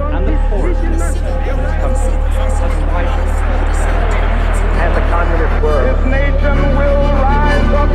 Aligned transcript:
and 0.00 0.26
the 0.26 0.36
poorest 0.50 0.80
10% 0.80 0.88
of 0.88 1.58
this 1.58 1.74
country 1.82 2.14
has 2.38 2.74
widened. 2.92 3.32
And 4.82 4.92
the 4.96 5.02
communist 5.10 5.62
word. 5.62 5.84
This 5.86 6.04
nation 6.06 6.58
will 6.78 7.02
rise 7.22 7.70
up. 7.74 7.88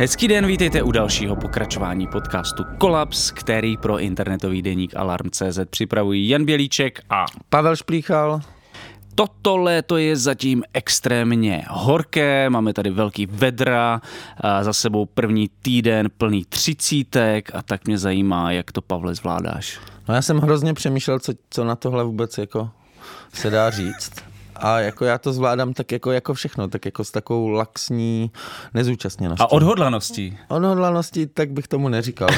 Hezký 0.00 0.28
den, 0.28 0.46
vítejte 0.46 0.82
u 0.82 0.92
dalšího 0.92 1.36
pokračování 1.36 2.06
podcastu 2.06 2.64
Kolaps, 2.78 3.30
který 3.30 3.76
pro 3.76 3.98
internetový 3.98 4.62
deník 4.62 4.96
Alarm.cz 4.96 5.58
připravují 5.70 6.28
Jan 6.28 6.44
Bělíček 6.44 7.00
a 7.10 7.24
Pavel 7.48 7.76
Šplíchal. 7.76 8.40
Toto 9.20 9.56
léto 9.56 9.96
je 9.96 10.16
zatím 10.16 10.62
extrémně 10.72 11.64
horké, 11.68 12.50
máme 12.50 12.72
tady 12.72 12.90
velký 12.90 13.26
vedra, 13.26 14.00
za 14.60 14.72
sebou 14.72 15.06
první 15.06 15.50
týden 15.62 16.08
plný 16.18 16.44
třicítek 16.44 17.54
a 17.54 17.62
tak 17.62 17.86
mě 17.86 17.98
zajímá, 17.98 18.52
jak 18.52 18.72
to 18.72 18.82
Pavle 18.82 19.14
zvládáš. 19.14 19.80
No 20.08 20.14
já 20.14 20.22
jsem 20.22 20.38
hrozně 20.38 20.74
přemýšlel, 20.74 21.18
co, 21.18 21.32
co 21.50 21.64
na 21.64 21.76
tohle 21.76 22.04
vůbec 22.04 22.38
jako 22.38 22.70
se 23.32 23.50
dá 23.50 23.70
říct. 23.70 24.12
A 24.60 24.80
jako 24.80 25.04
já 25.04 25.18
to 25.18 25.32
zvládám 25.32 25.72
tak 25.72 25.92
jako, 25.92 26.12
jako 26.12 26.34
všechno, 26.34 26.68
tak 26.68 26.84
jako 26.84 27.04
s 27.04 27.10
takovou 27.10 27.48
laxní 27.48 28.30
nezúčastněností. 28.74 29.42
A 29.42 29.50
odhodlaností. 29.52 30.38
Odhodlanosti, 30.48 31.26
tak 31.26 31.50
bych 31.50 31.68
tomu 31.68 31.88
neříkal. 31.88 32.28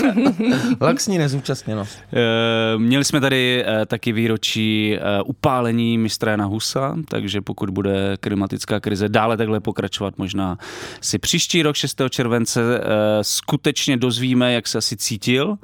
laxní 0.80 1.18
nezúčastněnost. 1.18 1.98
E, 2.12 2.78
měli 2.78 3.04
jsme 3.04 3.20
tady 3.20 3.64
e, 3.66 3.86
taky 3.86 4.12
výročí 4.12 4.94
e, 4.94 5.22
upálení 5.22 5.98
mistra 5.98 6.30
Jana 6.30 6.44
Husa, 6.44 6.96
takže 7.08 7.40
pokud 7.40 7.70
bude 7.70 8.16
klimatická 8.20 8.80
krize 8.80 9.08
dále 9.08 9.36
takhle 9.36 9.60
pokračovat, 9.60 10.18
možná 10.18 10.58
si 11.00 11.18
příští 11.18 11.62
rok 11.62 11.76
6. 11.76 12.02
července 12.10 12.60
e, 12.60 12.80
skutečně 13.24 13.96
dozvíme, 13.96 14.52
jak 14.52 14.68
se 14.68 14.78
asi 14.78 14.96
cítil. 14.96 15.58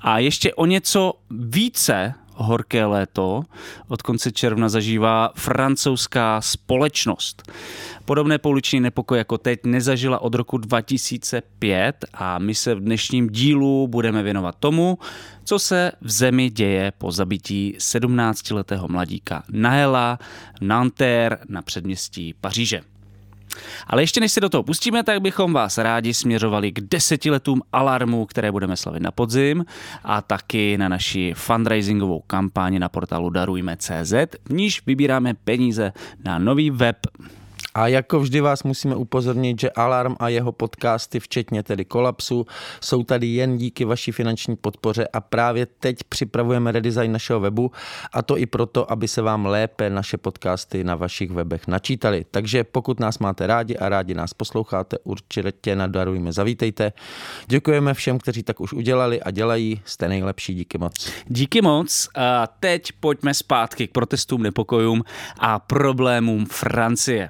A 0.00 0.18
ještě 0.18 0.54
o 0.54 0.66
něco 0.66 1.12
více 1.30 2.14
horké 2.38 2.84
léto 2.84 3.42
od 3.88 4.02
konce 4.02 4.32
června 4.32 4.68
zažívá 4.68 5.30
francouzská 5.34 6.40
společnost. 6.40 7.52
Podobné 8.04 8.38
pouliční 8.38 8.80
nepokoj 8.80 9.18
jako 9.18 9.38
teď 9.38 9.60
nezažila 9.64 10.18
od 10.18 10.34
roku 10.34 10.58
2005 10.58 12.04
a 12.14 12.38
my 12.38 12.54
se 12.54 12.74
v 12.74 12.80
dnešním 12.80 13.28
dílu 13.28 13.88
budeme 13.88 14.22
věnovat 14.22 14.54
tomu, 14.60 14.98
co 15.44 15.58
se 15.58 15.92
v 16.00 16.10
zemi 16.10 16.50
děje 16.50 16.92
po 16.98 17.12
zabití 17.12 17.74
17-letého 17.78 18.88
mladíka 18.88 19.42
Naela 19.50 20.18
Nanterre 20.60 21.38
na 21.48 21.62
předměstí 21.62 22.34
Paříže. 22.40 22.80
Ale 23.86 24.02
ještě 24.02 24.20
než 24.20 24.32
se 24.32 24.40
do 24.40 24.48
toho 24.48 24.62
pustíme, 24.62 25.02
tak 25.02 25.20
bychom 25.20 25.52
vás 25.52 25.78
rádi 25.78 26.14
směřovali 26.14 26.72
k 26.72 26.80
desetiletům 26.80 27.62
alarmu, 27.72 28.26
které 28.26 28.52
budeme 28.52 28.76
slavit 28.76 29.02
na 29.02 29.10
podzim 29.10 29.64
a 30.04 30.22
taky 30.22 30.78
na 30.78 30.88
naši 30.88 31.34
fundraisingovou 31.36 32.20
kampáni 32.26 32.78
na 32.78 32.88
portálu 32.88 33.30
Darujme.cz, 33.30 34.12
v 34.48 34.52
níž 34.52 34.82
vybíráme 34.86 35.34
peníze 35.34 35.92
na 36.24 36.38
nový 36.38 36.70
web 36.70 36.96
A 37.74 37.88
jako 37.88 38.20
vždy 38.20 38.40
vás 38.40 38.62
musíme 38.62 38.96
upozornit, 38.96 39.60
že 39.60 39.70
Alarm 39.70 40.16
a 40.18 40.28
jeho 40.28 40.52
podcasty, 40.52 41.20
včetně 41.20 41.62
tedy 41.62 41.84
Kolapsu, 41.84 42.46
jsou 42.80 43.02
tady 43.02 43.26
jen 43.26 43.56
díky 43.56 43.84
vaší 43.84 44.12
finanční 44.12 44.56
podpoře 44.56 45.08
a 45.12 45.20
právě 45.20 45.66
teď 45.66 45.96
připravujeme 46.08 46.72
redesign 46.72 47.12
našeho 47.12 47.40
webu 47.40 47.72
a 48.12 48.22
to 48.22 48.38
i 48.38 48.46
proto, 48.46 48.92
aby 48.92 49.08
se 49.08 49.22
vám 49.22 49.46
lépe 49.46 49.90
naše 49.90 50.16
podcasty 50.16 50.84
na 50.84 50.94
vašich 50.94 51.30
webech 51.30 51.68
načítaly. 51.68 52.26
Takže 52.30 52.64
pokud 52.64 53.00
nás 53.00 53.18
máte 53.18 53.46
rádi 53.46 53.76
a 53.76 53.88
rádi 53.88 54.14
nás 54.14 54.34
posloucháte, 54.34 54.96
určitě 55.04 55.76
na 55.76 55.86
Darujme 55.86 56.32
zavítejte. 56.32 56.92
Děkujeme 57.46 57.94
všem, 57.94 58.18
kteří 58.18 58.42
tak 58.42 58.60
už 58.60 58.72
udělali 58.72 59.22
a 59.22 59.30
dělají. 59.30 59.82
Jste 59.84 60.08
nejlepší, 60.08 60.54
díky 60.54 60.78
moc. 60.78 61.10
Díky 61.26 61.62
moc. 61.62 62.08
A 62.14 62.46
teď 62.46 62.92
pojďme 63.00 63.34
zpátky 63.34 63.88
k 63.88 63.92
protestům, 63.92 64.42
nepokojům 64.42 65.04
a 65.38 65.58
problémům 65.58 66.46
Francie. 66.46 67.28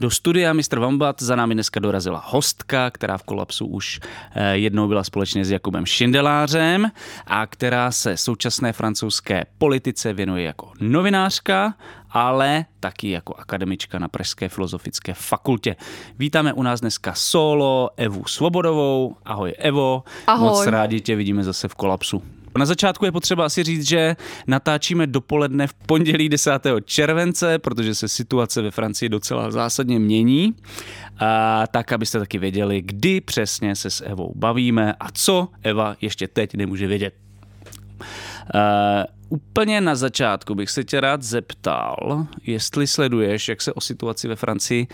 Do 0.00 0.10
studia 0.10 0.52
Mr. 0.52 0.78
Vambat 0.78 1.22
za 1.22 1.36
námi 1.36 1.54
dneska 1.54 1.80
dorazila 1.80 2.22
hostka, 2.26 2.90
která 2.90 3.18
v 3.18 3.22
kolapsu 3.22 3.66
už 3.66 4.00
eh, 4.34 4.56
jednou 4.56 4.88
byla 4.88 5.04
společně 5.04 5.44
s 5.44 5.50
Jakubem 5.50 5.86
Šindelářem 5.86 6.90
a 7.26 7.46
která 7.46 7.90
se 7.90 8.16
současné 8.16 8.72
francouzské 8.72 9.44
politice 9.58 10.12
věnuje 10.12 10.44
jako 10.44 10.72
novinářka, 10.80 11.74
ale 12.10 12.64
taky 12.80 13.10
jako 13.10 13.34
akademička 13.34 13.98
na 13.98 14.08
Pražské 14.08 14.48
filozofické 14.48 15.14
fakultě. 15.14 15.76
Vítáme 16.18 16.52
u 16.52 16.62
nás 16.62 16.80
dneska 16.80 17.14
solo 17.14 17.90
Evu 17.96 18.24
Svobodovou. 18.26 19.16
Ahoj 19.24 19.54
Evo. 19.58 20.04
Ahoj. 20.26 20.48
Moc 20.48 20.66
rádi 20.66 21.00
tě 21.00 21.16
vidíme 21.16 21.44
zase 21.44 21.68
v 21.68 21.74
kolapsu. 21.74 22.22
Na 22.58 22.66
začátku 22.66 23.04
je 23.04 23.12
potřeba 23.12 23.44
asi 23.44 23.62
říct, 23.62 23.88
že 23.88 24.16
natáčíme 24.46 25.06
dopoledne 25.06 25.66
v 25.66 25.74
pondělí 25.74 26.28
10. 26.28 26.50
července, 26.84 27.58
protože 27.58 27.94
se 27.94 28.08
situace 28.08 28.62
ve 28.62 28.70
Francii 28.70 29.08
docela 29.08 29.50
zásadně 29.50 29.98
mění. 29.98 30.54
A 31.18 31.66
tak, 31.66 31.92
abyste 31.92 32.18
taky 32.18 32.38
věděli, 32.38 32.82
kdy 32.82 33.20
přesně 33.20 33.76
se 33.76 33.90
s 33.90 34.04
Evou 34.04 34.32
bavíme 34.36 34.94
a 35.00 35.10
co 35.12 35.48
Eva 35.62 35.96
ještě 36.00 36.28
teď 36.28 36.54
nemůže 36.54 36.86
vědět. 36.86 37.14
Uh, 38.54 38.60
úplně 39.28 39.80
na 39.80 39.94
začátku 39.94 40.54
bych 40.54 40.70
se 40.70 40.84
tě 40.84 41.00
rád 41.00 41.22
zeptal, 41.22 42.26
jestli 42.42 42.86
sleduješ, 42.86 43.48
jak 43.48 43.62
se 43.62 43.72
o 43.72 43.80
situaci 43.80 44.28
ve 44.28 44.36
Francii 44.36 44.86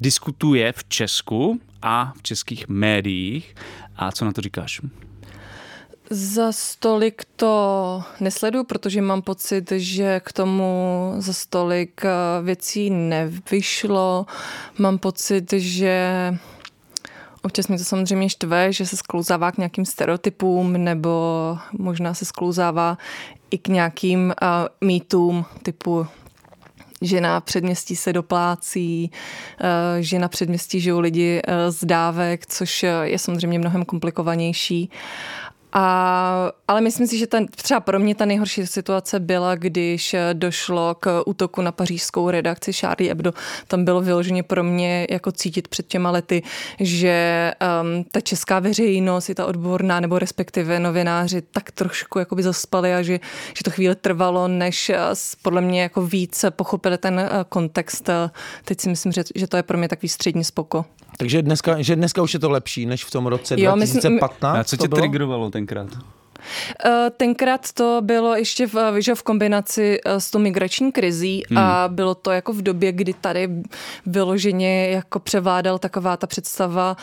diskutuje 0.00 0.72
v 0.72 0.84
Česku 0.84 1.60
a 1.82 2.12
v 2.18 2.22
českých 2.22 2.68
médiích 2.68 3.54
a 3.96 4.12
co 4.12 4.24
na 4.24 4.32
to 4.32 4.40
říkáš? 4.40 4.80
Za 6.10 6.52
stolik 6.52 7.22
to 7.36 8.02
nesleduju, 8.20 8.64
protože 8.64 9.02
mám 9.02 9.22
pocit, 9.22 9.72
že 9.76 10.20
k 10.24 10.32
tomu 10.32 11.12
za 11.18 11.32
stolik 11.32 12.04
eh, 12.04 12.10
věcí 12.42 12.90
nevyšlo. 12.90 14.26
Mám 14.78 14.98
pocit, 14.98 15.52
že 15.52 16.34
občas 17.42 17.68
mě 17.68 17.78
to 17.78 17.84
samozřejmě 17.84 18.28
štve, 18.28 18.72
že 18.72 18.86
se 18.86 18.96
sklouzává 18.96 19.52
k 19.52 19.58
nějakým 19.58 19.84
stereotypům 19.84 20.72
nebo 20.72 21.10
možná 21.72 22.14
se 22.14 22.24
sklouzává 22.24 22.98
i 23.50 23.58
k 23.58 23.68
nějakým 23.68 24.34
uh, 24.42 24.88
mýtům 24.88 25.44
typu 25.62 26.06
že 27.02 27.20
na 27.20 27.40
předměstí 27.40 27.96
se 27.96 28.12
doplácí, 28.12 29.10
eh, 29.60 30.02
že 30.02 30.18
na 30.18 30.28
předměstí 30.28 30.80
žijou 30.80 31.00
lidi 31.00 31.42
z 31.68 31.84
dávek, 31.84 32.46
což 32.46 32.82
je 33.02 33.18
samozřejmě 33.18 33.58
mnohem 33.58 33.84
komplikovanější. 33.84 34.90
A, 35.78 36.52
ale 36.68 36.80
myslím 36.80 37.06
si, 37.06 37.18
že 37.18 37.26
ten, 37.26 37.46
třeba 37.46 37.80
pro 37.80 37.98
mě 37.98 38.14
ta 38.14 38.24
nejhorší 38.24 38.66
situace 38.66 39.20
byla, 39.20 39.54
když 39.54 40.16
došlo 40.32 40.94
k 41.00 41.22
útoku 41.26 41.62
na 41.62 41.72
pařížskou 41.72 42.30
redakci 42.30 42.72
Charlie 42.72 43.10
Hebdo. 43.10 43.32
Tam 43.68 43.84
bylo 43.84 44.00
vyloženě 44.00 44.42
pro 44.42 44.64
mě 44.64 45.06
jako 45.10 45.32
cítit 45.32 45.68
před 45.68 45.86
těma 45.86 46.10
lety, 46.10 46.42
že 46.80 47.52
um, 47.82 48.04
ta 48.04 48.20
česká 48.20 48.58
veřejnost, 48.58 49.28
i 49.28 49.34
ta 49.34 49.46
odborná, 49.46 50.00
nebo 50.00 50.18
respektive 50.18 50.80
novináři 50.80 51.42
tak 51.42 51.70
trošku 51.70 52.18
jakoby 52.18 52.42
zaspali 52.42 52.94
a 52.94 53.02
že, 53.02 53.20
že 53.58 53.64
to 53.64 53.70
chvíli 53.70 53.94
trvalo, 53.94 54.48
než 54.48 54.88
uh, 54.90 54.96
podle 55.42 55.60
mě 55.60 55.82
jako 55.82 56.06
více 56.06 56.50
pochopili 56.50 56.98
ten 56.98 57.30
kontext. 57.48 58.10
Teď 58.64 58.80
si 58.80 58.88
myslím, 58.88 59.12
že, 59.12 59.24
že 59.34 59.46
to 59.46 59.56
je 59.56 59.62
pro 59.62 59.78
mě 59.78 59.88
takový 59.88 60.08
střední 60.08 60.44
spoko. 60.44 60.84
Takže 61.18 61.42
dneska, 61.42 61.82
že 61.82 61.96
dneska 61.96 62.22
už 62.22 62.34
je 62.34 62.40
to 62.40 62.50
lepší, 62.50 62.86
než 62.86 63.04
v 63.04 63.10
tom 63.10 63.26
roce 63.26 63.54
Jo, 63.58 63.76
myslím- 63.76 64.00
2015? 64.00 64.58
A 64.58 64.64
co 64.64 64.76
to 64.76 64.82
tě 64.84 64.88
bylo? 64.88 65.00
triggerovalo 65.00 65.50
tenkrát? 65.66 66.15
Tenkrát 67.16 67.72
to 67.72 67.98
bylo 68.00 68.36
ještě 68.36 68.66
v, 68.66 68.74
že 68.98 69.14
v 69.14 69.22
kombinaci 69.22 70.00
s 70.04 70.30
tou 70.30 70.38
migrační 70.38 70.92
krizí 70.92 71.42
hmm. 71.48 71.58
a 71.58 71.88
bylo 71.88 72.14
to 72.14 72.30
jako 72.30 72.52
v 72.52 72.62
době, 72.62 72.92
kdy 72.92 73.12
tady 73.12 73.48
vyloženě 74.06 74.88
jako 74.88 75.20
převládal 75.20 75.78
taková 75.78 76.16
ta 76.16 76.26
představa 76.26 76.96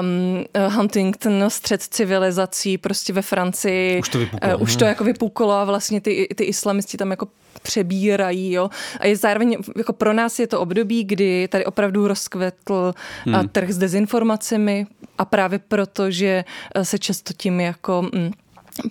um, 0.00 0.44
Huntington, 0.70 1.44
střed 1.48 1.82
civilizací 1.82 2.78
prostě 2.78 3.12
ve 3.12 3.22
Francii. 3.22 3.98
Už 4.00 4.08
to 4.08 4.18
vypuklo. 4.18 4.56
Uh, 4.56 4.62
už 4.62 4.76
to 4.76 4.84
jako 4.84 5.04
vypuklo 5.04 5.52
a 5.52 5.64
vlastně 5.64 6.00
ty, 6.00 6.28
ty 6.34 6.44
islamisti 6.44 6.96
tam 6.96 7.10
jako 7.10 7.28
přebírají. 7.62 8.52
Jo? 8.52 8.70
A 9.00 9.06
je 9.06 9.16
zároveň, 9.16 9.56
jako 9.76 9.92
pro 9.92 10.12
nás 10.12 10.38
je 10.38 10.46
to 10.46 10.60
období, 10.60 11.04
kdy 11.04 11.48
tady 11.48 11.64
opravdu 11.64 12.08
rozkvetl 12.08 12.94
hmm. 13.24 13.48
trh 13.48 13.70
s 13.70 13.78
dezinformacemi 13.78 14.86
a 15.18 15.24
právě 15.24 15.58
proto, 15.58 16.10
že 16.10 16.44
se 16.82 16.98
často 16.98 17.32
tím 17.36 17.60
jako... 17.60 18.08
Mm, 18.14 18.30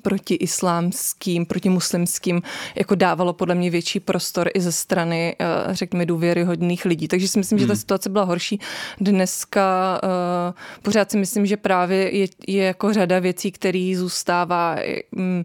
proti 0.02 0.34
islámským, 0.34 1.46
proti 1.46 1.70
muslimským, 1.70 2.42
jako 2.76 2.96
dávalo 2.96 3.34
podle 3.34 3.56
mě 3.56 3.70
větší 3.70 4.00
prostor 4.00 4.50
i 4.54 4.62
ze 4.62 4.72
strany, 4.72 5.36
řekněme, 5.70 6.06
důvěryhodných 6.06 6.86
lidí. 6.86 7.08
Takže 7.08 7.28
si 7.28 7.40
myslím, 7.40 7.58
hmm. 7.58 7.64
že 7.64 7.68
ta 7.68 7.74
hmm. 7.74 7.80
situace 7.80 8.10
byla 8.10 8.24
horší. 8.24 8.60
Dneska 9.00 10.00
uh, 10.04 10.54
pořád 10.82 11.12
si 11.12 11.18
myslím, 11.18 11.46
že 11.46 11.58
právě 11.58 12.18
je, 12.18 12.28
je 12.48 12.64
jako 12.64 12.94
řada 12.94 13.20
věcí, 13.20 13.52
který 13.52 13.96
zůstává 13.96 14.76
um, 15.12 15.44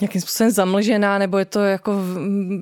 nějakým 0.00 0.20
způsobem 0.20 0.50
zamlžená, 0.50 1.18
nebo 1.18 1.38
je 1.38 1.44
to 1.44 1.60
jako 1.60 1.92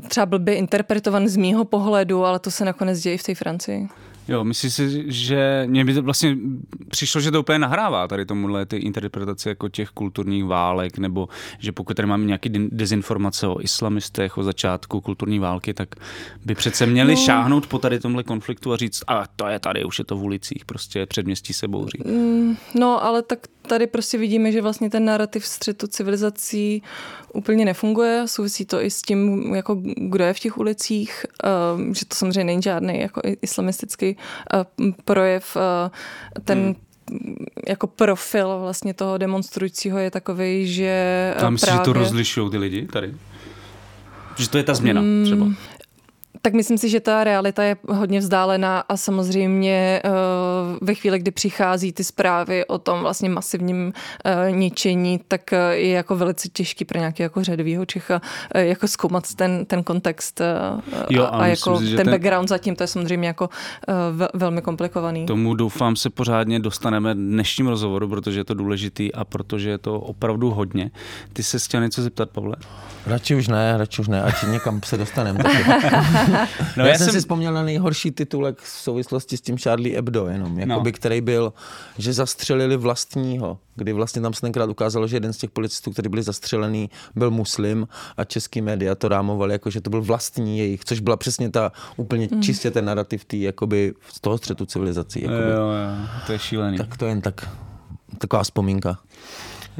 třeba 0.08 0.26
blbě 0.26 0.54
interpretovan 0.54 1.28
z 1.28 1.36
mýho 1.36 1.64
pohledu, 1.64 2.24
ale 2.24 2.38
to 2.38 2.50
se 2.50 2.64
nakonec 2.64 3.00
děje 3.00 3.18
v 3.18 3.22
té 3.22 3.34
Francii. 3.34 3.88
Jo, 4.28 4.44
myslím 4.44 4.70
si, 4.70 5.04
že 5.12 5.64
mě 5.66 5.84
by 5.84 5.94
to 5.94 6.02
vlastně 6.02 6.36
přišlo, 6.88 7.20
že 7.20 7.30
to 7.30 7.40
úplně 7.40 7.58
nahrává 7.58 8.08
tady 8.08 8.26
tomuhle 8.26 8.66
ty 8.66 8.76
interpretace 8.76 9.48
jako 9.48 9.68
těch 9.68 9.90
kulturních 9.90 10.44
válek, 10.44 10.98
nebo 10.98 11.28
že 11.58 11.72
pokud 11.72 11.94
tady 11.94 12.08
máme 12.08 12.24
nějaký 12.24 12.48
dezinformace 12.72 13.46
o 13.46 13.60
islamistech, 13.60 14.38
o 14.38 14.42
začátku 14.42 15.00
kulturní 15.00 15.38
války, 15.38 15.74
tak 15.74 15.88
by 16.44 16.54
přece 16.54 16.86
měli 16.86 17.14
no. 17.14 17.20
šáhnout 17.20 17.66
po 17.66 17.78
tady 17.78 18.00
tomhle 18.00 18.22
konfliktu 18.22 18.72
a 18.72 18.76
říct, 18.76 19.04
a 19.06 19.24
to 19.36 19.46
je 19.46 19.58
tady, 19.58 19.84
už 19.84 19.98
je 19.98 20.04
to 20.04 20.16
v 20.16 20.22
ulicích, 20.22 20.64
prostě 20.64 21.06
předměstí 21.06 21.52
se 21.52 21.68
bouří. 21.68 21.98
Mm, 22.04 22.56
no, 22.74 23.04
ale 23.04 23.22
tak 23.22 23.38
tady 23.62 23.86
prostě 23.86 24.18
vidíme, 24.18 24.52
že 24.52 24.62
vlastně 24.62 24.90
ten 24.90 25.04
narrativ 25.04 25.46
střetu 25.46 25.86
civilizací 25.86 26.82
úplně 27.32 27.64
nefunguje. 27.64 28.22
Souvisí 28.26 28.64
to 28.64 28.82
i 28.82 28.90
s 28.90 29.02
tím, 29.02 29.54
jako 29.54 29.82
kdo 29.96 30.24
je 30.24 30.34
v 30.34 30.40
těch 30.40 30.58
ulicích, 30.58 31.26
uh, 31.44 31.92
že 31.92 32.04
to 32.04 32.14
samozřejmě 32.14 32.44
není 32.44 32.62
žádný 32.62 33.00
jako 33.00 33.20
islamistický 33.42 34.16
uh, 34.54 34.90
projev. 35.04 35.56
Uh, 35.56 36.42
ten 36.44 36.58
hmm 36.58 36.74
jako 37.68 37.86
profil 37.86 38.58
vlastně 38.60 38.94
toho 38.94 39.18
demonstrujícího 39.18 39.98
je 39.98 40.10
takový, 40.10 40.72
že 40.72 41.34
A 41.38 41.50
myslíš, 41.50 41.68
právě... 41.68 41.80
že 41.80 41.84
to 41.84 41.92
rozlišují 41.92 42.50
ty 42.50 42.58
lidi 42.58 42.86
tady? 42.86 43.14
Že 44.36 44.48
to 44.48 44.58
je 44.58 44.64
ta 44.64 44.74
změna 44.74 45.00
hmm, 45.00 45.24
třeba? 45.24 45.46
Tak 46.44 46.54
myslím 46.54 46.78
si, 46.78 46.88
že 46.88 47.00
ta 47.00 47.24
realita 47.24 47.62
je 47.62 47.76
hodně 47.88 48.18
vzdálená 48.18 48.80
a 48.80 48.96
samozřejmě 48.96 50.00
eh, 50.04 50.10
ve 50.80 50.94
chvíli, 50.94 51.18
kdy 51.18 51.30
přichází 51.30 51.92
ty 51.92 52.04
zprávy 52.04 52.66
o 52.66 52.78
tom 52.78 53.00
vlastně 53.00 53.28
masivním 53.28 53.92
eh, 54.24 54.52
ničení, 54.52 55.20
tak 55.28 55.52
eh, 55.52 55.76
je 55.76 55.88
jako 55.88 56.16
velice 56.16 56.48
těžký 56.48 56.84
pro 56.84 56.98
nějaký 56.98 57.22
jako 57.22 57.44
řadovýho 57.44 57.86
Čecha 57.86 58.20
jako 58.54 58.88
zkoumat 58.88 59.34
ten, 59.34 59.66
ten 59.66 59.82
kontext 59.82 60.40
jo, 61.10 61.24
a, 61.24 61.26
a 61.26 61.46
jako 61.46 61.78
si, 61.78 61.86
ten, 61.86 61.96
ten 61.96 62.10
background 62.10 62.48
zatím, 62.48 62.76
to 62.76 62.82
je 62.82 62.86
samozřejmě 62.86 63.28
jako 63.28 63.48
velmi 64.34 64.62
komplikovaný. 64.62 65.26
Tomu 65.26 65.54
doufám 65.54 65.96
se 65.96 66.10
pořádně 66.10 66.60
dostaneme 66.60 67.14
dnešním 67.14 67.66
rozhovoru, 67.66 68.08
protože 68.08 68.40
je 68.40 68.44
to 68.44 68.54
důležitý 68.54 69.14
a 69.14 69.24
protože 69.24 69.70
je 69.70 69.78
to 69.78 70.00
opravdu 70.00 70.50
hodně. 70.50 70.90
Ty 71.32 71.42
se 71.42 71.58
chtěl 71.58 71.80
něco 71.80 72.02
zeptat, 72.02 72.30
Pavle? 72.30 72.56
Radši 73.06 73.34
už 73.34 73.48
ne, 73.48 73.74
radši 73.76 74.02
už 74.02 74.08
ne, 74.08 74.22
ať 74.22 74.34
někam 74.42 74.80
se 74.84 74.96
dostaneme. 74.98 75.44
no, 76.76 76.84
já, 76.84 76.92
já 76.92 76.98
jsem 76.98 77.10
si 77.10 77.20
vzpomněl 77.20 77.52
na 77.52 77.62
nejhorší 77.62 78.10
titulek 78.10 78.58
v 78.58 78.68
souvislosti 78.68 79.36
s 79.36 79.40
tím 79.40 79.58
Charlie 79.58 79.96
Hebdo, 79.96 80.26
jenom, 80.26 80.58
jakoby, 80.58 80.90
no. 80.90 80.96
který 80.96 81.20
byl, 81.20 81.52
že 81.98 82.12
zastřelili 82.12 82.76
vlastního, 82.76 83.58
kdy 83.76 83.92
vlastně 83.92 84.22
tam 84.22 84.34
se 84.34 84.40
tenkrát 84.40 84.70
ukázalo, 84.70 85.06
že 85.06 85.16
jeden 85.16 85.32
z 85.32 85.36
těch 85.36 85.50
policistů, 85.50 85.90
který 85.90 86.08
byli 86.08 86.22
zastřelený, 86.22 86.90
byl 87.14 87.30
muslim 87.30 87.88
a 88.16 88.24
český 88.24 88.60
média 88.60 88.94
to 88.94 89.08
rámovali 89.08 89.52
jako, 89.52 89.70
že 89.70 89.80
to 89.80 89.90
byl 89.90 90.02
vlastní 90.02 90.58
jejich, 90.58 90.84
což 90.84 91.00
byla 91.00 91.16
přesně 91.16 91.50
ta 91.50 91.72
úplně 91.96 92.28
mm. 92.32 92.42
čistě 92.42 92.70
ten 92.70 92.84
narrativ 92.84 93.24
tý, 93.24 93.42
jakoby, 93.42 93.94
z 94.12 94.20
toho 94.20 94.38
střetu 94.38 94.66
civilizací. 94.66 95.22
Jakoby. 95.22 95.42
Jo, 95.42 95.58
jo, 95.58 96.08
to 96.26 96.32
je 96.32 96.38
šílený. 96.38 96.78
Tak 96.78 96.96
to 96.96 97.06
jen 97.06 97.20
tak, 97.20 97.48
taková 98.18 98.42
vzpomínka. 98.42 98.98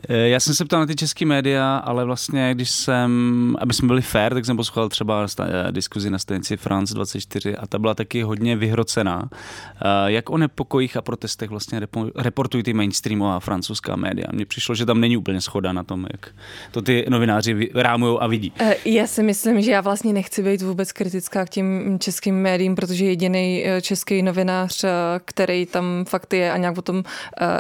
Eh, 0.08 0.28
já 0.28 0.40
jsem 0.40 0.54
se 0.54 0.64
ptal 0.64 0.80
na 0.80 0.86
ty 0.86 0.96
české 0.96 1.26
média, 1.26 1.76
ale 1.76 2.04
vlastně, 2.04 2.54
když 2.54 2.70
jsem, 2.70 3.56
aby 3.58 3.74
jsme 3.74 3.86
byli 3.86 4.02
fair, 4.02 4.34
tak 4.34 4.44
jsem 4.46 4.56
poslouchal 4.56 4.88
třeba 4.88 5.26
eh, 5.40 5.72
diskuzi 5.72 6.10
na 6.10 6.18
stanici 6.18 6.56
France 6.56 6.94
24 6.94 7.56
a 7.56 7.66
ta 7.66 7.78
byla 7.78 7.94
taky 7.94 8.22
hodně 8.22 8.56
vyhrocená. 8.56 9.28
Eh, 9.32 9.78
jak 10.06 10.30
o 10.30 10.38
nepokojích 10.38 10.96
a 10.96 11.02
protestech 11.02 11.50
vlastně 11.50 11.80
reportují 12.16 12.62
ty 12.62 12.72
mainstreamová 12.72 13.40
francouzská 13.40 13.96
média? 13.96 14.26
Mně 14.32 14.46
přišlo, 14.46 14.74
že 14.74 14.86
tam 14.86 15.00
není 15.00 15.16
úplně 15.16 15.40
schoda 15.40 15.72
na 15.72 15.82
tom, 15.82 16.06
jak 16.12 16.34
to 16.70 16.82
ty 16.82 17.04
novináři 17.08 17.70
rámují 17.74 18.18
a 18.20 18.26
vidí. 18.26 18.52
Já 18.84 19.06
si 19.06 19.22
myslím, 19.22 19.62
že 19.62 19.70
já 19.70 19.80
vlastně 19.80 20.12
nechci 20.12 20.42
být 20.42 20.62
vůbec 20.62 20.92
kritická 20.92 21.44
k 21.44 21.48
těm 21.48 21.98
českým 21.98 22.34
médiím, 22.34 22.74
protože 22.74 23.04
jediný 23.04 23.64
český 23.80 24.22
novinář, 24.22 24.84
který 25.24 25.66
tam 25.66 26.04
fakt 26.08 26.32
je 26.32 26.52
a 26.52 26.56
nějak 26.56 26.78
o 26.78 26.82
tom 26.82 27.04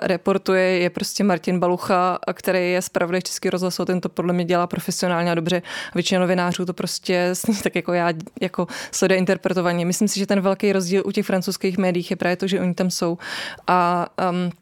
reportuje, 0.02 0.62
je 0.62 0.90
prostě 0.90 1.24
Martin 1.24 1.58
Balucha 1.58 2.18
který 2.32 2.72
je 2.72 2.82
zpravodaj 2.82 3.22
Český 3.22 3.50
rozhlas, 3.50 3.80
ten 3.86 4.00
to 4.00 4.08
podle 4.08 4.32
mě 4.32 4.44
dělá 4.44 4.66
profesionálně 4.66 5.32
a 5.32 5.34
dobře. 5.34 5.62
Většina 5.94 6.20
novinářů 6.20 6.64
to 6.64 6.72
prostě 6.72 7.34
tak 7.62 7.76
jako 7.76 7.92
já 7.92 8.12
jako 8.40 8.66
sleduje 8.92 9.18
interpretovaně. 9.18 9.86
Myslím 9.86 10.08
si, 10.08 10.18
že 10.18 10.26
ten 10.26 10.40
velký 10.40 10.72
rozdíl 10.72 11.02
u 11.06 11.12
těch 11.12 11.26
francouzských 11.26 11.78
médií 11.78 12.06
je 12.10 12.16
právě 12.16 12.36
to, 12.36 12.46
že 12.46 12.60
oni 12.60 12.74
tam 12.74 12.90
jsou 12.90 13.18
a 13.66 14.06
um, 14.30 14.52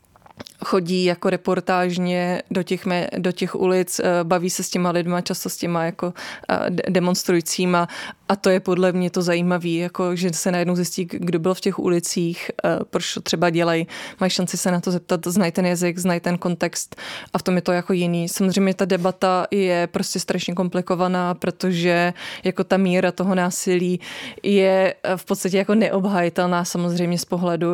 chodí 0.64 1.04
jako 1.04 1.30
reportážně 1.30 2.42
do 2.50 2.62
těch, 2.62 2.86
mé, 2.86 3.08
do 3.18 3.32
těch 3.32 3.54
ulic, 3.54 4.00
eh, 4.00 4.04
baví 4.22 4.50
se 4.50 4.62
s 4.62 4.70
těma 4.70 4.90
lidma, 4.90 5.20
často 5.20 5.48
s 5.48 5.56
těma 5.56 5.84
jako 5.84 6.14
eh, 6.50 6.70
demonstrujícíma 6.90 7.88
a 8.30 8.36
to 8.36 8.50
je 8.50 8.60
podle 8.60 8.92
mě 8.92 9.10
to 9.10 9.22
zajímavé, 9.22 9.68
jako, 9.68 10.16
že 10.16 10.32
se 10.32 10.50
najednou 10.50 10.74
zjistí, 10.74 11.04
kdo 11.10 11.38
byl 11.38 11.54
v 11.54 11.60
těch 11.60 11.78
ulicích, 11.78 12.50
eh, 12.64 12.78
proč 12.90 13.14
to 13.14 13.20
třeba 13.20 13.50
dělají, 13.50 13.86
mají 14.20 14.30
šanci 14.30 14.56
se 14.56 14.70
na 14.70 14.80
to 14.80 14.90
zeptat, 14.90 15.26
znají 15.26 15.52
ten 15.52 15.66
jazyk, 15.66 15.98
znají 15.98 16.20
ten 16.20 16.38
kontext 16.38 16.96
a 17.32 17.38
v 17.38 17.42
tom 17.42 17.56
je 17.56 17.62
to 17.62 17.72
jako 17.72 17.92
jiný. 17.92 18.28
Samozřejmě 18.28 18.74
ta 18.74 18.84
debata 18.84 19.46
je 19.50 19.86
prostě 19.86 20.20
strašně 20.20 20.54
komplikovaná, 20.54 21.34
protože 21.34 22.12
jako 22.44 22.64
ta 22.64 22.76
míra 22.76 23.12
toho 23.12 23.34
násilí 23.34 24.00
je 24.42 24.94
v 25.16 25.24
podstatě 25.24 25.58
jako 25.58 25.74
neobhajitelná 25.74 26.64
samozřejmě 26.64 27.18
z 27.18 27.24
pohledu 27.24 27.68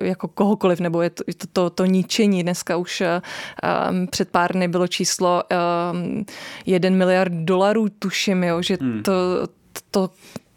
jako 0.00 0.28
kohokoliv, 0.28 0.80
nebo 0.80 1.02
je 1.02 1.10
to, 1.10 1.24
to, 1.36 1.46
to, 1.52 1.70
to 1.70 1.84
ničení. 1.84 2.42
Dneska 2.42 2.76
už 2.76 3.02
um, 3.02 4.06
před 4.06 4.28
pár 4.28 4.52
dny 4.52 4.68
bylo 4.68 4.86
číslo 4.86 5.42
um, 5.92 6.24
1 6.66 6.90
miliard 6.90 7.32
dolarů, 7.32 7.88
tuším, 7.88 8.44
jo, 8.44 8.62
že 8.62 8.78
hmm. 8.80 9.02
to, 9.02 9.12
to 9.90 10.10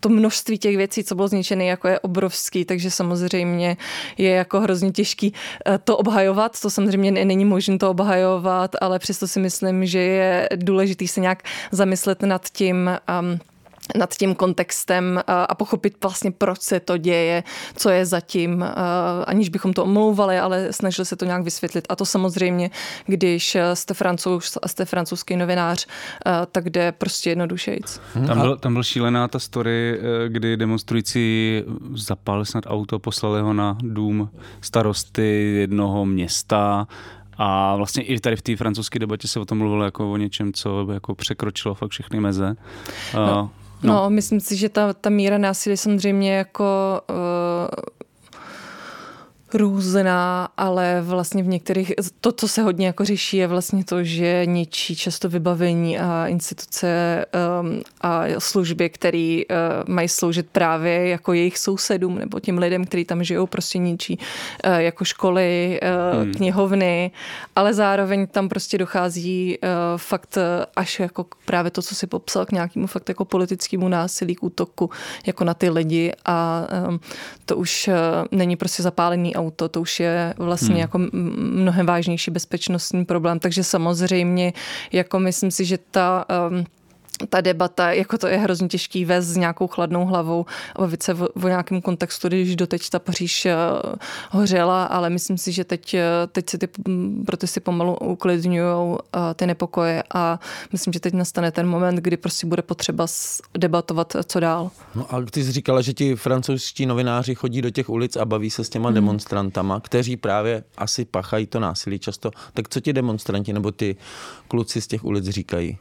to 0.03 0.09
množství 0.09 0.57
těch 0.57 0.77
věcí, 0.77 1.03
co 1.03 1.15
bylo 1.15 1.27
zničené, 1.27 1.65
jako 1.65 1.87
je 1.87 1.99
obrovský, 1.99 2.65
takže 2.65 2.91
samozřejmě 2.91 3.77
je 4.17 4.29
jako 4.29 4.59
hrozně 4.59 4.91
těžký 4.91 5.33
eh, 5.65 5.79
to 5.83 5.97
obhajovat. 5.97 6.61
To 6.61 6.69
samozřejmě 6.69 7.11
není 7.11 7.45
možné 7.45 7.77
to 7.77 7.89
obhajovat, 7.89 8.75
ale 8.81 8.99
přesto 8.99 9.27
si 9.27 9.39
myslím, 9.39 9.85
že 9.85 9.99
je 9.99 10.49
důležitý 10.55 11.07
se 11.07 11.21
nějak 11.21 11.43
zamyslet 11.71 12.21
nad 12.21 12.49
tím, 12.49 12.91
um, 13.21 13.39
nad 13.97 14.13
tím 14.13 14.35
kontextem 14.35 15.21
a 15.27 15.55
pochopit 15.55 15.97
vlastně, 16.03 16.31
proč 16.31 16.61
se 16.61 16.79
to 16.79 16.97
děje, 16.97 17.43
co 17.75 17.89
je 17.89 18.05
zatím, 18.05 18.65
aniž 19.27 19.49
bychom 19.49 19.73
to 19.73 19.83
omlouvali, 19.83 20.39
ale 20.39 20.73
snažili 20.73 21.05
se 21.05 21.15
to 21.15 21.25
nějak 21.25 21.43
vysvětlit. 21.43 21.85
A 21.89 21.95
to 21.95 22.05
samozřejmě, 22.05 22.69
když 23.05 23.57
jste 23.73 23.93
francouz 23.93 24.57
a 24.61 24.67
jste 24.67 24.85
francouzský 24.85 25.35
novinář, 25.35 25.87
tak 26.51 26.69
jde 26.69 26.91
prostě 26.91 27.29
jednodušejc. 27.29 28.01
Hmm. 28.13 28.27
Tam, 28.27 28.41
byl, 28.41 28.57
tam 28.57 28.73
byl 28.73 28.83
šílená 28.83 29.27
ta 29.27 29.39
story, 29.39 29.99
kdy 30.27 30.57
demonstrující 30.57 31.63
zapálili 31.95 32.45
snad 32.45 32.63
auto, 32.67 32.99
poslali 32.99 33.41
ho 33.41 33.53
na 33.53 33.77
dům 33.81 34.29
starosty 34.61 35.55
jednoho 35.59 36.05
města 36.05 36.87
a 37.37 37.75
vlastně 37.75 38.03
i 38.03 38.19
tady 38.19 38.35
v 38.35 38.41
té 38.41 38.55
francouzské 38.55 38.99
debatě 38.99 39.27
se 39.27 39.39
o 39.39 39.45
tom 39.45 39.57
mluvilo 39.57 39.85
jako 39.85 40.11
o 40.11 40.17
něčem, 40.17 40.53
co 40.53 40.87
jako 40.93 41.15
překročilo 41.15 41.75
fakt 41.75 41.91
všechny 41.91 42.19
meze. 42.19 42.55
No. 43.13 43.51
No, 43.83 43.93
no 43.93 44.09
myslím 44.09 44.39
si, 44.39 44.55
že 44.55 44.69
ta, 44.69 44.93
ta 44.93 45.09
míra 45.09 45.37
násilí 45.37 45.77
samozřejmě 45.77 46.33
jako 46.33 47.01
uh, 47.09 47.15
různá, 49.55 50.49
ale 50.57 51.01
vlastně 51.01 51.43
v 51.43 51.47
některých, 51.47 51.93
to, 52.21 52.31
co 52.31 52.47
se 52.47 52.61
hodně 52.61 52.87
jako 52.87 53.05
řeší, 53.05 53.37
je 53.37 53.47
vlastně 53.47 53.83
to, 53.85 54.03
že 54.03 54.45
ničí 54.45 54.95
často 54.95 55.29
vybavení 55.29 55.99
a 55.99 56.27
instituce 56.27 57.25
um, 57.61 57.81
a 58.01 58.23
služby, 58.37 58.89
které 58.89 59.41
uh, 59.49 59.93
mají 59.93 60.07
sloužit 60.07 60.47
právě 60.51 61.07
jako 61.07 61.33
jejich 61.33 61.57
sousedům 61.57 62.19
nebo 62.19 62.39
těm 62.39 62.57
lidem, 62.57 62.85
kteří 62.85 63.05
tam 63.05 63.23
žijou, 63.23 63.47
prostě 63.47 63.77
ničí 63.77 64.19
uh, 64.67 64.75
jako 64.75 65.05
školy, 65.05 65.79
uh, 65.83 66.21
hmm. 66.21 66.33
knihovny, 66.33 67.11
ale 67.55 67.73
zároveň 67.73 68.27
tam 68.27 68.49
prostě 68.49 68.77
dochází 68.77 69.57
uh, 69.63 69.69
fakt 69.97 70.37
až 70.75 70.99
jako 70.99 71.25
právě 71.45 71.71
to, 71.71 71.81
co 71.81 71.95
si 71.95 72.07
popsal, 72.07 72.45
k 72.45 72.51
nějakému 72.51 72.87
fakt 72.87 73.09
jako 73.09 73.25
politickému 73.25 73.87
násilí, 73.87 74.35
k 74.35 74.43
útoku 74.43 74.89
jako 75.25 75.43
na 75.43 75.53
ty 75.53 75.69
lidi 75.69 76.13
a 76.25 76.67
um, 76.87 76.99
to 77.45 77.55
už 77.55 77.87
uh, 77.87 77.93
není 78.31 78.55
prostě 78.55 78.83
zapálený 78.83 79.35
auto, 79.43 79.69
to 79.69 79.81
už 79.81 79.99
je 79.99 80.33
vlastně 80.37 80.73
hmm. 80.73 80.81
jako 80.81 80.97
mnohem 81.63 81.85
vážnější 81.85 82.31
bezpečnostní 82.31 83.05
problém, 83.05 83.39
takže 83.39 83.63
samozřejmě 83.63 84.53
jako 84.91 85.19
myslím 85.19 85.51
si, 85.51 85.65
že 85.65 85.77
ta 85.91 86.25
um, 86.49 86.65
ta 87.29 87.41
debata, 87.41 87.91
jako 87.91 88.17
to 88.17 88.27
je 88.27 88.37
hrozně 88.37 88.67
těžký 88.67 89.05
vést 89.05 89.25
s 89.25 89.37
nějakou 89.37 89.67
chladnou 89.67 90.05
hlavou 90.05 90.45
a 90.75 90.81
bavit 90.81 91.03
se 91.03 91.13
o, 91.13 91.27
o 91.27 91.47
nějakém 91.47 91.81
kontextu, 91.81 92.27
když 92.27 92.55
doteď 92.55 92.89
ta 92.89 92.99
Paříž 92.99 93.45
uh, 93.45 93.51
hořela, 94.31 94.85
ale 94.85 95.09
myslím 95.09 95.37
si, 95.37 95.51
že 95.51 95.63
teď, 95.63 95.93
uh, 95.93 95.99
teď 96.31 96.49
se 96.49 96.57
ty 96.57 96.67
protesty 97.25 97.59
pomalu 97.59 97.95
uklidňují 97.95 98.87
uh, 98.87 98.97
ty 99.35 99.47
nepokoje 99.47 100.03
a 100.13 100.39
myslím, 100.71 100.93
že 100.93 100.99
teď 100.99 101.13
nastane 101.13 101.51
ten 101.51 101.67
moment, 101.67 101.95
kdy 101.95 102.17
prostě 102.17 102.47
bude 102.47 102.61
potřeba 102.61 103.05
debatovat, 103.57 104.15
co 104.25 104.39
dál. 104.39 104.71
No 104.95 105.15
a 105.15 105.21
ty 105.31 105.43
jsi 105.43 105.51
říkala, 105.51 105.81
že 105.81 105.93
ti 105.93 106.15
francouzští 106.15 106.85
novináři 106.85 107.35
chodí 107.35 107.61
do 107.61 107.69
těch 107.69 107.89
ulic 107.89 108.15
a 108.15 108.25
baví 108.25 108.49
se 108.49 108.63
s 108.63 108.69
těma 108.69 108.89
hmm. 108.89 108.95
demonstrantama, 108.95 109.79
kteří 109.79 110.17
právě 110.17 110.63
asi 110.77 111.05
pachají 111.05 111.47
to 111.47 111.59
násilí 111.59 111.99
často. 111.99 112.31
Tak 112.53 112.69
co 112.69 112.79
ti 112.79 112.93
demonstranti 112.93 113.53
nebo 113.53 113.71
ty 113.71 113.95
kluci 114.47 114.81
z 114.81 114.87
těch 114.87 115.05
ulic 115.05 115.25
říkají? 115.25 115.77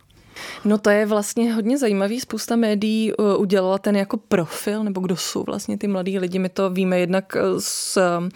No 0.64 0.78
to 0.78 0.90
je 0.90 1.06
vlastně 1.06 1.54
hodně 1.54 1.78
zajímavý. 1.78 2.20
Spousta 2.20 2.56
médií 2.56 3.12
uh, 3.12 3.40
udělala 3.40 3.78
ten 3.78 3.96
jako 3.96 4.16
profil, 4.16 4.84
nebo 4.84 5.00
kdo 5.00 5.16
jsou 5.16 5.42
vlastně 5.42 5.78
ty 5.78 5.88
mladí 5.88 6.18
lidi. 6.18 6.38
My 6.38 6.48
to 6.48 6.70
víme 6.70 6.98
jednak 6.98 7.36
uh, 7.36 7.58
z, 7.58 7.96
uh, 7.96 8.28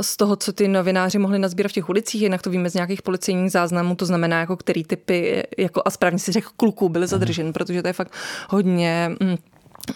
z 0.00 0.16
toho, 0.16 0.36
co 0.36 0.52
ty 0.52 0.68
novináři 0.68 1.18
mohli 1.18 1.38
nazbírat 1.38 1.68
v 1.68 1.72
těch 1.72 1.88
ulicích, 1.88 2.22
jednak 2.22 2.42
to 2.42 2.50
víme 2.50 2.70
z 2.70 2.74
nějakých 2.74 3.02
policejních 3.02 3.52
záznamů, 3.52 3.94
to 3.94 4.06
znamená, 4.06 4.40
jako 4.40 4.56
který 4.56 4.84
typy, 4.84 5.42
jako 5.58 5.82
a 5.84 5.90
správně 5.90 6.18
si 6.18 6.32
řekl, 6.32 6.48
kluků 6.56 6.88
byly 6.88 7.06
zadržen, 7.06 7.52
protože 7.52 7.82
to 7.82 7.88
je 7.88 7.92
fakt 7.92 8.12
hodně... 8.48 9.10
Mm, 9.20 9.36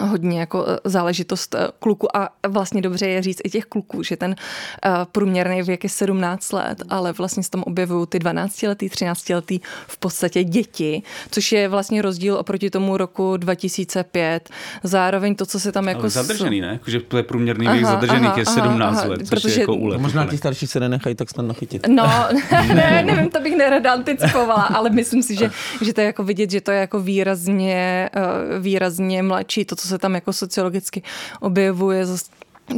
hodně 0.01 0.41
jako 0.41 0.67
e, 0.69 0.79
záležitost 0.85 1.55
e, 1.55 1.69
kluku 1.79 2.17
a 2.17 2.29
vlastně 2.49 2.83
dobře 2.83 3.07
je 3.09 3.23
říct 3.23 3.41
i 3.45 3.51
těch 3.51 3.65
kluků, 3.65 4.03
že 4.03 4.17
ten 4.17 4.33
e, 4.33 4.91
průměrný 5.13 5.63
věk 5.63 5.85
je 5.85 5.91
17 5.91 6.53
let, 6.53 6.83
ale 6.89 7.13
vlastně 7.13 7.43
se 7.43 7.51
tam 7.51 7.63
objevují 7.63 8.07
ty 8.07 8.19
12 8.19 8.63
letý, 8.63 8.89
13 8.89 9.29
letý 9.29 9.61
v 9.87 9.99
podstatě 9.99 10.45
děti, 10.45 11.03
což 11.31 11.53
je 11.53 11.69
vlastně 11.69 12.03
rozdíl 12.03 12.37
oproti 12.37 12.71
tomu 12.71 12.97
roku 12.97 13.37
2005. 13.37 14.51
Zároveň 14.83 15.35
to, 15.35 15.47
co 15.47 15.61
se 15.61 15.73
tam 15.73 15.89
jako... 15.89 16.01
Ale 16.01 16.11
zadržený, 16.11 16.61
ne? 16.61 16.81
Že 16.87 17.01
průměrný 17.23 17.67
věk 17.69 17.85
zadržených 17.85 18.31
aha, 18.31 18.39
je 18.39 18.47
17 18.47 18.99
aha, 18.99 19.09
let, 19.09 19.21
což 19.21 19.29
protože... 19.29 19.55
je 19.55 19.61
jako 19.61 19.75
úlet. 19.75 20.01
Možná 20.01 20.27
ti 20.27 20.39
starší 20.39 20.67
se 20.67 20.81
nenechají 20.81 21.15
tak 21.15 21.31
snad 21.31 21.47
nachytit. 21.47 21.87
No, 21.89 22.07
ne, 22.75 23.03
nevím, 23.07 23.31
to 23.31 23.41
bych 23.41 23.57
nerada 23.57 23.93
anticipovala, 23.93 24.63
ale 24.63 24.91
myslím 24.91 25.23
si, 25.23 25.35
že, 25.35 25.51
že 25.83 25.93
to 25.93 26.01
je 26.01 26.07
jako 26.07 26.25
vidět, 26.25 26.51
že 26.51 26.61
to 26.61 26.71
je 26.71 26.81
jako 26.81 27.01
výrazně, 27.01 28.11
výrazně 28.61 29.23
mladší. 29.23 29.65
To, 29.65 29.76
co 29.77 29.89
se 29.89 29.99
tam 29.99 30.15
jako 30.15 30.33
sociologicky 30.33 31.03
objevuje, 31.41 32.07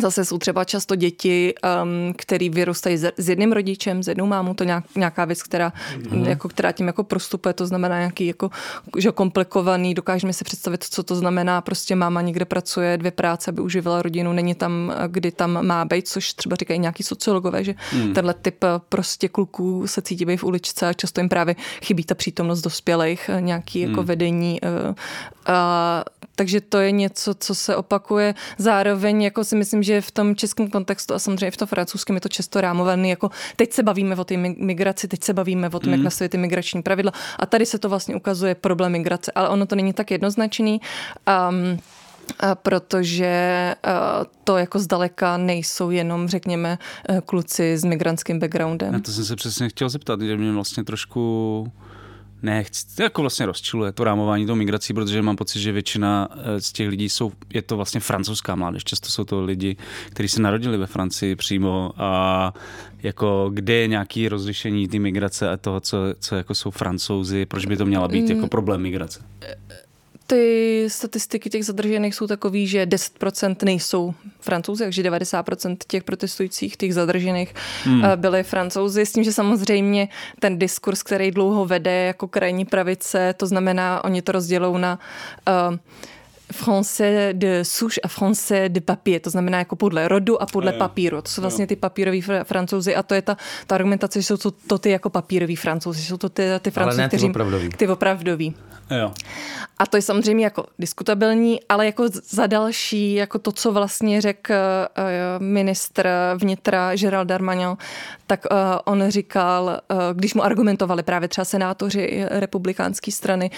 Zase 0.00 0.24
jsou 0.24 0.38
třeba 0.38 0.64
často 0.64 0.94
děti, 0.96 1.54
um, 1.82 2.14
který 2.16 2.50
vyrůstají 2.50 2.96
s 3.16 3.28
jedním 3.28 3.52
rodičem, 3.52 4.02
s 4.02 4.08
jednou 4.08 4.26
mámou, 4.26 4.54
to 4.54 4.64
nějak, 4.64 4.84
nějaká 4.96 5.24
věc, 5.24 5.42
která, 5.42 5.72
mm. 6.10 6.24
jako, 6.24 6.48
která 6.48 6.72
tím 6.72 6.86
jako 6.86 7.04
prostupuje, 7.04 7.52
to 7.52 7.66
znamená 7.66 7.98
nějaký 7.98 8.26
jako, 8.26 8.50
že 8.98 9.12
komplikovaný, 9.12 9.94
dokážeme 9.94 10.32
si 10.32 10.44
představit, 10.44 10.84
co 10.84 11.02
to 11.02 11.14
znamená, 11.14 11.60
prostě 11.60 11.96
máma 11.96 12.20
někde 12.20 12.44
pracuje, 12.44 12.96
dvě 12.96 13.10
práce, 13.10 13.50
aby 13.50 13.62
uživila 13.62 14.02
rodinu, 14.02 14.32
není 14.32 14.54
tam, 14.54 14.92
kdy 15.08 15.30
tam 15.32 15.66
má 15.66 15.84
být, 15.84 16.08
což 16.08 16.32
třeba 16.32 16.56
říkají 16.56 16.80
nějaký 16.80 17.02
sociologové, 17.02 17.64
že 17.64 17.74
mm. 17.94 18.14
tenhle 18.14 18.34
typ 18.34 18.64
prostě 18.88 19.28
kluků 19.28 19.86
se 19.86 20.02
cítí 20.02 20.24
být 20.24 20.36
v 20.36 20.44
uličce 20.44 20.88
a 20.88 20.92
často 20.92 21.20
jim 21.20 21.28
právě 21.28 21.56
chybí 21.82 22.04
ta 22.04 22.14
přítomnost 22.14 22.60
dospělých, 22.60 23.30
nějaký 23.40 23.80
jako 23.80 24.00
mm. 24.00 24.06
vedení. 24.06 24.60
Uh, 24.60 24.94
uh, 25.48 25.54
takže 26.38 26.60
to 26.60 26.78
je 26.78 26.92
něco, 26.92 27.34
co 27.34 27.54
se 27.54 27.76
opakuje. 27.76 28.34
Zároveň 28.58 29.22
jako 29.22 29.44
si 29.44 29.56
myslím, 29.56 29.82
že 29.82 30.00
v 30.00 30.10
tom 30.10 30.36
českém 30.36 30.70
kontextu 30.70 31.14
a 31.14 31.18
samozřejmě 31.18 31.50
v 31.50 31.56
tom 31.56 31.68
francouzském 31.68 32.14
je 32.16 32.20
to 32.20 32.28
často 32.28 32.60
rámovaný, 32.60 33.10
jako 33.10 33.30
teď 33.56 33.72
se 33.72 33.82
bavíme 33.82 34.16
o 34.16 34.24
té 34.24 34.36
migraci, 34.36 35.08
teď 35.08 35.24
se 35.24 35.34
bavíme 35.34 35.68
o 35.68 35.80
tom, 35.80 35.88
mm. 35.90 35.94
jak 35.94 36.02
nastavit 36.02 36.28
ty 36.28 36.38
migrační 36.38 36.82
pravidla 36.82 37.12
a 37.38 37.46
tady 37.46 37.66
se 37.66 37.78
to 37.78 37.88
vlastně 37.88 38.16
ukazuje 38.16 38.54
problém 38.54 38.92
migrace, 38.92 39.32
ale 39.34 39.48
ono 39.48 39.66
to 39.66 39.76
není 39.76 39.92
tak 39.92 40.10
jednoznačný. 40.10 40.80
Um, 41.50 41.78
a 42.40 42.54
protože 42.54 43.74
to 44.44 44.56
jako 44.56 44.78
zdaleka 44.78 45.36
nejsou 45.36 45.90
jenom, 45.90 46.28
řekněme, 46.28 46.78
kluci 47.26 47.78
s 47.78 47.84
migrantským 47.84 48.38
backgroundem. 48.38 48.92
Na 48.92 49.00
to 49.00 49.12
jsem 49.12 49.24
se 49.24 49.36
přesně 49.36 49.68
chtěl 49.68 49.88
zeptat, 49.88 50.20
že 50.20 50.36
mě 50.36 50.52
vlastně 50.52 50.84
trošku 50.84 51.72
ne, 52.42 52.64
chci, 52.64 53.02
jako 53.02 53.20
vlastně 53.20 53.46
rozčiluje 53.46 53.92
to 53.92 54.04
rámování 54.04 54.46
tou 54.46 54.54
migrací, 54.54 54.94
protože 54.94 55.22
mám 55.22 55.36
pocit, 55.36 55.60
že 55.60 55.72
většina 55.72 56.28
eh, 56.32 56.60
z 56.60 56.72
těch 56.72 56.88
lidí 56.88 57.08
jsou, 57.08 57.32
je 57.54 57.62
to 57.62 57.76
vlastně 57.76 58.00
francouzská 58.00 58.54
mládež. 58.54 58.84
Často 58.84 59.08
jsou 59.08 59.24
to 59.24 59.44
lidi, 59.44 59.76
kteří 60.10 60.28
se 60.28 60.42
narodili 60.42 60.76
ve 60.76 60.86
Francii 60.86 61.36
přímo 61.36 61.92
a 61.96 62.54
jako 63.02 63.50
kde 63.54 63.74
je 63.74 63.86
nějaký 63.86 64.28
rozlišení 64.28 64.88
té 64.88 64.98
migrace 64.98 65.50
a 65.50 65.56
toho, 65.56 65.80
co, 65.80 65.98
co 66.20 66.36
jako 66.36 66.54
jsou 66.54 66.70
francouzi, 66.70 67.46
proč 67.46 67.66
by 67.66 67.76
to 67.76 67.86
měla 67.86 68.08
být 68.08 68.28
jako 68.28 68.42
mm. 68.42 68.48
problém 68.48 68.82
migrace? 68.82 69.20
Ty 70.30 70.84
statistiky 70.88 71.50
těch 71.50 71.64
zadržených 71.64 72.14
jsou 72.14 72.26
takový, 72.26 72.66
že 72.66 72.86
10% 72.86 73.56
nejsou 73.64 74.14
francouzi, 74.40 74.84
takže 74.84 75.02
90% 75.02 75.76
těch 75.86 76.04
protestujících, 76.04 76.76
těch 76.76 76.94
zadržených 76.94 77.54
hmm. 77.84 78.04
Eh, 78.04 78.16
byli 78.16 78.42
francouzi, 78.42 79.06
s 79.06 79.12
tím, 79.12 79.24
že 79.24 79.32
samozřejmě 79.32 80.08
ten 80.40 80.58
diskurs, 80.58 81.02
který 81.02 81.30
dlouho 81.30 81.66
vede 81.66 82.04
jako 82.04 82.28
krajní 82.28 82.64
pravice, 82.64 83.34
to 83.36 83.46
znamená, 83.46 84.04
oni 84.04 84.22
to 84.22 84.32
rozdělou 84.32 84.76
na 84.76 84.98
uh, 85.70 85.76
français 86.52 87.32
de 87.32 87.64
souche 87.64 88.00
a 88.00 88.08
français 88.08 88.68
de 88.68 88.80
papier, 88.80 89.20
to 89.20 89.30
znamená 89.30 89.58
jako 89.58 89.76
podle 89.76 90.08
rodu 90.08 90.42
a 90.42 90.46
podle 90.46 90.72
jo. 90.72 90.78
papíru. 90.78 91.22
To 91.22 91.28
jsou 91.28 91.40
vlastně 91.40 91.66
ty 91.66 91.76
papíroví 91.76 92.22
francouzi 92.42 92.96
a 92.96 93.02
to 93.02 93.14
je 93.14 93.22
ta, 93.22 93.36
ta 93.66 93.74
argumentace, 93.74 94.20
že 94.20 94.26
jsou 94.26 94.36
to, 94.36 94.50
to 94.50 94.78
ty 94.78 94.90
jako 94.90 95.10
papíroví 95.10 95.56
francouzi, 95.56 96.02
jsou 96.02 96.16
to 96.16 96.28
ty, 96.28 96.42
ty 96.60 96.70
francouzi, 96.70 97.08
kteří... 97.08 97.32
ty 97.76 97.88
opravdoví. 97.88 98.54
Jo. 98.90 99.12
A 99.78 99.86
to 99.86 99.96
je 99.96 100.02
samozřejmě 100.02 100.44
jako 100.44 100.66
diskutabilní, 100.78 101.60
ale 101.68 101.86
jako 101.86 102.04
za 102.30 102.46
další, 102.46 103.14
jako 103.14 103.38
to, 103.38 103.52
co 103.52 103.72
vlastně 103.72 104.20
řekl 104.20 104.52
eh, 104.52 104.88
ministr 105.38 106.08
vnitra 106.36 106.96
Gerald 106.96 107.28
Darmagnan, 107.28 107.76
tak 108.26 108.46
eh, 108.50 108.54
on 108.84 109.04
říkal, 109.08 109.80
eh, 109.90 109.96
když 110.14 110.34
mu 110.34 110.44
argumentovali 110.44 111.02
právě 111.02 111.28
třeba 111.28 111.44
senátoři 111.44 112.24
republikánské 112.30 113.12
strany, 113.12 113.50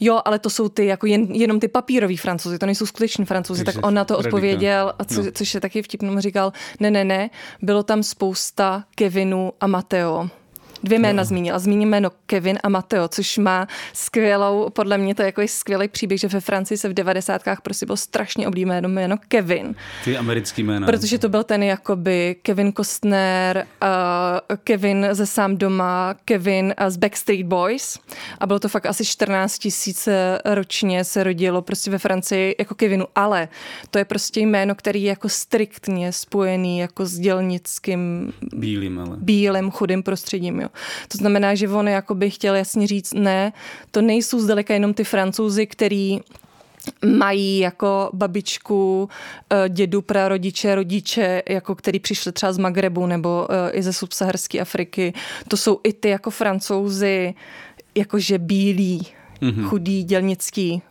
jo, 0.00 0.20
ale 0.24 0.38
to 0.38 0.50
jsou 0.50 0.68
ty 0.68 0.86
jako 0.86 1.06
jen, 1.06 1.32
jenom 1.32 1.57
ty 1.60 1.68
papíroví 1.68 2.16
francouzi, 2.16 2.58
to 2.58 2.66
nejsou 2.66 2.86
skuteční 2.86 3.24
francouzi, 3.24 3.64
tak 3.64 3.74
on 3.82 3.94
na 3.94 4.04
to 4.04 4.18
odpověděl, 4.18 4.92
co, 5.06 5.22
no. 5.22 5.30
což 5.32 5.54
je 5.54 5.60
taky 5.60 5.82
vtipnou, 5.82 6.20
říkal, 6.20 6.52
ne, 6.80 6.90
ne, 6.90 7.04
ne, 7.04 7.30
bylo 7.62 7.82
tam 7.82 8.02
spousta 8.02 8.84
Kevinu 8.94 9.52
a 9.60 9.66
Mateo 9.66 10.28
Dvě 10.82 10.98
jména 10.98 11.22
no. 11.22 11.24
zmínil 11.24 11.54
a 11.54 11.58
zmíním 11.58 11.88
jméno 11.88 12.10
Kevin 12.26 12.58
a 12.62 12.68
Mateo, 12.68 13.08
což 13.08 13.38
má 13.38 13.68
skvělou, 13.92 14.70
podle 14.70 14.98
mě 14.98 15.14
to 15.14 15.22
je 15.22 15.26
jako 15.26 15.42
skvělý 15.46 15.88
příběh, 15.88 16.20
že 16.20 16.28
ve 16.28 16.40
Francii 16.40 16.78
se 16.78 16.88
v 16.88 16.94
devadesátkách 16.94 17.60
prostě 17.60 17.86
byl 17.86 17.96
strašně 17.96 18.48
oblíbené 18.48 18.88
jméno 18.88 19.16
Kevin. 19.28 19.74
Ty 20.04 20.16
americký 20.16 20.62
jména. 20.62 20.86
Protože 20.86 21.18
to 21.18 21.28
byl 21.28 21.44
ten 21.44 21.62
jakoby 21.62 22.36
Kevin 22.42 22.72
Costner, 22.72 23.66
uh, 23.82 24.56
Kevin 24.64 25.06
ze 25.12 25.26
sám 25.26 25.56
doma, 25.56 26.14
Kevin 26.24 26.74
z 26.88 26.96
Backstreet 26.96 27.46
Boys 27.46 27.98
a 28.38 28.46
bylo 28.46 28.58
to 28.58 28.68
fakt 28.68 28.86
asi 28.86 29.04
14 29.04 29.58
tisíc 29.58 30.08
ročně 30.44 31.04
se 31.04 31.24
rodilo 31.24 31.62
prostě 31.62 31.90
ve 31.90 31.98
Francii 31.98 32.54
jako 32.58 32.74
Kevinu, 32.74 33.06
ale 33.14 33.48
to 33.90 33.98
je 33.98 34.04
prostě 34.04 34.40
jméno, 34.40 34.74
který 34.74 35.02
je 35.02 35.08
jako 35.08 35.28
striktně 35.28 36.12
spojený 36.12 36.78
jako 36.78 37.06
s 37.06 37.18
dělnickým 37.18 38.32
bílým, 38.54 38.98
ale. 38.98 39.16
bílým 39.16 39.70
chudým 39.70 40.02
prostředím. 40.02 40.60
Jo. 40.60 40.67
To 41.08 41.18
znamená, 41.18 41.54
že 41.54 41.68
on 41.68 41.88
by 42.14 42.30
chtěl 42.30 42.54
jasně 42.54 42.86
říct, 42.86 43.14
ne, 43.14 43.52
to 43.90 44.02
nejsou 44.02 44.40
zdaleka 44.40 44.74
jenom 44.74 44.94
ty 44.94 45.04
francouzi, 45.04 45.66
který 45.66 46.20
mají 47.04 47.58
jako 47.58 48.10
babičku, 48.12 49.08
eh, 49.50 49.68
dědu, 49.68 50.02
prarodiče, 50.02 50.74
rodiče, 50.74 51.42
jako 51.48 51.74
který 51.74 51.98
přišli 51.98 52.32
třeba 52.32 52.52
z 52.52 52.58
Magrebu 52.58 53.06
nebo 53.06 53.48
eh, 53.50 53.70
i 53.70 53.82
ze 53.82 53.92
subsaharské 53.92 54.60
Afriky. 54.60 55.12
To 55.48 55.56
jsou 55.56 55.80
i 55.84 55.92
ty 55.92 56.08
jako 56.08 56.30
francouzi, 56.30 57.34
jakože 57.94 58.38
bílí, 58.38 59.06
mm-hmm. 59.42 59.64
chudý, 59.64 60.04
dělnický, 60.04 60.82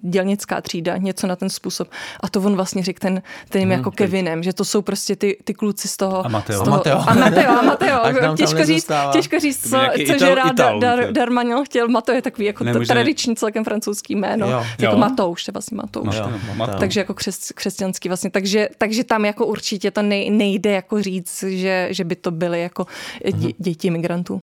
dělnická 0.00 0.60
třída, 0.60 0.96
něco 0.96 1.26
na 1.26 1.36
ten 1.36 1.50
způsob. 1.50 1.88
A 2.20 2.28
to 2.28 2.40
on 2.40 2.56
vlastně 2.56 2.82
řekl 2.82 2.98
ten, 3.00 3.22
ten 3.48 3.62
hmm, 3.62 3.70
jako 3.70 3.90
teď. 3.90 3.98
Kevinem, 3.98 4.42
že 4.42 4.52
to 4.52 4.64
jsou 4.64 4.82
prostě 4.82 5.16
ty, 5.16 5.36
ty 5.44 5.54
kluci 5.54 5.88
z 5.88 5.96
toho. 5.96 6.26
A 6.26 6.28
Mateo. 6.28 6.60
Z 6.60 6.64
toho, 6.64 6.74
A 7.08 7.14
Mateo. 7.14 7.50
A 7.58 7.62
Mateo, 7.62 8.00
a 8.32 8.36
těžko, 8.36 8.64
říct, 8.64 8.90
těžko 9.12 9.38
říct, 9.40 9.62
co, 9.62 9.68
co 9.68 9.76
Ital- 9.76 10.18
že 10.18 10.34
rád 10.34 10.50
Ital, 10.52 10.80
dar. 10.80 11.12
Darmaňo 11.12 11.64
chtěl. 11.64 11.88
Mateo 11.88 12.14
je 12.14 12.22
takový 12.22 12.46
jako 12.46 12.64
Nemůže- 12.64 12.92
tradiční 12.92 13.36
celkem 13.36 13.64
francouzský 13.64 14.16
jméno. 14.16 14.50
Jo. 14.50 14.64
Jako 14.78 14.94
Jo. 14.94 14.98
Matouš, 14.98 15.44
to 15.44 15.48
je 15.48 15.52
vlastně 15.52 15.76
Matouš. 15.76 16.16
Jo, 16.16 16.30
Mateo. 16.56 16.78
Takže 16.78 17.00
jako 17.00 17.14
křes, 17.14 17.52
křesťanský 17.54 18.08
vlastně. 18.08 18.30
Takže, 18.30 18.68
takže 18.78 19.04
tam 19.04 19.24
jako 19.24 19.46
určitě 19.46 19.90
to 19.90 20.02
nej, 20.02 20.30
nejde 20.30 20.70
jako 20.72 21.02
říct, 21.02 21.44
že, 21.48 21.88
že 21.90 22.04
by 22.04 22.16
to 22.16 22.30
byly 22.30 22.62
jako 22.62 22.86
dě, 23.34 23.48
děti 23.58 23.90
migrantů. 23.90 24.38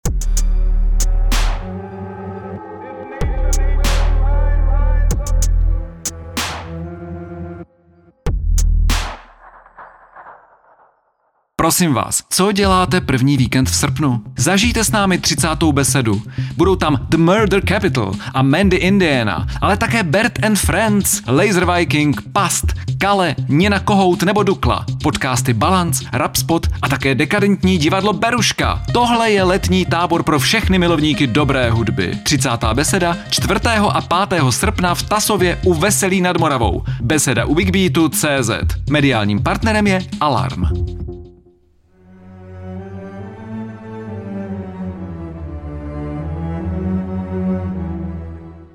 Prosím 11.64 11.94
vás, 11.94 12.22
co 12.30 12.52
děláte 12.52 13.00
první 13.00 13.36
víkend 13.36 13.70
v 13.70 13.74
srpnu? 13.74 14.22
Zažijte 14.38 14.84
s 14.84 14.90
námi 14.90 15.18
30. 15.18 15.48
besedu. 15.72 16.22
Budou 16.56 16.76
tam 16.76 17.06
The 17.08 17.16
Murder 17.16 17.62
Capital 17.68 18.12
a 18.34 18.42
Mandy 18.42 18.76
Indiana, 18.76 19.46
ale 19.60 19.76
také 19.76 20.02
Bert 20.02 20.44
and 20.44 20.56
Friends, 20.56 21.22
Laser 21.26 21.72
Viking, 21.72 22.22
Past, 22.32 22.66
Kale, 22.98 23.34
Nina 23.48 23.80
Kohout 23.80 24.22
nebo 24.22 24.42
Dukla, 24.42 24.86
podcasty 25.02 25.52
Balance, 25.52 26.04
Rapspot 26.12 26.66
a 26.82 26.88
také 26.88 27.14
dekadentní 27.14 27.78
divadlo 27.78 28.12
Beruška. 28.12 28.82
Tohle 28.92 29.30
je 29.30 29.42
letní 29.42 29.86
tábor 29.86 30.22
pro 30.22 30.38
všechny 30.38 30.78
milovníky 30.78 31.26
dobré 31.26 31.70
hudby. 31.70 32.18
30. 32.22 32.50
beseda 32.74 33.16
4. 33.30 33.54
a 33.92 34.26
5. 34.26 34.42
srpna 34.50 34.94
v 34.94 35.02
Tasově 35.02 35.60
u 35.64 35.74
Veselí 35.74 36.20
nad 36.20 36.36
Moravou. 36.36 36.84
Beseda 37.00 37.44
u 37.44 37.54
Bigbeatu 37.54 38.08
CZ. 38.08 38.50
Mediálním 38.90 39.42
partnerem 39.42 39.86
je 39.86 40.00
Alarm. 40.20 40.64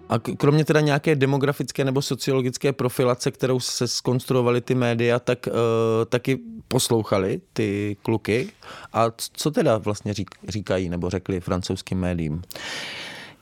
A 0.09 0.19
kromě 0.19 0.65
teda 0.65 0.81
nějaké 0.81 1.15
demografické 1.15 1.85
nebo 1.85 2.01
sociologické 2.01 2.73
profilace, 2.73 3.31
kterou 3.31 3.59
se 3.59 3.87
skonstruovaly 3.87 4.61
ty 4.61 4.75
média, 4.75 5.19
tak 5.19 5.47
uh, 5.47 5.53
taky 6.09 6.39
poslouchali 6.67 7.41
ty 7.53 7.97
kluky. 8.01 8.49
A 8.93 9.05
co 9.33 9.51
teda 9.51 9.77
vlastně 9.77 10.13
řík, 10.13 10.29
říkají 10.47 10.89
nebo 10.89 11.09
řekli 11.09 11.39
francouzským 11.39 11.99
médiím? 11.99 12.41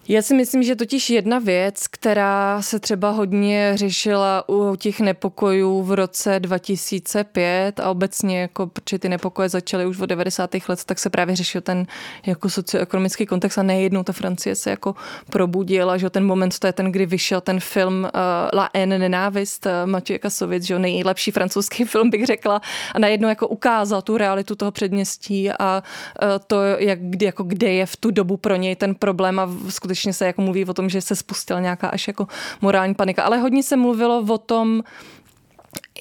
Já 0.09 0.21
si 0.21 0.33
myslím, 0.33 0.63
že 0.63 0.75
totiž 0.75 1.09
jedna 1.09 1.39
věc, 1.39 1.87
která 1.87 2.61
se 2.61 2.79
třeba 2.79 3.09
hodně 3.09 3.71
řešila 3.75 4.49
u 4.49 4.75
těch 4.75 4.99
nepokojů 4.99 5.83
v 5.83 5.91
roce 5.91 6.39
2005 6.39 7.79
a 7.79 7.89
obecně, 7.89 8.41
jako, 8.41 8.67
protože 8.67 8.99
ty 8.99 9.09
nepokoje 9.09 9.49
začaly 9.49 9.85
už 9.85 9.99
od 9.99 10.05
90. 10.05 10.49
let, 10.69 10.83
tak 10.85 10.99
se 10.99 11.09
právě 11.09 11.35
řešil 11.35 11.61
ten 11.61 11.85
jako 12.25 12.49
socioekonomický 12.49 13.25
kontext 13.25 13.57
a 13.57 13.63
nejednou 13.63 14.03
ta 14.03 14.13
Francie 14.13 14.55
se 14.55 14.69
jako 14.69 14.95
probudila, 15.29 15.97
že 15.97 16.09
ten 16.09 16.25
moment, 16.25 16.59
to 16.59 16.67
je 16.67 16.73
ten, 16.73 16.91
kdy 16.91 17.05
vyšel 17.05 17.41
ten 17.41 17.59
film 17.59 18.03
uh, 18.03 18.09
La 18.53 18.69
N, 18.73 18.89
nenávist, 18.89 19.67
uh, 19.85 20.17
Kasovic, 20.19 20.63
že 20.63 20.79
nejlepší 20.79 21.31
francouzský 21.31 21.83
film 21.85 22.09
bych 22.09 22.25
řekla 22.25 22.61
a 22.93 22.99
najednou 22.99 23.29
jako 23.29 23.47
ukázal 23.47 24.01
tu 24.01 24.17
realitu 24.17 24.55
toho 24.55 24.71
předměstí 24.71 25.51
a 25.51 25.83
uh, 26.21 26.29
to, 26.47 26.61
jak, 26.63 26.99
jako 27.21 27.43
kde 27.43 27.71
je 27.71 27.85
v 27.85 27.97
tu 27.97 28.11
dobu 28.11 28.37
pro 28.37 28.55
něj 28.55 28.75
ten 28.75 28.95
problém 28.95 29.39
a 29.39 29.45
v- 29.45 29.71
skutečně 29.97 30.13
se 30.13 30.25
jako 30.25 30.41
mluví 30.41 30.65
o 30.65 30.73
tom, 30.73 30.89
že 30.89 31.01
se 31.01 31.15
spustila 31.15 31.59
nějaká 31.59 31.87
až 31.87 32.07
jako 32.07 32.27
morální 32.61 32.93
panika, 32.95 33.23
ale 33.23 33.37
hodně 33.37 33.63
se 33.63 33.75
mluvilo 33.75 34.25
o 34.29 34.37
tom, 34.37 34.83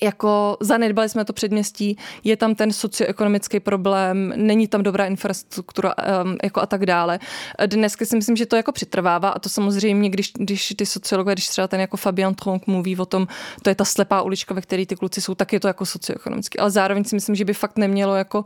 jako 0.03 0.57
zanedbali 0.61 1.09
jsme 1.09 1.25
to 1.25 1.33
předměstí, 1.33 1.97
je 2.25 2.37
tam 2.37 2.55
ten 2.55 2.73
socioekonomický 2.73 3.61
problém, 3.61 4.33
není 4.37 4.69
tam 4.69 4.83
dobrá 4.83 5.07
infrastruktura 5.07 5.95
um, 6.25 6.37
jako 6.43 6.61
a 6.61 6.67
tak 6.67 6.87
dále. 6.87 7.19
Dneska 7.67 8.05
si 8.05 8.17
myslím, 8.17 8.37
že 8.37 8.47
to 8.47 8.57
jako 8.57 8.73
přitrvává 8.73 9.29
a 9.29 9.39
to 9.39 9.49
samozřejmě, 9.49 10.11
když, 10.11 10.33
když 10.33 10.75
ty 10.77 10.87
sociologové, 10.87 11.35
když 11.35 11.49
třeba 11.49 11.69
ten 11.69 11.81
jako 11.81 11.97
Fabian 11.97 12.35
Tronc 12.35 12.63
mluví 12.67 12.97
o 12.97 13.07
tom, 13.07 13.27
to 13.63 13.71
je 13.71 13.75
ta 13.75 13.85
slepá 13.85 14.23
ulička, 14.23 14.55
ve 14.55 14.61
které 14.61 14.87
ty 14.87 14.97
kluci 14.97 15.21
jsou, 15.21 15.35
tak 15.35 15.53
je 15.53 15.61
to 15.61 15.69
jako 15.69 15.87
socioekonomicky. 15.87 16.59
Ale 16.59 16.71
zároveň 16.71 17.05
si 17.05 17.15
myslím, 17.15 17.35
že 17.35 17.45
by 17.45 17.55
fakt 17.55 17.79
nemělo 17.79 18.15
jako 18.15 18.45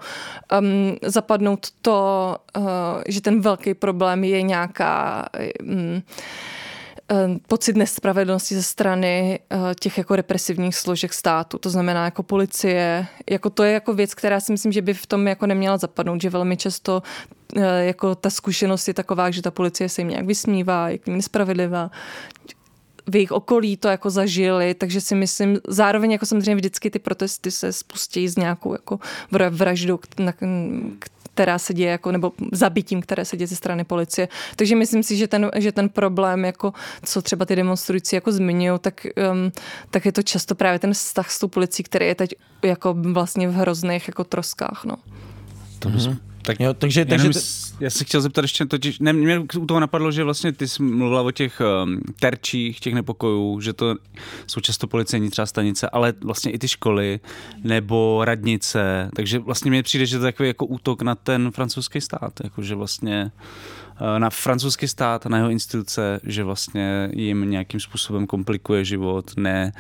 um, 0.61 0.97
zapadnout 1.03 1.67
to, 1.83 2.37
uh, 2.57 2.65
že 3.09 3.21
ten 3.21 3.41
velký 3.41 3.75
problém 3.75 4.25
je 4.25 4.43
nějaká 4.43 5.27
um, 5.63 6.03
pocit 7.47 7.77
nespravedlnosti 7.77 8.55
ze 8.55 8.63
strany 8.63 9.41
eh, 9.51 9.57
těch 9.81 9.99
jako 9.99 10.17
represivních 10.17 10.77
složek 10.77 11.13
státu, 11.13 11.59
to 11.59 11.71
znamená 11.71 12.05
jako 12.05 12.23
policie, 12.23 13.07
jako 13.31 13.51
to 13.51 13.63
je 13.63 13.73
jako 13.73 13.95
věc, 13.95 14.15
která 14.15 14.41
si 14.41 14.53
myslím, 14.53 14.73
že 14.73 14.83
by 14.83 14.95
v 14.95 15.07
tom 15.07 15.29
jako 15.29 15.47
neměla 15.47 15.79
zapadnout, 15.79 16.23
že 16.23 16.31
velmi 16.31 16.57
často 16.57 17.03
eh, 17.57 17.85
jako 17.85 18.15
ta 18.15 18.31
zkušenost 18.31 18.89
je 18.89 18.95
taková, 18.95 19.31
že 19.31 19.43
ta 19.43 19.51
policie 19.51 19.89
se 19.89 20.01
jim 20.01 20.09
nějak 20.09 20.27
vysmívá, 20.27 20.89
je 20.89 20.99
k 20.99 21.07
ním 21.07 21.17
nespravedlivá, 21.17 21.91
v 23.07 23.15
jejich 23.17 23.33
okolí 23.33 23.77
to 23.77 23.89
jako 23.89 24.11
zažili, 24.11 24.75
takže 24.75 25.01
si 25.01 25.15
myslím, 25.15 25.59
zároveň 25.69 26.11
jako 26.13 26.27
samozřejmě 26.27 26.55
vždycky 26.55 26.91
ty 26.91 26.99
protesty 26.99 27.51
se 27.51 27.73
spustí 27.73 28.29
s 28.29 28.37
nějakou 28.37 28.73
jako 28.73 28.99
vra- 29.33 29.51
vraždou, 29.51 29.99
která 31.41 31.59
se 31.59 31.75
děje, 31.75 31.91
jako, 31.91 32.13
nebo 32.13 32.33
zabitím, 32.53 33.01
které 33.03 33.25
se 33.25 33.37
děje 33.37 33.47
ze 33.47 33.57
strany 33.57 33.85
policie. 33.85 34.29
Takže 34.57 34.77
myslím 34.77 35.03
si, 35.03 35.17
že 35.17 35.29
ten, 35.29 35.51
že 35.57 35.73
ten 35.73 35.89
problém, 35.89 36.45
jako, 36.45 36.73
co 37.05 37.23
třeba 37.23 37.45
ty 37.45 37.57
demonstrující 37.57 38.17
jako 38.17 38.33
zmiňují, 38.33 38.79
tak, 38.81 39.07
um, 39.33 39.53
tak 39.91 40.07
je 40.07 40.13
to 40.13 40.23
často 40.23 40.55
právě 40.55 40.79
ten 40.79 40.93
vztah 40.93 41.31
s 41.31 41.39
tou 41.39 41.49
policií, 41.49 41.85
který 41.85 42.07
je 42.07 42.15
teď 42.15 42.35
jako 42.63 42.95
vlastně 42.95 43.49
v 43.49 43.53
hrozných 43.55 44.09
jako 44.09 44.25
troskách. 44.25 44.85
No. 44.85 44.97
Tak 46.51 46.61
Jo, 46.61 46.75
takže, 46.75 47.05
Takže, 47.05 47.25
takže 47.25 47.41
já 47.81 47.91
se 47.91 48.05
chtěl 48.05 48.21
zeptat 48.21 48.43
ještě 48.43 48.67
totiž, 48.67 48.99
ne, 48.99 49.13
mě 49.13 49.39
u 49.39 49.67
toho 49.67 49.81
napadlo, 49.81 50.13
že 50.13 50.25
vlastně 50.25 50.53
ty 50.53 50.69
jsi 50.69 50.83
mluvila 50.83 51.23
o 51.23 51.31
těch 51.31 51.63
um, 51.85 52.01
terčích, 52.21 52.81
těch 52.81 52.95
nepokojů, 52.95 53.61
že 53.61 53.73
to 53.73 53.95
jsou 54.47 54.61
často 54.61 54.87
policejní 54.87 55.31
třeba 55.31 55.47
stanice, 55.47 55.89
ale 55.91 56.13
vlastně 56.25 56.53
i 56.53 56.59
ty 56.59 56.69
školy 56.69 57.21
nebo 57.65 58.25
radnice, 58.25 59.11
takže 59.17 59.39
vlastně 59.39 59.71
mně 59.71 59.83
přijde, 59.83 60.07
že 60.07 60.19
to 60.19 60.27
je 60.27 60.33
takový 60.33 60.49
jako 60.49 60.67
útok 60.67 61.03
na 61.03 61.15
ten 61.15 61.51
francouzský 61.51 62.01
stát, 62.01 62.33
jako 62.45 62.63
že 62.63 62.75
vlastně 62.75 63.33
uh, 64.01 64.19
na 64.19 64.31
francouzský 64.31 64.89
stát, 64.89 65.27
na 65.27 65.37
jeho 65.37 65.51
instituce, 65.51 66.21
že 66.25 66.45
vlastně 66.45 67.11
jim 67.13 67.51
nějakým 67.51 67.81
způsobem 67.81 68.27
komplikuje 68.27 68.85
život, 68.85 69.31
ne, 69.37 69.73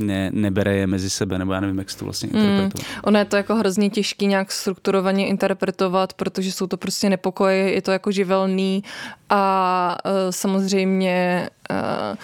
ne, 0.00 0.30
nebere 0.34 0.76
je 0.76 0.86
mezi 0.86 1.10
sebe, 1.10 1.38
nebo 1.38 1.52
já 1.52 1.60
nevím, 1.60 1.78
jak 1.78 1.90
se 1.90 1.98
to 1.98 2.04
vlastně 2.04 2.28
interpretuje. 2.28 2.84
Ono 3.04 3.18
je 3.18 3.24
to 3.24 3.36
jako 3.36 3.54
hrozně 3.54 3.90
těžký 3.90 4.26
nějak 4.26 4.52
strukturovaně 4.52 5.26
interpretovat, 5.26 6.12
protože 6.12 6.52
jsou 6.52 6.66
to 6.66 6.76
prostě 6.76 7.10
nepokoje, 7.10 7.56
je 7.72 7.82
to 7.82 7.92
jako 7.92 8.10
živelný 8.12 8.84
a 9.30 9.96
uh, 10.04 10.10
samozřejmě 10.30 11.48
uh, 11.70 12.16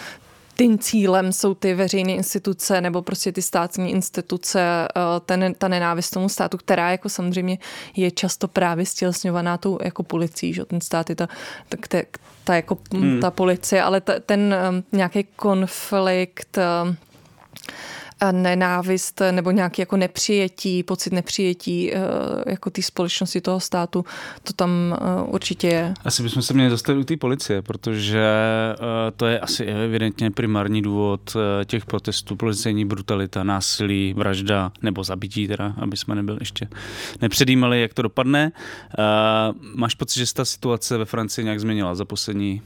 tím 0.57 0.79
cílem 0.79 1.33
jsou 1.33 1.55
ty 1.55 1.75
veřejné 1.75 2.13
instituce 2.13 2.81
nebo 2.81 3.03
prostě 3.03 3.33
ty 3.33 3.43
státní 3.43 3.91
instituce, 3.91 4.61
eh, 4.61 5.01
ten, 5.27 5.55
ta 5.59 5.69
nenávist 5.69 6.11
tomu 6.11 6.29
státu, 6.29 6.59
která 6.59 6.91
jako 6.91 7.09
samozřejmě 7.09 7.59
je 7.97 8.11
často 8.11 8.49
právě 8.49 8.87
stělesňovaná 8.87 9.59
tou 9.59 9.79
jako 9.85 10.03
policií, 10.03 10.53
že 10.53 10.65
ten 10.65 10.81
stát 10.81 11.11
je 11.11 11.17
ta, 11.17 11.29
ta, 11.69 11.77
ta, 11.89 11.99
ta 12.45 12.55
jako 12.55 12.79
hmm. 12.95 13.21
ta 13.21 13.31
policie, 13.31 13.83
ale 13.83 14.01
ta, 14.01 14.13
ten 14.27 14.55
um, 14.71 14.85
nějaký 14.93 15.25
konflikt 15.37 16.59
um, 16.59 16.97
nenávist 18.33 19.23
nebo 19.31 19.51
nějaký 19.51 19.83
jako 19.83 19.97
nepřijetí, 19.97 20.83
pocit 20.83 21.13
nepřijetí 21.13 21.95
eh, 21.95 21.99
jako 22.47 22.71
té 22.71 22.83
společnosti 22.83 23.41
toho 23.41 23.61
státu, 23.61 24.05
to 24.43 24.53
tam 24.53 24.71
eh, 25.01 25.23
určitě 25.23 25.69
je. 25.69 25.95
Asi 26.05 26.23
bychom 26.23 26.43
se 26.43 26.55
měli 26.55 26.71
zastavit 26.71 27.01
u 27.01 27.05
té 27.05 27.17
policie, 27.17 27.63
protože 27.63 28.27
uh, 28.79 28.87
to 29.17 29.27
je 29.27 29.41
asi 29.41 29.65
evidentně 29.65 30.31
primární 30.31 30.83
důvod 30.83 31.37
těch 31.65 31.87
protestů, 31.87 32.37
policejní 32.37 32.85
brutalita, 32.85 33.45
násilí, 33.45 34.15
vražda 34.17 34.73
nebo 34.83 35.05
zabití 35.05 35.49
teda, 35.49 35.75
aby 35.77 35.97
jsme 35.97 36.15
nebyli 36.15 36.39
ještě 36.41 36.69
nepředjímali, 37.23 37.81
jak 37.81 37.95
to 37.95 38.03
dopadne. 38.03 38.53
Máš 39.75 39.95
pocit, 39.95 40.19
že 40.19 40.27
se 40.27 40.35
ta 40.35 40.45
situace 40.45 40.99
ve 40.99 41.05
Francii 41.05 41.45
nějak 41.45 41.61
změnila 41.61 41.95
za 41.95 42.05
poslední 42.05 42.63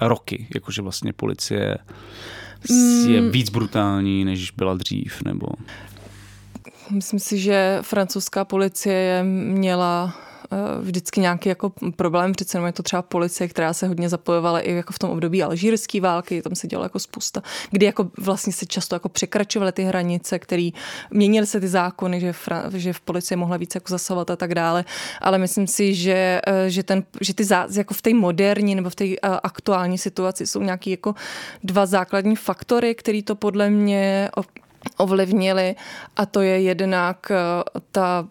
roky, 0.00 0.46
jakože 0.54 0.82
vlastně 0.82 1.12
policie 1.12 1.78
je 3.06 3.30
víc 3.30 3.50
brutální, 3.50 4.24
než 4.24 4.50
byla 4.50 4.74
dřív, 4.74 5.22
nebo... 5.22 5.46
Myslím 6.90 7.20
si, 7.20 7.38
že 7.38 7.78
francouzská 7.82 8.44
policie 8.44 9.24
měla 9.24 10.14
vždycky 10.80 11.20
nějaký 11.20 11.48
jako 11.48 11.72
problém, 11.96 12.32
přece 12.32 12.58
je 12.58 12.72
to 12.72 12.82
třeba 12.82 13.02
policie, 13.02 13.48
která 13.48 13.72
se 13.72 13.86
hodně 13.88 14.08
zapojovala 14.08 14.60
i 14.60 14.72
jako 14.72 14.92
v 14.92 14.98
tom 14.98 15.10
období 15.10 15.42
alžírské 15.42 16.00
války, 16.00 16.42
tam 16.42 16.54
se 16.54 16.66
dělalo 16.66 16.84
jako 16.84 16.98
spousta, 16.98 17.42
kdy 17.70 17.86
jako 17.86 18.10
vlastně 18.18 18.52
se 18.52 18.66
často 18.66 18.94
jako 18.94 19.08
překračovaly 19.08 19.72
ty 19.72 19.82
hranice, 19.82 20.38
které 20.38 20.70
měnily 21.10 21.46
se 21.46 21.60
ty 21.60 21.68
zákony, 21.68 22.20
že, 22.20 22.32
Fra, 22.32 22.64
že 22.74 22.92
v 22.92 23.00
policii 23.00 23.36
mohla 23.36 23.56
víc 23.56 23.74
jako 23.74 23.90
zasahovat 23.90 24.30
a 24.30 24.36
tak 24.36 24.54
dále, 24.54 24.84
ale 25.20 25.38
myslím 25.38 25.66
si, 25.66 25.94
že, 25.94 26.40
že, 26.66 26.82
ten, 26.82 27.04
že 27.20 27.34
ty 27.34 27.44
zá, 27.44 27.66
jako 27.76 27.94
v 27.94 28.02
té 28.02 28.14
moderní 28.14 28.74
nebo 28.74 28.90
v 28.90 28.94
té 28.94 29.04
aktuální 29.42 29.98
situaci 29.98 30.46
jsou 30.46 30.62
nějaký 30.62 30.90
jako 30.90 31.14
dva 31.64 31.86
základní 31.86 32.36
faktory, 32.36 32.94
který 32.94 33.22
to 33.22 33.34
podle 33.34 33.70
mě 33.70 34.30
ovlivnili 34.96 35.74
a 36.16 36.26
to 36.26 36.40
je 36.40 36.60
jednak 36.60 37.30
eh, 37.30 37.36
ta 37.92 38.28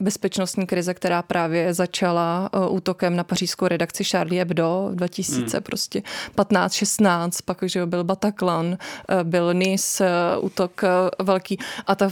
bezpečnostní 0.00 0.66
krize, 0.66 0.94
která 0.94 1.22
právě 1.22 1.74
začala 1.74 2.50
uh, 2.54 2.76
útokem 2.76 3.16
na 3.16 3.24
pařížskou 3.24 3.66
redakci 3.66 4.04
Charlie 4.04 4.40
Hebdo 4.40 4.88
v 4.92 4.94
2000, 4.94 5.56
hmm. 5.56 5.62
prostě 5.62 6.02
15-16, 6.36 7.30
pak 7.44 7.58
že 7.62 7.86
byl 7.86 8.04
Bataclan, 8.04 8.66
uh, 8.66 8.76
byl 9.22 9.54
Nice, 9.54 10.04
uh, 10.38 10.44
útok 10.44 10.82
velký 11.22 11.58
a 11.86 11.94
ta 11.94 12.10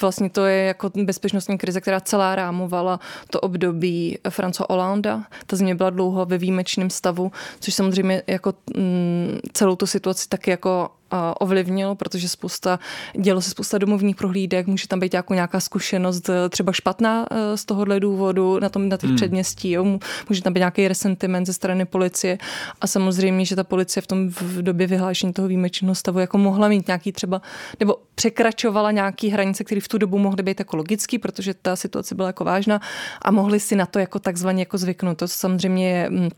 vlastně 0.00 0.30
to 0.30 0.46
je 0.46 0.64
jako 0.64 0.90
bezpečnostní 0.94 1.58
krize, 1.58 1.80
která 1.80 2.00
celá 2.00 2.36
rámovala 2.36 3.00
to 3.30 3.40
období 3.40 4.18
Franco 4.28 4.64
Hollanda. 4.70 5.24
Ta 5.46 5.56
země 5.56 5.74
byla 5.74 5.90
dlouho 5.90 6.26
ve 6.26 6.38
výjimečném 6.38 6.90
stavu, 6.90 7.32
což 7.60 7.74
samozřejmě 7.74 8.22
jako 8.26 8.54
mm, 8.76 9.38
celou 9.52 9.76
tu 9.76 9.86
situaci 9.86 10.28
taky 10.28 10.50
jako 10.50 10.90
ovlivnilo, 11.40 11.94
protože 11.94 12.28
spousta, 12.28 12.78
dělo 13.20 13.40
se 13.40 13.50
spousta 13.50 13.78
domovních 13.78 14.16
prohlídek, 14.16 14.66
může 14.66 14.88
tam 14.88 15.00
být 15.00 15.14
jako 15.14 15.34
nějaká 15.34 15.60
zkušenost 15.60 16.28
eh, 16.28 16.48
třeba 16.48 16.72
špatná 16.72 17.26
eh, 17.30 17.56
z 17.56 17.64
tohohle 17.64 18.00
důvodu 18.00 18.58
na 18.60 18.68
tom 18.68 18.88
na 18.88 18.96
těch 18.96 19.08
hmm. 19.08 19.16
předměstí, 19.16 19.70
jo. 19.70 19.98
může 20.28 20.42
tam 20.42 20.52
být 20.52 20.60
nějaký 20.60 20.88
resentiment 20.88 21.46
ze 21.46 21.52
strany 21.52 21.84
policie 21.84 22.38
a 22.80 22.86
samozřejmě, 22.86 23.44
že 23.44 23.56
ta 23.56 23.64
policie 23.64 24.02
v 24.02 24.06
tom 24.06 24.28
v 24.28 24.62
době 24.62 24.86
vyhlášení 24.86 25.32
toho 25.32 25.48
výjimečného 25.48 25.94
stavu 25.94 26.18
jako 26.18 26.38
mohla 26.38 26.68
mít 26.68 26.86
nějaký 26.86 27.12
třeba, 27.12 27.42
nebo 27.80 27.96
překračovala 28.14 28.90
nějaký 28.90 29.28
hranice, 29.28 29.64
které 29.64 29.80
v 29.80 29.88
tu 29.88 29.98
dobu 29.98 30.18
mohly 30.18 30.42
být 30.42 30.58
jako 30.58 30.76
logický, 30.76 31.18
protože 31.18 31.54
ta 31.54 31.76
situace 31.76 32.14
byla 32.14 32.28
jako 32.28 32.44
vážná 32.44 32.80
a 33.22 33.30
mohli 33.30 33.60
si 33.60 33.76
na 33.76 33.86
to 33.86 33.98
jako 33.98 34.18
takzvaně 34.18 34.62
jako 34.62 34.78
zvyknout. 34.78 35.18
To 35.18 35.28
samozřejmě 35.28 35.90
je 35.90 36.10
mm, 36.10 36.28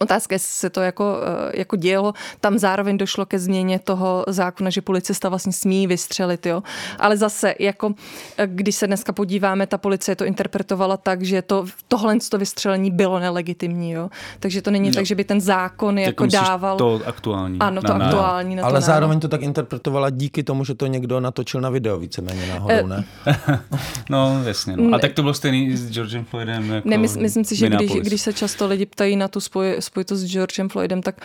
Otázka, 0.00 0.34
jestli 0.34 0.52
se 0.52 0.70
to 0.70 0.80
jako, 0.80 1.16
eh, 1.22 1.58
jako 1.58 1.76
dělo. 1.76 2.12
Tam 2.40 2.58
zároveň 2.58 2.98
došlo 2.98 3.26
ke 3.26 3.38
změně 3.38 3.78
toho 3.78 4.24
zákona, 4.28 4.70
že 4.70 4.80
policista 4.80 5.28
vlastně 5.28 5.52
smí 5.52 5.86
vystřelit. 5.86 6.46
Jo? 6.46 6.62
Ale 6.98 7.16
zase, 7.16 7.54
jako, 7.58 7.94
eh, 8.38 8.46
když 8.46 8.74
se 8.74 8.86
dneska 8.86 9.12
podíváme, 9.12 9.66
ta 9.66 9.78
policie 9.78 10.16
to 10.16 10.24
interpretovala 10.24 10.96
tak, 10.96 11.22
že 11.22 11.42
to, 11.42 11.66
tohle 11.88 12.16
to 12.30 12.38
vystřelení 12.38 12.90
bylo 12.90 13.18
nelegitimní. 13.18 13.90
Jo? 13.90 14.10
Takže 14.40 14.62
to 14.62 14.70
není 14.70 14.88
no. 14.88 14.94
tak, 14.94 15.06
že 15.06 15.14
by 15.14 15.24
ten 15.24 15.40
zákon 15.40 15.98
jako, 15.98 16.24
jako 16.24 16.26
dával... 16.26 16.76
To 16.76 17.00
aktuální. 17.06 17.58
Ano, 17.58 17.82
to 17.82 17.98
na, 17.98 18.06
aktuální. 18.06 18.56
Na 18.56 18.62
to 18.62 18.66
Ale 18.66 18.74
na, 18.74 18.80
zároveň 18.80 19.20
to 19.20 19.28
tak 19.28 19.42
interpretovala 19.42 20.10
díky 20.10 20.42
tomu, 20.42 20.64
že 20.64 20.74
to 20.74 20.86
někdo 20.86 21.20
natočil 21.20 21.60
na 21.60 21.70
video 21.70 21.98
víceméně 21.98 22.46
náhodou, 22.46 22.86
ne? 22.86 23.04
no, 24.10 24.42
jasně. 24.44 24.76
No. 24.76 24.96
A 24.96 24.98
tak 24.98 25.12
to 25.12 25.22
bylo 25.22 25.34
stejný 25.34 25.76
s 25.76 25.90
Georgem 25.90 26.24
Floydem. 26.24 26.70
Jako 26.70 26.88
ne, 26.88 26.98
mys, 26.98 27.16
myslím 27.16 27.44
si, 27.44 27.56
že 27.56 27.68
když, 27.68 27.92
když 27.92 28.20
se 28.20 28.32
často 28.32 28.66
lidi 28.66 28.86
ptají 28.86 29.16
na 29.16 29.28
tu 29.28 29.40
spoj, 29.40 29.76
spojitost 29.82 30.22
s 30.22 30.32
Georgem 30.32 30.68
Floydem, 30.68 31.02
tak 31.02 31.16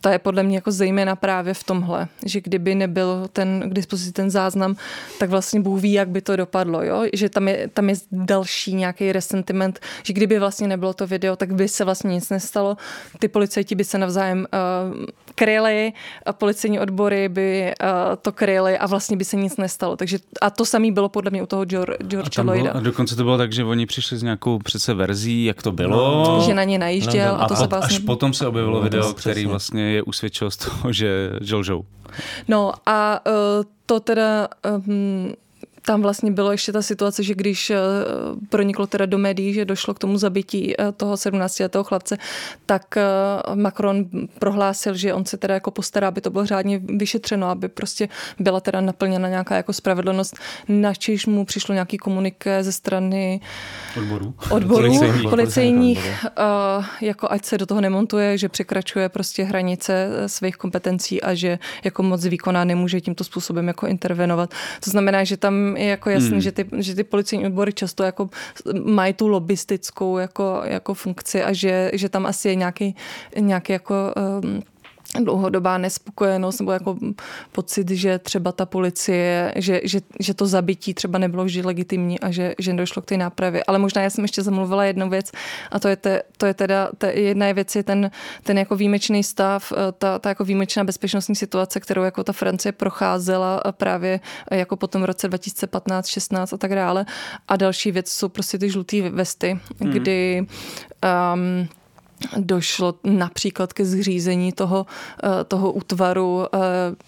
ta 0.00 0.12
je 0.12 0.18
podle 0.18 0.42
mě 0.42 0.56
jako 0.56 0.72
zejména 0.72 1.16
právě 1.16 1.54
v 1.54 1.64
tomhle, 1.64 2.08
že 2.26 2.40
kdyby 2.40 2.74
nebyl 2.74 3.28
ten 3.32 3.70
k 3.70 3.74
dispozici 3.74 4.12
ten 4.12 4.30
záznam, 4.30 4.76
tak 5.18 5.30
vlastně 5.30 5.60
Bůh 5.60 5.80
ví, 5.80 5.92
jak 5.92 6.08
by 6.08 6.20
to 6.20 6.36
dopadlo, 6.36 6.82
jo? 6.82 7.04
že 7.12 7.28
tam 7.28 7.48
je, 7.48 7.68
tam 7.68 7.88
je 7.88 7.94
další 8.12 8.74
nějaký 8.74 9.12
resentiment, 9.12 9.80
že 10.02 10.12
kdyby 10.12 10.38
vlastně 10.38 10.68
nebylo 10.68 10.92
to 10.92 11.06
video, 11.06 11.36
tak 11.36 11.54
by 11.54 11.68
se 11.68 11.84
vlastně 11.84 12.14
nic 12.14 12.30
nestalo, 12.30 12.76
ty 13.18 13.28
policajti 13.28 13.74
by 13.74 13.84
se 13.84 13.98
navzájem 13.98 14.46
uh, 14.92 15.06
kryli, 15.40 15.92
a 16.26 16.32
policejní 16.32 16.80
odbory 16.80 17.28
by 17.28 17.72
uh, 17.82 17.88
to 18.22 18.32
kryli 18.32 18.78
a 18.78 18.86
vlastně 18.86 19.16
by 19.16 19.24
se 19.24 19.36
nic 19.36 19.56
nestalo. 19.56 19.96
Takže 19.96 20.18
a 20.40 20.50
to 20.50 20.64
samé 20.64 20.92
bylo 20.92 21.08
podle 21.08 21.30
mě 21.30 21.42
u 21.42 21.46
toho 21.46 21.64
George, 21.64 21.96
George 22.08 22.38
a 22.38 22.42
Lloyda. 22.42 22.62
Bylo, 22.62 22.76
a 22.76 22.80
dokonce 22.80 23.16
to 23.16 23.24
bylo 23.24 23.38
tak, 23.38 23.52
že 23.52 23.64
oni 23.64 23.86
přišli 23.86 24.18
s 24.18 24.22
nějakou 24.22 24.58
přece 24.58 24.94
verzí, 24.94 25.44
jak 25.44 25.62
to 25.62 25.72
bylo. 25.72 26.24
No, 26.24 26.42
že 26.46 26.54
na 26.54 26.64
ně 26.64 26.78
najížděl 26.78 27.32
no, 27.32 27.38
no, 27.38 27.40
a, 27.40 27.44
a 27.44 27.48
to 27.48 27.56
se 27.56 27.66
vlastně... 27.66 27.96
Až 27.96 28.02
potom 28.04 28.34
se 28.34 28.46
objevilo 28.46 28.76
no, 28.76 28.82
video, 28.82 29.14
který 29.14 29.46
vlastně 29.46 29.92
je 29.92 30.02
usvědčil 30.02 30.50
z 30.50 30.56
toho, 30.56 30.92
že 30.92 31.30
žil 31.40 31.82
No 32.48 32.72
a 32.86 33.20
uh, 33.26 33.64
to 33.86 34.00
teda 34.00 34.48
um, 34.86 35.32
tam 35.82 36.02
vlastně 36.02 36.30
bylo 36.30 36.52
ještě 36.52 36.72
ta 36.72 36.82
situace, 36.82 37.22
že 37.22 37.34
když 37.34 37.70
eh, 37.70 37.78
proniklo 38.48 38.86
teda 38.86 39.06
do 39.06 39.18
médií, 39.18 39.54
že 39.54 39.64
došlo 39.64 39.94
k 39.94 39.98
tomu 39.98 40.18
zabití 40.18 40.74
eh, 40.80 40.92
toho 40.92 41.14
17-letého 41.14 41.84
chlapce, 41.84 42.18
tak 42.66 42.96
eh, 42.96 43.04
Macron 43.54 44.04
prohlásil, 44.38 44.94
že 44.94 45.14
on 45.14 45.24
se 45.24 45.36
teda 45.36 45.54
jako 45.54 45.70
postará, 45.70 46.08
aby 46.08 46.20
to 46.20 46.30
bylo 46.30 46.46
řádně 46.46 46.80
vyšetřeno, 46.84 47.48
aby 47.48 47.68
prostě 47.68 48.08
byla 48.38 48.60
teda 48.60 48.80
naplněna 48.80 49.28
nějaká 49.28 49.56
jako 49.56 49.72
spravedlnost, 49.72 50.36
načež 50.68 51.26
mu 51.26 51.44
přišlo 51.44 51.74
nějaký 51.74 51.96
komuniké 51.96 52.64
ze 52.64 52.72
strany 52.72 53.40
odborů, 53.98 54.34
odborů 54.50 54.82
policejních, 54.82 55.30
policejních 55.30 56.26
jako 57.00 57.32
ať 57.32 57.44
se 57.44 57.58
do 57.58 57.66
toho 57.66 57.80
nemontuje, 57.80 58.38
že 58.38 58.48
překračuje 58.48 59.08
prostě 59.08 59.44
hranice 59.44 60.08
svých 60.26 60.56
kompetencí 60.56 61.22
a 61.22 61.34
že 61.34 61.58
jako 61.84 62.02
moc 62.02 62.24
výkonná 62.24 62.64
nemůže 62.64 63.00
tímto 63.00 63.24
způsobem 63.24 63.68
jako 63.68 63.86
intervenovat. 63.86 64.50
To 64.84 64.90
znamená, 64.90 65.24
že 65.24 65.36
tam 65.36 65.69
je 65.76 65.86
jako 65.86 66.10
jasný, 66.10 66.30
hmm. 66.30 66.40
že, 66.40 66.52
ty, 66.52 66.68
že 66.78 66.94
ty 66.94 67.04
policejní 67.04 67.46
odbory 67.46 67.72
často 67.72 68.02
jako 68.02 68.30
mají 68.84 69.14
tu 69.14 69.28
lobistickou 69.28 70.18
jako, 70.18 70.62
jako 70.64 70.94
funkci 70.94 71.42
a 71.42 71.52
že, 71.52 71.90
že 71.94 72.08
tam 72.08 72.26
asi 72.26 72.48
je 72.48 72.54
nějaký, 72.54 72.96
nějaký 73.38 73.72
jako 73.72 73.94
um, 74.42 74.62
dlouhodobá 75.18 75.78
nespokojenost 75.78 76.58
nebo 76.58 76.72
jako 76.72 76.96
pocit, 77.52 77.90
že 77.90 78.18
třeba 78.18 78.52
ta 78.52 78.66
policie, 78.66 79.52
že, 79.56 79.80
že, 79.84 80.00
že 80.20 80.34
to 80.34 80.46
zabití 80.46 80.94
třeba 80.94 81.18
nebylo 81.18 81.44
vždy 81.44 81.62
legitimní 81.62 82.20
a 82.20 82.30
že, 82.30 82.54
že 82.58 82.72
došlo 82.72 83.02
k 83.02 83.06
té 83.06 83.16
nápravě. 83.16 83.64
Ale 83.66 83.78
možná 83.78 84.02
já 84.02 84.10
jsem 84.10 84.24
ještě 84.24 84.42
zamluvila 84.42 84.84
jednu 84.84 85.10
věc 85.10 85.32
a 85.70 85.78
to 85.78 85.88
je, 85.88 85.96
te, 85.96 86.22
to 86.36 86.46
je 86.46 86.54
teda, 86.54 86.88
te, 86.98 87.12
jedna 87.12 87.52
věc 87.52 87.76
je 87.76 87.82
ten, 87.82 88.10
ten 88.42 88.58
jako 88.58 88.76
výjimečný 88.76 89.24
stav, 89.24 89.72
eh, 89.72 89.92
ta, 89.98 90.18
ta 90.18 90.28
jako 90.28 90.44
výjimečná 90.44 90.84
bezpečnostní 90.84 91.36
situace, 91.36 91.80
kterou 91.80 92.02
jako 92.02 92.24
ta 92.24 92.32
Francie 92.32 92.72
procházela 92.72 93.62
právě 93.70 94.20
jako 94.50 94.76
potom 94.76 95.02
v 95.02 95.04
roce 95.04 95.28
2015, 95.28 96.06
16 96.06 96.52
a 96.52 96.56
tak 96.56 96.74
dále. 96.74 97.06
A 97.48 97.56
další 97.56 97.90
věc 97.90 98.10
jsou 98.10 98.28
prostě 98.28 98.58
ty 98.58 98.70
žluté 98.70 99.10
vesty, 99.10 99.60
mm. 99.80 99.90
kdy 99.90 100.46
um, 101.34 101.68
došlo 102.38 102.94
například 103.04 103.72
ke 103.72 103.84
zřízení 103.84 104.52
toho, 104.52 104.86
eh, 105.24 105.44
toho 105.44 105.72
útvaru 105.72 106.46
eh, 106.54 106.58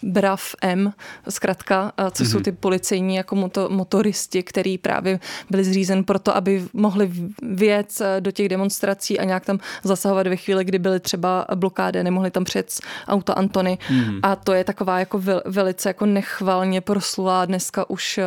BRAF 0.03 0.55
M, 0.63 0.93
zkrátka, 1.29 1.93
eh, 1.99 2.11
co 2.11 2.25
mm-hmm. 2.25 2.31
jsou 2.31 2.37
mhm. 2.37 2.45
ty 2.45 2.53
policejní 2.53 3.15
jako 3.15 3.37
moto, 3.37 3.69
motoristi, 3.69 4.43
který 4.43 4.79
právě 4.79 5.21
byli 5.51 5.65
zřízen 5.65 6.05
proto, 6.05 6.37
aby 6.37 6.65
mohli 6.73 7.13
věc 7.43 8.03
do 8.21 8.31
těch 8.31 8.49
demonstrací 8.49 9.21
a 9.21 9.25
nějak 9.25 9.45
tam 9.45 9.59
zasahovat 9.83 10.27
ve 10.27 10.37
chvíli, 10.37 10.65
kdy 10.65 10.79
byly 10.79 11.01
třeba 11.01 11.47
blokády, 11.55 12.05
nemohli 12.05 12.31
tam 12.31 12.45
přijet 12.45 12.81
auta 13.09 13.33
Antony. 13.33 13.79
Mm-hmm. 13.89 14.21
A 14.23 14.37
to 14.37 14.53
je 14.53 14.65
taková 14.65 14.99
jako 14.99 15.23
velice 15.45 15.89
jako 15.89 16.07
nechvalně 16.07 16.81
proslulá 16.81 17.45
dneska 17.45 17.91
už, 17.91 18.21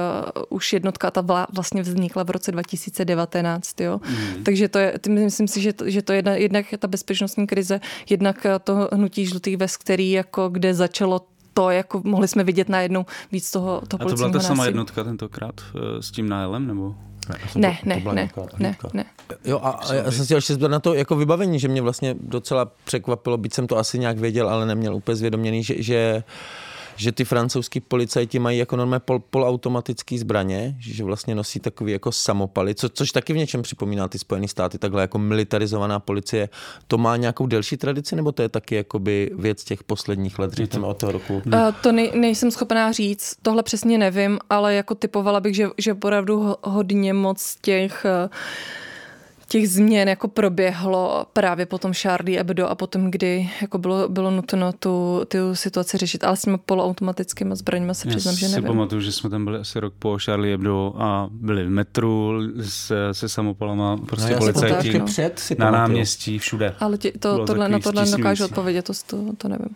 už 0.50 0.74
jednotka, 0.74 1.12
ta 1.12 1.46
vlastně 1.54 1.82
vznikla 1.82 2.24
v 2.24 2.30
roce 2.30 2.52
2019. 2.52 3.82
Jo? 3.82 3.98
Mm-hmm. 3.98 4.44
Takže 4.44 4.68
to 4.68 4.80
je, 4.80 4.94
myslím 5.10 5.48
si, 5.48 5.62
že 5.62 5.74
to, 5.74 5.90
že 5.90 6.02
to 6.02 6.14
je 6.14 6.18
jedna, 6.18 6.36
jednak 6.36 6.66
ta 6.78 6.88
bezpečnostní 6.88 7.48
krize, 7.48 7.80
jednak 8.10 8.46
to 8.64 8.90
hnutí 8.94 9.26
žlutých 9.26 9.58
vest, 9.58 9.78
který 9.78 10.12
jako 10.12 10.50
kde 10.50 10.74
začalo 10.74 11.22
to, 11.54 11.70
jako 11.70 12.02
mohli 12.04 12.28
jsme 12.28 12.44
vidět 12.44 12.70
najednou 12.70 13.06
víc 13.32 13.52
toho, 13.52 13.82
toho 13.88 14.02
A 14.02 14.10
to 14.10 14.16
byla 14.16 14.30
ta 14.30 14.40
sama 14.40 14.66
jednotka 14.66 15.04
tentokrát 15.04 15.62
eh, 15.76 16.02
s 16.02 16.12
tím 16.12 16.30
nájelem, 16.30 16.68
nebo? 16.68 16.96
Ne, 17.56 17.78
ne, 17.86 18.02
ne, 18.06 18.14
ne, 18.14 18.30
ne, 18.60 18.76
ne. 18.94 19.06
Jo 19.46 19.60
a, 19.64 19.70
a 19.70 19.94
já 19.94 20.12
jsem 20.12 20.26
si 20.26 20.34
ještě 20.34 20.54
zbyl 20.54 20.70
na 20.70 20.80
to 20.80 20.94
jako 20.94 21.16
vybavení, 21.16 21.60
že 21.60 21.68
mě 21.68 21.82
vlastně 21.82 22.16
docela 22.22 22.72
překvapilo, 22.84 23.38
byť 23.38 23.54
jsem 23.54 23.68
to 23.68 23.78
asi 23.78 24.00
nějak 24.00 24.18
věděl, 24.18 24.50
ale 24.50 24.66
neměl 24.66 24.96
úplně 24.96 25.16
zvědoměný, 25.16 25.64
že, 25.64 25.76
že 25.78 26.24
že 26.96 27.12
ty 27.12 27.26
francouzský 27.26 27.80
policajti 27.80 28.40
mají 28.40 28.58
jako 28.58 28.76
normálně 28.76 29.00
pol, 29.00 29.20
polautomatické 29.20 30.18
zbraně, 30.18 30.76
že 30.80 31.04
vlastně 31.04 31.36
nosí 31.36 31.60
takový 31.60 31.92
jako 31.92 32.12
samopaly, 32.12 32.76
co, 32.76 32.90
což 32.90 33.12
taky 33.12 33.34
v 33.34 33.38
něčem 33.38 33.62
připomíná 33.62 34.08
ty 34.08 34.20
Spojené 34.20 34.48
státy, 34.48 34.78
takhle 34.78 35.02
jako 35.02 35.18
militarizovaná 35.18 36.00
policie. 36.00 36.50
To 36.88 36.98
má 36.98 37.18
nějakou 37.18 37.48
delší 37.48 37.78
tradici, 37.78 38.16
nebo 38.16 38.32
to 38.32 38.42
je 38.42 38.50
taky 38.50 38.76
jakoby 38.76 39.32
věc 39.36 39.64
těch 39.64 39.84
posledních 39.84 40.40
let, 40.40 40.54
řekněme 40.54 40.88
od 40.88 40.98
toho 40.98 41.12
roku? 41.12 41.42
Uh, 41.46 41.72
to 41.82 41.92
nej, 41.92 42.12
nejsem 42.16 42.52
schopná 42.52 42.92
říct, 42.92 43.36
tohle 43.42 43.64
přesně 43.64 43.98
nevím, 43.98 44.40
ale 44.50 44.74
jako 44.74 44.96
typovala 44.96 45.40
bych, 45.40 45.56
že, 45.56 45.68
že 45.78 45.94
opravdu 45.94 46.56
hodně 46.64 47.14
moc 47.14 47.58
těch 47.62 48.06
uh, 48.26 48.32
těch 49.48 49.70
změn 49.70 50.08
jako 50.08 50.28
proběhlo 50.28 51.26
právě 51.34 51.66
potom 51.66 51.94
Charlie 51.94 52.38
Hebdo 52.38 52.68
a 52.68 52.76
potom, 52.76 53.12
kdy 53.12 53.50
jako 53.62 53.78
bylo, 53.78 54.10
bylo 54.10 54.32
nutno 54.32 54.74
tu, 54.74 55.22
tu 55.28 55.38
situaci 55.56 55.98
řešit. 55.98 56.24
Ale 56.24 56.38
s 56.38 56.42
těmi 56.42 56.58
poloautomatickými 56.66 57.56
zbraněmi 57.56 57.96
se 57.96 58.08
přiznám, 58.08 58.36
že 58.36 58.48
nevím. 58.48 58.64
si 58.64 58.68
pamatuju, 58.68 59.02
že 59.02 59.12
jsme 59.12 59.30
tam 59.30 59.46
byli 59.46 59.60
asi 59.60 59.80
rok 59.80 59.94
po 60.00 60.18
Charlie 60.26 60.54
Hebdo 60.54 60.94
a 60.98 61.30
byli 61.32 61.66
v 61.66 61.70
metru 61.70 62.40
se, 62.62 62.96
se 63.12 63.30
samopalama, 63.30 63.98
prostě 63.98 64.28
No, 64.28 64.34
já 64.34 64.38
policajti 64.38 64.76
taky 64.76 65.00
před 65.00 65.40
si 65.40 65.56
na 65.60 65.72
náměstí, 65.72 66.40
všude. 66.40 66.76
Ale 66.80 66.98
ti, 66.98 67.12
to, 67.12 67.34
Bylo 67.34 67.46
tohle, 67.46 67.70
na 67.70 67.80
tohle 67.80 68.06
dokážu 68.06 68.46
odpovědět, 68.46 68.86
to, 68.86 68.94
to, 69.08 69.36
to 69.38 69.48
nevím. 69.48 69.76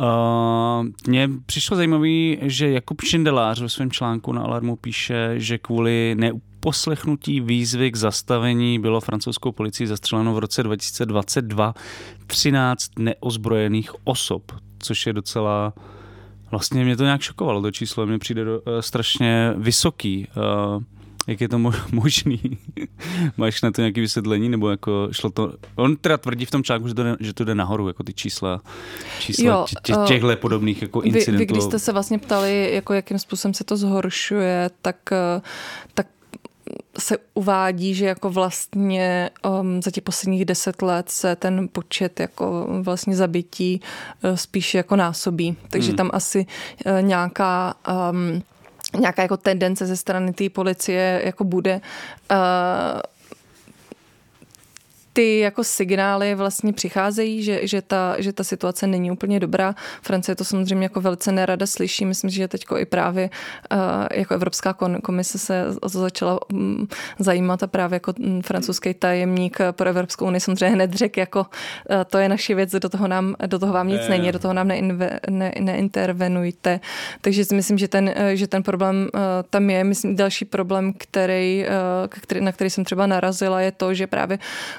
Uh, 0.00 0.86
mně 1.06 1.30
přišlo 1.46 1.76
zajímavý, 1.76 2.38
že 2.42 2.70
Jakub 2.70 3.00
Šindelář 3.00 3.60
ve 3.60 3.68
svém 3.68 3.90
článku 3.90 4.32
na 4.32 4.42
Alarmu 4.42 4.76
píše, 4.76 5.34
že 5.36 5.58
kvůli 5.58 6.16
neuposlechnutí 6.58 7.40
výzvy 7.40 7.90
k 7.90 7.96
zastavení 7.96 8.78
bylo 8.78 9.00
francouzskou 9.00 9.52
policií 9.52 9.86
zastřeleno 9.86 10.34
v 10.34 10.38
roce 10.38 10.62
2022 10.62 11.74
13 12.26 12.90
neozbrojených 12.98 13.90
osob, 14.04 14.52
což 14.78 15.06
je 15.06 15.12
docela... 15.12 15.72
Vlastně 16.50 16.84
mě 16.84 16.96
to 16.96 17.04
nějak 17.04 17.20
šokovalo, 17.20 17.62
to 17.62 17.70
číslo 17.70 18.06
mně 18.06 18.18
přijde 18.18 18.44
do, 18.44 18.60
uh, 18.60 18.80
strašně 18.80 19.54
vysoký. 19.56 20.26
Uh, 20.76 20.82
jak 21.26 21.40
je 21.40 21.48
to 21.48 21.58
mo- 21.58 21.82
možný? 21.92 22.40
Máš 23.36 23.62
na 23.62 23.70
to 23.70 23.80
nějaké 23.80 24.00
vysvětlení? 24.00 24.48
Nebo 24.48 24.70
jako 24.70 25.08
šlo 25.12 25.30
to... 25.30 25.52
On 25.74 25.96
teda 25.96 26.16
tvrdí 26.16 26.44
v 26.44 26.50
tom 26.50 26.62
článku, 26.62 26.88
že 26.88 26.94
to 26.94 27.02
jde, 27.02 27.16
že 27.20 27.32
to 27.34 27.44
jde 27.44 27.54
nahoru, 27.54 27.88
jako 27.88 28.02
ty 28.02 28.14
čísla, 28.14 28.60
čísla 29.20 29.44
Jo, 29.44 29.64
tě, 29.68 29.76
tě, 29.82 29.92
eh, 30.02 30.06
těchhle 30.06 30.36
podobných 30.36 30.82
jako 30.82 31.00
Vy, 31.00 31.08
incidentů. 31.08 31.38
vy, 31.38 31.46
když 31.46 31.62
jste 31.62 31.78
se 31.78 31.92
vlastně 31.92 32.18
ptali, 32.18 32.70
jako 32.74 32.92
jakým 32.92 33.18
způsobem 33.18 33.54
se 33.54 33.64
to 33.64 33.76
zhoršuje, 33.76 34.70
tak, 34.82 34.96
tak 35.94 36.06
se 37.00 37.16
uvádí, 37.34 37.94
že 37.94 38.06
jako 38.06 38.30
vlastně 38.30 39.30
um, 39.60 39.82
za 39.82 39.90
těch 39.90 40.04
posledních 40.04 40.44
deset 40.44 40.82
let 40.82 41.10
se 41.10 41.36
ten 41.36 41.68
počet 41.72 42.20
jako 42.20 42.66
vlastně 42.80 43.16
zabití 43.16 43.80
uh, 44.24 44.34
spíš 44.34 44.74
jako 44.74 44.96
násobí. 44.96 45.56
Takže 45.70 45.88
Hmm. 45.88 45.96
tam 45.96 46.10
asi 46.12 46.46
uh, 46.86 47.02
nějaká 47.02 47.74
um, 48.10 48.42
nějaká 49.00 49.22
jako 49.22 49.36
tendence 49.36 49.86
ze 49.86 49.96
strany 49.96 50.32
té 50.32 50.50
policie 50.50 51.22
jako 51.24 51.44
bude. 51.44 51.80
Uh, 52.30 52.38
ty 55.18 55.38
jako 55.38 55.64
signály 55.64 56.34
vlastně 56.34 56.72
přicházejí, 56.72 57.42
že, 57.42 57.60
že, 57.62 57.82
ta, 57.82 58.16
že 58.18 58.32
ta 58.32 58.44
situace 58.44 58.86
není 58.86 59.10
úplně 59.10 59.40
dobrá. 59.40 59.74
Francie 60.02 60.34
to 60.34 60.44
samozřejmě 60.44 60.84
jako 60.84 61.00
velice 61.00 61.32
nerada 61.32 61.66
slyší. 61.66 62.04
Myslím, 62.04 62.30
že 62.30 62.48
teď 62.48 62.64
i 62.76 62.84
právě 62.84 63.30
uh, 63.72 63.78
jako 64.14 64.34
Evropská 64.34 64.76
komise 65.02 65.38
se 65.38 65.64
o 65.80 65.90
to 65.90 65.98
začala 65.98 66.40
um, 66.52 66.88
zajímat 67.18 67.62
a 67.62 67.66
právě 67.66 67.96
jako 67.96 68.12
mm, 68.18 68.42
francouzský 68.42 68.94
tajemník 68.94 69.58
pro 69.70 69.88
Evropskou 69.88 70.26
unii 70.26 70.40
samozřejmě 70.40 70.68
hned 70.68 70.94
řekl, 70.94 71.20
jako 71.20 71.40
uh, 71.40 71.46
to 72.06 72.18
je 72.18 72.28
naše 72.28 72.54
věc, 72.54 72.70
do 72.70 72.88
toho, 72.88 73.08
nám, 73.08 73.34
do 73.46 73.58
toho 73.58 73.72
vám 73.72 73.88
nic 73.88 74.00
Eh. 74.06 74.08
není, 74.08 74.32
do 74.32 74.38
toho 74.38 74.54
nám 74.54 74.68
neinve, 74.68 75.20
ne, 75.30 75.52
neintervenujte. 75.60 76.80
Takže 77.20 77.44
si 77.44 77.54
myslím, 77.54 77.78
že 77.78 77.88
ten, 77.88 78.12
eh, 78.14 78.36
že 78.36 78.46
ten 78.46 78.62
problém 78.62 79.08
tam 79.50 79.70
je. 79.70 79.84
Myslím, 79.84 80.16
další 80.16 80.44
problém, 80.44 80.92
který, 80.98 81.66
na 82.40 82.52
který 82.52 82.70
jsem 82.70 82.84
třeba 82.84 83.06
narazila, 83.06 83.60
je 83.60 83.72
to, 83.72 83.94
že 83.94 84.06
právě 84.06 84.38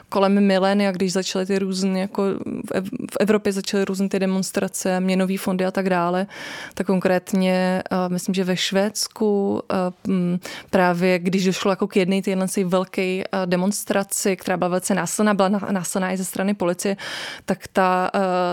kolem 0.09 0.28
milénia, 0.29 0.91
když 0.91 1.13
začaly 1.13 1.45
ty 1.45 1.59
různé, 1.59 1.99
jako 1.99 2.23
v 2.43 2.71
Ev- 2.71 3.07
v 3.11 3.17
Evropě 3.19 3.53
začaly 3.53 3.85
různé 3.85 4.09
ty 4.09 4.19
demonstrace, 4.19 4.99
měnový 4.99 5.37
fondy 5.37 5.65
a 5.65 5.71
tak 5.71 5.89
dále, 5.89 6.27
tak 6.73 6.87
konkrétně 6.87 7.83
uh, 7.91 8.13
myslím, 8.13 8.35
že 8.35 8.43
ve 8.43 8.57
Švédsku 8.57 9.61
m, 10.07 10.39
právě 10.69 11.19
když 11.19 11.45
došlo 11.45 11.71
jako 11.71 11.87
k 11.87 11.95
jedné 11.95 12.21
téhle 12.21 12.47
velké 12.65 13.17
uh, 13.17 13.45
demonstraci, 13.45 14.35
která 14.35 14.57
byla 14.57 14.69
velice 14.69 14.95
násilná, 14.95 15.33
byla 15.33 15.49
násilná 15.49 16.13
i 16.13 16.17
ze 16.17 16.25
strany 16.25 16.53
policie, 16.53 16.97
tak, 17.45 17.67
ta, 17.67 18.11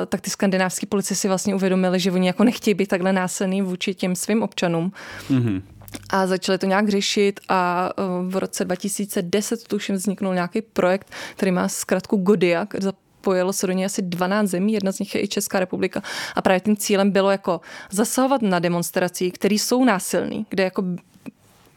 tak 0.08 0.20
ty 0.20 0.30
skandinávské 0.30 0.86
policie 0.86 1.16
si 1.16 1.28
vlastně 1.28 1.54
uvědomili, 1.54 2.00
že 2.00 2.12
oni 2.12 2.26
jako 2.26 2.44
nechtějí 2.44 2.74
být 2.74 2.88
takhle 2.88 3.12
násilný 3.12 3.62
vůči 3.62 3.94
těm 3.94 4.16
svým 4.16 4.42
občanům. 4.42 4.92
Mhm. 5.30 5.62
A 6.10 6.26
začali 6.26 6.58
to 6.58 6.66
nějak 6.66 6.88
řešit 6.88 7.40
a 7.48 7.90
uh, 7.98 8.32
v 8.32 8.36
roce 8.36 8.64
2010 8.64 9.68
tuším 9.68 9.94
vzniknul 9.94 10.34
nějaký 10.34 10.62
projekt, 10.62 11.10
který 11.36 11.52
má 11.52 11.68
zkrátku 11.68 12.16
Godiak, 12.16 12.74
zapojilo 12.80 13.52
se 13.52 13.66
do 13.66 13.72
něj 13.72 13.86
asi 13.86 14.02
12 14.02 14.48
zemí, 14.48 14.72
jedna 14.72 14.92
z 14.92 14.98
nich 14.98 15.14
je 15.14 15.22
i 15.22 15.28
Česká 15.28 15.60
republika. 15.60 16.02
A 16.34 16.42
právě 16.42 16.60
tím 16.60 16.76
cílem 16.76 17.10
bylo 17.10 17.30
jako 17.30 17.60
zasahovat 17.90 18.42
na 18.42 18.58
demonstracích, 18.58 19.32
které 19.32 19.54
jsou 19.54 19.84
násilný, 19.84 20.46
kde 20.50 20.64
jako 20.64 20.82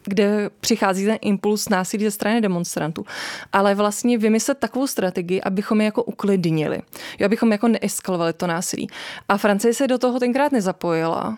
kde 0.04 0.50
přichází 0.60 1.06
ten 1.06 1.18
impuls 1.22 1.70
násilí 1.70 2.04
ze 2.04 2.12
strany 2.12 2.42
demonstrantů. 2.42 3.06
Ale 3.54 3.76
vlastně 3.76 4.18
vymyslet 4.18 4.58
takovou 4.58 4.88
strategii, 4.88 5.42
abychom 5.42 5.82
je 5.82 5.86
jako 5.86 6.04
uklidnili. 6.04 6.82
Abychom 7.26 7.52
jako 7.52 7.68
neeskalovali 7.68 8.34
to 8.34 8.48
násilí. 8.48 8.90
A 9.30 9.38
Francie 9.38 9.74
se 9.74 9.88
do 9.88 9.98
toho 9.98 10.20
tenkrát 10.20 10.52
nezapojila. 10.52 11.38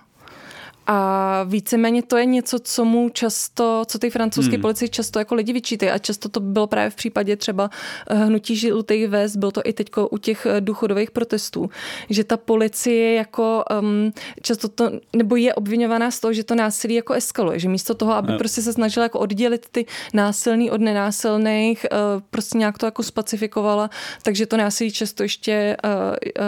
A 0.88 1.44
víceméně 1.44 2.04
to 2.04 2.18
je 2.18 2.26
něco, 2.26 2.60
co 2.60 2.86
mu 2.86 3.10
často, 3.10 3.84
co 3.88 4.00
ty 4.00 4.10
francouzské 4.10 4.56
hmm. 4.56 4.62
policie 4.62 4.90
často 4.90 5.20
jako 5.20 5.36
lidi 5.36 5.54
vyčítají. 5.54 5.92
A 5.92 5.98
často 5.98 6.30
to 6.30 6.40
bylo 6.40 6.68
právě 6.68 6.90
v 6.90 6.96
případě 6.96 7.36
třeba 7.36 7.70
eh, 8.10 8.16
hnutí 8.16 8.56
žlutých 8.56 9.08
vest, 9.08 9.36
bylo 9.36 9.52
to 9.52 9.62
i 9.66 9.74
teď 9.74 9.88
u 10.12 10.18
těch 10.18 10.46
eh, 10.46 10.62
důchodových 10.62 11.12
protestů, 11.12 11.70
že 12.10 12.24
ta 12.24 12.38
policie 12.38 13.14
jako 13.14 13.64
um, 13.82 14.14
často 14.42 14.68
to, 14.68 14.92
nebo 15.16 15.36
je 15.36 15.54
obvinovaná 15.54 16.12
z 16.12 16.20
toho, 16.20 16.34
že 16.34 16.44
to 16.44 16.56
násilí 16.56 16.96
jako 16.96 17.14
eskaluje, 17.14 17.60
že 17.60 17.70
místo 17.70 17.94
toho, 17.94 18.14
aby 18.14 18.32
Jo. 18.32 18.38
prostě 18.38 18.62
se 18.62 18.74
snažila 18.74 19.04
jako 19.04 19.20
oddělit 19.20 19.68
ty 19.72 19.86
násilný 20.14 20.72
od 20.72 20.82
nenásilných, 20.82 21.86
eh, 21.86 21.98
prostě 22.30 22.58
nějak 22.58 22.78
to 22.78 22.86
jako 22.86 23.04
spacifikovala, 23.04 23.90
takže 24.24 24.46
to 24.46 24.58
násilí 24.58 24.92
často 24.92 25.24
ještě 25.24 25.52
eh, 25.52 25.78
eh, 26.40 26.44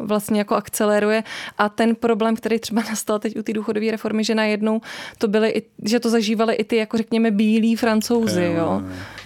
vlastně 0.00 0.38
jako 0.38 0.54
akceleruje 0.54 1.24
a 1.58 1.68
ten 1.68 1.94
problém, 1.94 2.36
který 2.36 2.58
třeba 2.58 2.82
nastal 2.82 3.18
teď 3.18 3.38
u 3.38 3.42
té 3.42 3.53
důchodové 3.54 3.90
reformy, 3.90 4.24
že 4.24 4.34
najednou 4.34 4.80
to 5.18 5.28
byly, 5.28 5.50
i, 5.50 5.62
že 5.84 6.00
to 6.00 6.10
zažívali 6.10 6.54
i 6.54 6.64
ty, 6.64 6.76
jako 6.76 6.96
řekněme, 6.96 7.30
bílí 7.30 7.76
francouzi, 7.76 8.42
Jo, 8.42 8.52
jo. 8.52 8.82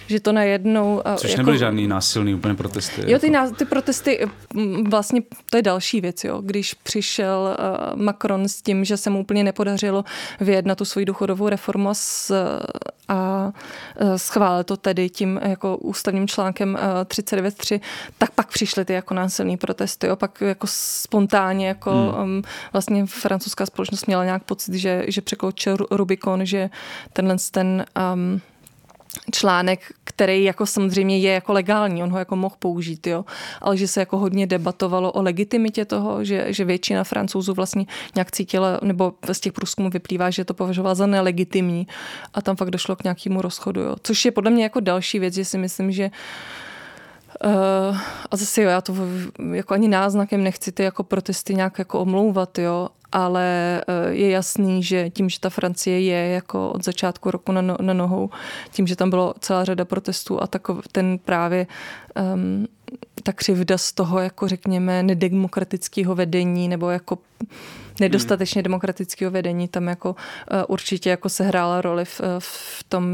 Že 0.09 0.19
to 0.19 0.31
najednou... 0.31 1.01
eh, 1.05 1.15
Což 1.17 1.29
jako, 1.29 1.41
nebyly 1.41 1.57
žádný 1.57 1.87
násilný 1.87 2.33
úplně 2.35 2.55
protesty. 2.55 3.11
Jo, 3.11 3.19
ty, 3.19 3.31
jako. 3.31 3.55
ty 3.55 3.65
protesty, 3.65 4.27
mm, 4.53 4.83
vlastně 4.89 5.21
to 5.49 5.57
je 5.57 5.63
další 5.63 6.01
věc, 6.01 6.23
jo. 6.23 6.41
Když 6.41 6.73
přišel 6.73 7.57
uh, 7.93 8.01
Macron 8.01 8.47
s 8.47 8.61
tím, 8.61 8.85
že 8.85 8.97
se 8.97 9.09
mu 9.09 9.19
úplně 9.19 9.43
nepodařilo 9.43 10.05
vyjednat 10.39 10.77
tu 10.77 10.85
svoji 10.85 11.05
důchodovou 11.05 11.49
reformu 11.49 11.89
a, 11.89 11.93
s, 11.93 12.31
a 13.07 13.51
schválil 14.15 14.63
to 14.63 14.77
tedy 14.77 15.09
tím 15.09 15.39
jako 15.43 15.77
ústavním 15.77 16.27
článkem 16.27 16.73
uh, 16.73 16.79
39.3, 17.03 17.79
tak 18.17 18.31
pak 18.31 18.47
přišly 18.47 18.85
ty 18.85 18.93
jako 18.93 19.13
násilné 19.13 19.57
protesty, 19.57 20.07
jo. 20.07 20.15
Pak 20.15 20.41
jako 20.41 20.67
spontánně 20.69 21.67
jako 21.67 21.91
hmm. 21.91 22.23
um, 22.23 22.41
vlastně 22.73 23.05
francouzská 23.05 23.65
společnost 23.65 24.07
měla 24.07 24.25
nějak 24.25 24.43
pocit, 24.43 24.73
že, 24.73 25.05
že 25.07 25.21
překročil 25.21 25.75
Ru- 25.75 25.87
Rubikon, 25.91 26.45
že 26.45 26.69
tenhle 27.13 27.35
ten 27.51 27.85
um, 28.13 28.41
článek, 29.31 29.93
který 30.19 30.43
jako 30.43 30.65
samozřejmě 30.65 31.17
je 31.19 31.33
jako 31.33 31.53
legální, 31.53 32.03
on 32.03 32.11
ho 32.11 32.19
jako 32.19 32.35
mohl 32.35 32.55
použít, 32.59 33.07
jo, 33.07 33.25
ale 33.61 33.77
že 33.77 33.87
se 33.87 33.99
jako 33.99 34.17
hodně 34.17 34.47
debatovalo 34.47 35.11
o 35.11 35.21
legitimitě 35.21 35.85
toho, 35.85 36.23
že, 36.23 36.53
že 36.53 36.65
většina 36.65 37.03
francouzů 37.03 37.53
vlastně 37.53 37.85
nějak 38.15 38.31
cítila, 38.31 38.79
nebo 38.83 39.13
z 39.31 39.39
těch 39.39 39.53
průzkumů 39.53 39.89
vyplývá, 39.89 40.29
že 40.29 40.45
to 40.45 40.53
považovala 40.53 40.95
za 40.95 41.05
nelegitimní 41.05 41.87
a 42.33 42.41
tam 42.41 42.55
fakt 42.55 42.71
došlo 42.71 42.95
k 42.95 43.03
nějakému 43.03 43.41
rozchodu, 43.41 43.81
jo. 43.81 43.95
Což 44.03 44.25
je 44.25 44.31
podle 44.31 44.51
mě 44.51 44.63
jako 44.63 44.79
další 44.79 45.19
věc, 45.19 45.33
že 45.33 45.45
si 45.45 45.57
myslím, 45.57 45.91
že 45.91 46.11
Uh, 47.45 47.97
a 48.31 48.37
zase 48.37 48.61
jo, 48.61 48.69
já 48.69 48.81
to 48.81 48.95
jako 49.53 49.73
ani 49.73 49.87
náznakem 49.87 50.43
nechci 50.43 50.71
ty 50.71 50.83
jako 50.83 51.03
protesty 51.03 51.55
nějak 51.55 51.79
jako 51.79 51.99
omlouvat, 51.99 52.57
jo, 52.57 52.89
ale 53.11 53.81
uh, 53.87 54.13
je 54.13 54.29
jasný, 54.29 54.83
že 54.83 55.09
tím, 55.09 55.29
že 55.29 55.39
ta 55.39 55.49
Francie 55.49 56.01
je 56.01 56.29
jako 56.29 56.71
od 56.71 56.85
začátku 56.85 57.31
roku 57.31 57.51
na, 57.51 57.61
no, 57.61 57.77
na 57.81 57.93
nohou, 57.93 58.29
tím, 58.71 58.87
že 58.87 58.95
tam 58.95 59.09
bylo 59.09 59.33
celá 59.39 59.65
řada 59.65 59.85
protestů 59.85 60.43
a 60.43 60.47
takov, 60.47 60.87
ten 60.87 61.19
právě 61.25 61.67
um, 62.35 62.67
ta 63.23 63.33
křivda 63.33 63.77
z 63.77 63.91
toho, 63.91 64.19
jako 64.19 64.47
řekněme, 64.47 65.03
nedemokratického 65.03 66.15
vedení 66.15 66.67
nebo 66.67 66.89
jako 66.89 67.17
nedostatečně 67.99 68.63
demokratického 68.63 69.31
vedení 69.31 69.67
tam 69.67 69.87
jako 69.87 70.09
uh, 70.09 70.61
určitě 70.67 71.09
jako 71.09 71.29
sehrála 71.29 71.81
roli 71.81 72.05
v, 72.05 72.21
eh, 72.21 72.25
v 72.39 72.83
tom, 72.89 73.05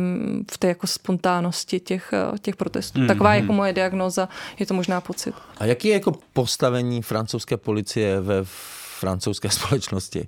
v 0.52 0.58
té 0.58 0.68
jako 0.68 0.88
spontánnosti 0.88 1.80
těch, 1.80 2.14
uh, 2.32 2.38
těch 2.38 2.56
protestů. 2.56 3.00
Mhm. 3.00 3.08
Taková 3.08 3.36
jako 3.36 3.54
moje 3.54 3.74
diagnoza, 3.74 4.30
je 4.60 4.66
to 4.66 4.74
možná 4.74 5.02
pocit. 5.02 5.36
A 5.58 5.66
jaký 5.66 5.88
je 5.88 5.94
jako 5.94 6.12
postavení 6.34 7.02
francouzské 7.02 7.58
policie 7.58 8.22
ve 8.22 8.42
francouzské 9.00 9.50
společnosti? 9.60 10.28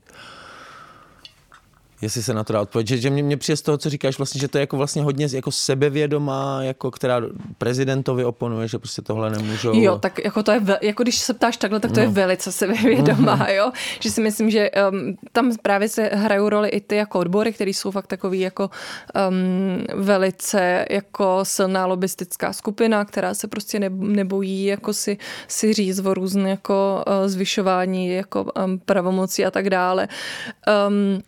Jestli 2.01 2.23
se 2.23 2.33
na 2.33 2.43
to 2.43 2.53
dá 2.53 2.61
odpovědět. 2.61 2.95
Že, 2.95 3.01
že 3.01 3.09
mě, 3.09 3.23
mě 3.23 3.37
přijde 3.37 3.57
z 3.57 3.61
toho, 3.61 3.77
co 3.77 3.89
říkáš, 3.89 4.17
vlastně, 4.17 4.41
že 4.41 4.47
to 4.47 4.57
je 4.57 4.59
jako 4.59 4.77
vlastně 4.77 5.01
hodně 5.01 5.27
jako 5.33 5.51
sebevědomá, 5.51 6.63
jako 6.63 6.91
která 6.91 7.21
prezidentovi 7.57 8.25
oponuje, 8.25 8.67
že 8.67 8.79
prostě 8.79 9.01
tohle 9.01 9.29
nemůžou. 9.29 9.81
Jo, 9.81 9.99
tak 9.99 10.19
jako 10.25 10.43
to 10.43 10.51
je, 10.51 10.61
jako 10.81 11.03
když 11.03 11.17
se 11.19 11.33
ptáš 11.33 11.57
takhle, 11.57 11.79
tak 11.79 11.91
to 11.91 11.99
no. 11.99 12.03
je 12.03 12.09
velice 12.09 12.51
sebevědomá, 12.51 13.37
mm-hmm. 13.37 13.55
jo. 13.55 13.71
Že 13.99 14.11
si 14.11 14.21
myslím, 14.21 14.49
že 14.49 14.69
um, 14.91 15.17
tam 15.31 15.51
právě 15.61 15.89
se 15.89 16.09
hrajou 16.13 16.49
roli 16.49 16.69
i 16.69 16.81
ty 16.81 16.95
jako 16.95 17.19
odbory, 17.19 17.53
které 17.53 17.71
jsou 17.71 17.91
fakt 17.91 18.07
takový 18.07 18.39
jako 18.39 18.69
um, 19.29 20.03
velice 20.03 20.85
jako 20.89 21.39
silná 21.43 21.85
lobistická 21.85 22.53
skupina, 22.53 23.05
která 23.05 23.33
se 23.33 23.47
prostě 23.47 23.79
ne, 23.79 23.89
nebojí 23.89 24.65
jako 24.65 24.93
si, 24.93 25.17
si 25.47 25.73
říct 25.73 25.99
o 26.05 26.13
různé 26.13 26.49
jako 26.49 27.03
uh, 27.07 27.27
zvyšování 27.27 28.09
jako 28.09 28.43
um, 28.43 28.79
pravomocí 28.79 29.45
a 29.45 29.51
tak 29.51 29.69
dále. 29.69 30.07
Um, 30.87 31.21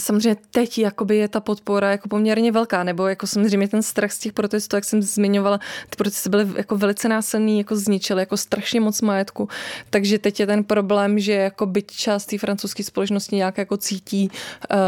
samozřejmě 0.00 0.36
teď 0.50 0.78
jakoby 0.78 1.16
je 1.16 1.28
ta 1.28 1.40
podpora 1.40 1.90
jako 1.90 2.08
poměrně 2.08 2.52
velká, 2.52 2.84
nebo 2.84 3.06
jako 3.06 3.26
samozřejmě 3.26 3.68
ten 3.68 3.82
strach 3.82 4.12
z 4.12 4.18
těch 4.18 4.32
protestů, 4.32 4.76
jak 4.76 4.84
jsem 4.84 5.02
zmiňovala, 5.02 5.58
ty 5.90 5.96
protesty 5.96 6.30
byly 6.30 6.46
jako 6.56 6.76
velice 6.76 7.08
násilný, 7.08 7.58
jako 7.58 7.76
zničily 7.76 8.22
jako 8.22 8.36
strašně 8.36 8.80
moc 8.80 9.02
majetku, 9.02 9.48
takže 9.90 10.18
teď 10.18 10.40
je 10.40 10.46
ten 10.46 10.64
problém, 10.64 11.18
že 11.18 11.32
jako 11.32 11.66
byť 11.66 11.90
část 11.90 12.26
té 12.26 12.38
francouzské 12.38 12.84
společnosti 12.84 13.36
nějak 13.36 13.58
jako 13.58 13.76
cítí, 13.76 14.30
uh, 14.30 14.78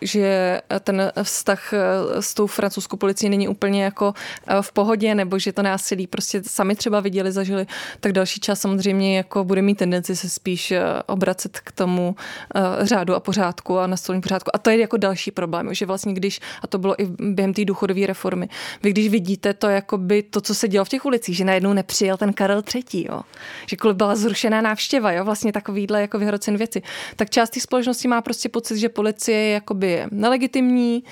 že 0.00 0.60
ten 0.80 1.12
vztah 1.22 1.72
eh, 1.72 2.22
s 2.22 2.34
tou 2.34 2.46
francouzskou 2.46 2.96
policií 2.96 3.30
není 3.30 3.48
úplně 3.48 3.84
jako 3.84 4.08
uh, 4.08 4.62
v 4.62 4.72
pohodě, 4.72 5.14
nebo 5.14 5.38
že 5.38 5.52
to 5.52 5.62
násilí 5.62 6.06
prostě 6.06 6.42
sami 6.46 6.76
třeba 6.76 7.00
viděli, 7.00 7.32
zažili, 7.32 7.66
tak 8.00 8.12
další 8.12 8.40
čas 8.40 8.60
samozřejmě 8.60 9.16
jako 9.16 9.44
bude 9.44 9.62
mít 9.62 9.74
tendenci 9.74 10.16
se 10.16 10.28
spíš 10.28 10.72
obracet 11.06 11.60
k 11.60 11.72
tomu 11.72 12.16
uh, 12.54 12.86
řádu 12.86 13.14
a 13.14 13.20
pořádku 13.20 13.78
a 13.78 13.86
nastolení 13.86 14.22
pořádku 14.22 14.49
a 14.54 14.58
to 14.58 14.70
je 14.70 14.78
jako 14.78 14.96
další 14.96 15.30
problém, 15.30 15.74
že 15.74 15.86
vlastně 15.86 16.14
když, 16.14 16.40
a 16.62 16.66
to 16.66 16.78
bylo 16.78 17.02
i 17.02 17.06
během 17.18 17.54
té 17.54 17.64
důchodové 17.64 18.06
reformy, 18.06 18.48
vy 18.82 18.90
když 18.90 19.08
vidíte 19.08 19.54
to, 19.54 19.66
jakoby 19.66 20.22
to, 20.22 20.40
co 20.40 20.54
se 20.54 20.68
dělo 20.68 20.84
v 20.84 20.88
těch 20.88 21.04
ulicích, 21.04 21.36
že 21.36 21.44
najednou 21.44 21.72
nepřijel 21.72 22.16
ten 22.16 22.32
Karel 22.32 22.62
III, 22.74 23.06
jo, 23.08 23.20
že 23.66 23.76
kvůli 23.76 23.94
byla 23.94 24.16
zrušená 24.16 24.60
návštěva, 24.60 25.12
jo, 25.12 25.24
vlastně 25.24 25.52
takovýhle 25.52 26.00
jako 26.00 26.18
vyhrocen 26.18 26.56
věci, 26.56 26.82
tak 27.16 27.30
část 27.30 27.50
té 27.50 27.60
společnosti 27.60 28.08
má 28.08 28.20
prostě 28.20 28.48
pocit, 28.48 28.78
že 28.78 28.88
policie 28.88 29.38
je 29.38 29.52
jakoby 29.52 30.04
nelegitimní, 30.10 31.04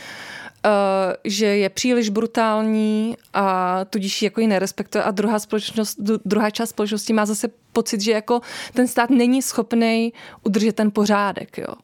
Uh, 0.66 1.14
že 1.24 1.46
je 1.46 1.68
příliš 1.68 2.08
brutální 2.08 3.16
a 3.34 3.84
tudíž 3.84 4.22
jako 4.22 4.40
ji 4.40 4.46
nerespektuje 4.46 5.04
a 5.04 5.10
druhá, 5.10 5.38
společnost, 5.38 5.98
druhá 6.24 6.50
část 6.50 6.70
společnosti 6.70 7.12
má 7.12 7.26
zase 7.26 7.48
pocit, 7.72 8.00
že 8.00 8.12
jako 8.12 8.40
ten 8.72 8.88
stát 8.88 9.10
není 9.10 9.42
schopný 9.42 10.12
udržet 10.42 10.76
ten 10.76 10.90
pořádek. 10.90 11.58
Jo. 11.58 11.74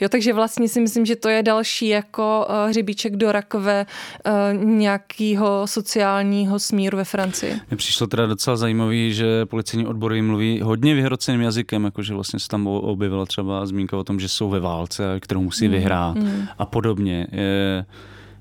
Jo, 0.00 0.08
takže 0.08 0.32
vlastně 0.32 0.68
si 0.68 0.80
myslím, 0.80 1.06
že 1.06 1.16
to 1.16 1.28
je 1.28 1.42
další 1.42 1.88
jako 1.88 2.46
uh, 2.48 2.70
hřebíček 2.70 3.16
do 3.16 3.32
rakve 3.32 3.86
uh, 4.26 4.64
nějakého 4.64 5.66
sociálního 5.66 6.58
smíru 6.58 6.96
ve 6.96 7.04
Francii. 7.04 7.54
Mně 7.70 7.76
přišlo 7.76 8.06
teda 8.06 8.26
docela 8.26 8.56
zajímavý, 8.56 9.14
že 9.14 9.46
policejní 9.46 9.86
odbory 9.86 10.22
mluví 10.22 10.60
hodně 10.60 10.94
vyhroceným 10.94 11.40
jazykem, 11.40 11.84
jakože 11.84 12.14
vlastně 12.14 12.40
se 12.40 12.48
tam 12.48 12.66
objevila 12.66 13.26
třeba 13.26 13.66
zmínka 13.66 13.96
o 13.96 14.04
tom, 14.04 14.20
že 14.20 14.28
jsou 14.28 14.48
ve 14.48 14.60
válce, 14.60 15.20
kterou 15.20 15.42
musí 15.42 15.68
mm, 15.68 15.74
vyhrát 15.74 16.16
mm. 16.16 16.46
a 16.58 16.66
podobně. 16.66 17.26
Je, 17.32 17.84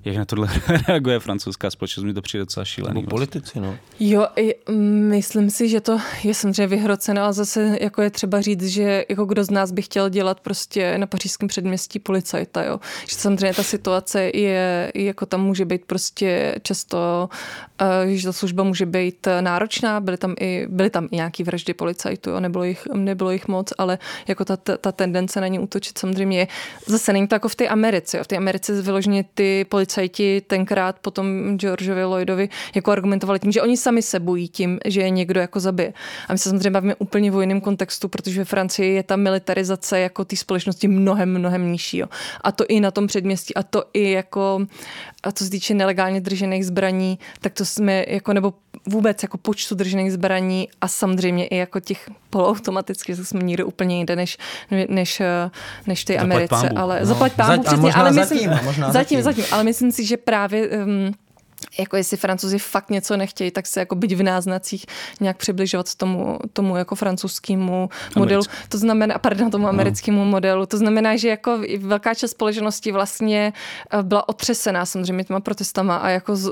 jak 0.08 0.17
na 0.17 0.26
tohle 0.26 0.50
reaguje 0.88 1.20
francouzská 1.20 1.72
společnost, 1.72 2.06
mi 2.06 2.13
to 2.13 2.22
přijde 2.22 2.41
docela 2.41 2.65
šílený. 2.65 3.02
Nebo 3.02 3.10
politici, 3.10 3.60
no. 3.60 3.78
Jo, 4.00 4.28
myslím 5.10 5.50
si, 5.50 5.70
že 5.70 5.82
to 5.82 6.00
je 6.24 6.34
samozřejmě 6.34 6.67
vyhrocené, 6.67 7.22
ale 7.22 7.34
zase 7.34 7.78
jako 7.82 8.02
je 8.02 8.10
třeba 8.10 8.41
říct, 8.41 8.65
že 8.67 9.06
jako 9.10 9.26
kdo 9.26 9.43
z 9.43 9.50
nás 9.50 9.72
by 9.72 9.82
chtěl 9.82 10.10
dělat 10.10 10.39
prostě 10.39 10.98
na 10.98 11.08
pařížském 11.08 11.48
předměstí 11.48 12.00
policajta, 12.00 12.63
jo. 12.63 12.80
Že 13.08 13.15
samozřejmě 13.15 13.54
ta 13.54 13.63
situace 13.63 14.32
je, 14.34 14.91
jako 14.96 15.26
tam 15.26 15.43
může 15.43 15.65
být 15.65 15.86
prostě 15.86 16.56
často, 16.63 17.30
eh, 17.82 18.15
že 18.15 18.28
ta 18.28 18.34
služba 18.34 18.63
může 18.63 18.86
být 18.86 19.28
náročná, 19.41 20.00
byly 20.00 20.17
tam 20.17 20.36
i, 20.39 20.67
byly 20.70 20.89
tam 20.89 21.08
i 21.12 21.15
nějaký 21.15 21.43
vraždy 21.43 21.74
policajtů, 21.74 22.30
jo. 22.30 22.39
Nebylo, 22.39 22.63
jich, 22.63 22.88
nebylo 22.93 23.32
jich 23.32 23.48
moc, 23.48 23.74
ale 23.78 24.00
jako 24.28 24.46
ta, 24.46 24.58
ta 24.58 24.91
tendence 24.91 25.41
na 25.41 25.48
ně 25.48 25.60
útočit 25.60 25.98
samozřejmě 25.98 26.39
je. 26.39 26.48
Zase 26.86 27.13
není 27.13 27.28
to 27.28 27.36
jako 27.36 27.50
v 27.50 27.56
té 27.56 27.67
Americe, 27.67 28.17
jo. 28.17 28.24
V 28.24 28.28
té 28.28 28.38
Americe 28.38 28.82
vyloženě 28.82 29.26
ty 29.34 29.65
policajti 29.70 29.96
policajti 29.97 30.41
tenkrát 30.47 30.99
potom 30.99 31.57
Georgeovi 31.57 32.03
Lloydovi 32.03 32.49
jako 32.75 32.91
argumentovali 32.91 33.39
tím, 33.39 33.51
že 33.51 33.62
oni 33.62 33.77
sami 33.77 34.01
se 34.01 34.19
bojí 34.19 34.47
tím, 34.47 34.79
že 34.86 35.01
je 35.01 35.10
někdo 35.10 35.39
jako 35.39 35.60
zabije. 35.60 35.93
A 36.27 36.33
my 36.33 36.39
se 36.39 36.49
samozřejmě 36.49 36.71
bavíme 36.71 36.95
úplně 36.95 37.31
v 37.31 37.41
jiném 37.41 37.62
kontextu, 37.62 38.07
protože 38.07 38.41
ve 38.41 38.45
Francii 38.45 38.93
je 38.93 39.03
ta 39.03 39.15
militarizace 39.15 39.99
jako 39.99 40.25
té 40.25 40.36
společnosti 40.36 40.88
mnohem, 40.88 41.39
mnohem 41.39 41.71
nižší. 41.71 41.97
Jo. 41.97 42.07
A 42.41 42.51
to 42.51 42.65
i 42.67 42.79
na 42.79 42.91
tom 42.91 43.07
předměstí, 43.07 43.55
a 43.55 43.63
to 43.63 43.83
i 43.93 44.12
jako, 44.12 44.67
a 45.28 45.32
co 45.32 45.44
se 45.44 45.50
týče 45.50 45.74
nelegálně 45.74 46.22
držených 46.22 46.66
zbraní, 46.66 47.20
tak 47.42 47.54
to 47.54 47.66
jsme 47.66 48.06
jako, 48.08 48.34
nebo 48.34 48.54
vůbec 48.86 49.24
jako 49.24 49.38
počtu 49.38 49.76
držených 49.76 50.13
zbraní 50.13 50.70
a 50.82 50.88
samozřejmě 50.88 51.48
i 51.48 51.56
jako 51.56 51.80
těch 51.80 52.10
poloautomatických, 52.30 53.16
to 53.16 53.26
jsme 53.26 53.44
někde 53.44 53.63
úplně 53.63 53.98
jinde 53.98 54.16
než, 54.16 54.38
než, 54.90 55.22
než 55.88 56.06
ty 56.06 56.18
Americe. 56.18 56.50
Pámbu. 56.50 56.78
Ale 56.78 57.00
no. 57.00 57.06
zaplať 57.06 57.34
pámu, 57.34 57.63
přesně. 57.63 57.94
Ale 57.94 58.12
myslím, 58.12 58.50
zatím, 58.50 58.66
možná 58.66 58.92
zatím, 58.92 59.22
zatím, 59.22 59.46
ale 59.52 59.63
myslím 59.63 59.92
si, 59.92 60.06
že 60.06 60.18
právě 60.18 60.70
um, 60.70 61.13
jako 61.80 61.98
jestli 61.98 62.17
francouzi 62.17 62.60
fakt 62.60 62.89
něco 62.89 63.17
nechtějí, 63.17 63.52
tak 63.52 63.67
se 63.67 63.80
jako 63.80 63.96
byť 63.96 64.15
v 64.15 64.24
náznacích 64.24 64.86
nějak 65.22 65.38
přibližovat 65.38 65.96
tomu, 65.96 66.39
tomu 66.54 66.78
jako 66.78 66.96
francouzskému 66.96 67.89
modelu. 68.15 68.43
To 68.70 68.78
znamená, 68.78 69.17
pardon, 69.17 69.52
tomu 69.52 69.67
americkému 69.67 70.20
no. 70.20 70.26
modelu. 70.26 70.65
To 70.65 70.78
znamená, 70.78 71.15
že 71.15 71.30
jako 71.30 71.60
velká 71.80 72.13
část 72.13 72.32
společnosti 72.32 72.91
vlastně 72.91 73.54
eh, 73.93 74.04
byla 74.04 74.30
otřesená 74.30 74.86
samozřejmě 74.86 75.24
těma 75.24 75.39
protestama 75.39 75.98
a 75.98 76.10
jako 76.10 76.36
z, 76.36 76.50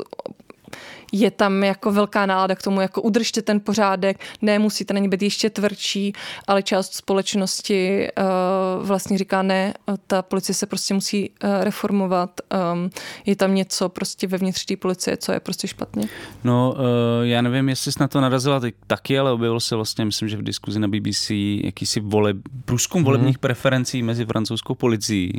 je 1.12 1.32
tam 1.32 1.63
jako 1.63 1.91
velká 1.91 2.26
nálada 2.26 2.56
k 2.56 2.63
tomu, 2.63 2.82
jako 2.82 3.02
udržte 3.02 3.41
ten 3.41 3.60
pořádek, 3.60 4.20
ne, 4.41 4.60
musíte 4.60 4.94
na 4.94 5.00
ně 5.00 5.10
být 5.10 5.22
ještě 5.22 5.50
tvrdší, 5.50 6.13
ale 6.48 6.63
část 6.63 6.94
společnosti 6.94 8.08
uh, 8.18 8.88
vlastně 8.88 9.18
říká 9.18 9.41
ne, 9.41 9.74
ta 10.08 10.22
policie 10.22 10.56
se 10.56 10.65
prostě 10.65 10.94
musí 10.94 11.30
uh, 11.30 11.63
reformovat, 11.63 12.41
um, 12.74 12.89
je 13.26 13.36
tam 13.36 13.56
něco 13.56 13.89
prostě 13.89 14.28
vevnitř 14.28 14.65
té 14.65 14.76
policie, 14.78 15.18
co 15.18 15.32
je 15.32 15.39
prostě 15.39 15.68
špatně. 15.68 16.08
No, 16.44 16.76
uh, 16.78 16.82
já 17.22 17.41
nevím, 17.41 17.70
jestli 17.70 17.91
jsi 17.91 18.00
na 18.00 18.08
to 18.08 18.22
narazila 18.22 18.60
ty, 18.60 18.74
taky, 18.88 19.20
ale 19.20 19.32
objevil 19.32 19.60
se 19.60 19.76
vlastně, 19.76 20.06
myslím, 20.06 20.30
že 20.30 20.38
v 20.38 20.44
diskuzi 20.44 20.80
na 20.80 20.88
BBC 20.88 21.30
jakýsi 21.63 22.00
vole, 22.00 22.34
průzkum 22.65 23.02
mm-hmm. 23.02 23.06
volebních 23.06 23.39
preferencí 23.39 24.04
mezi 24.04 24.26
francouzskou 24.26 24.76
policií 24.76 25.32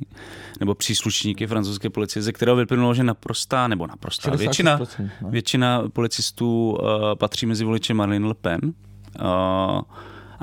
nebo 0.61 0.75
příslušníky 0.75 1.47
francouzské 1.47 1.91
policie, 1.91 2.23
ze 2.23 2.33
kterého 2.33 2.57
vyplynulo, 2.57 2.95
že 2.95 3.05
naprostá, 3.05 3.69
nebo 3.69 3.87
naprostá, 3.87 4.31
většina, 4.31 4.81
no. 5.21 5.31
většina 5.31 5.56
většina 5.57 5.89
policistů 5.93 6.71
uh, 6.71 7.15
patří 7.15 7.47
mezi 7.47 7.65
voliče 7.65 7.95
Marine 7.95 8.29
Le 8.29 8.35
Pen. 8.35 8.61
Uh, 8.63 9.81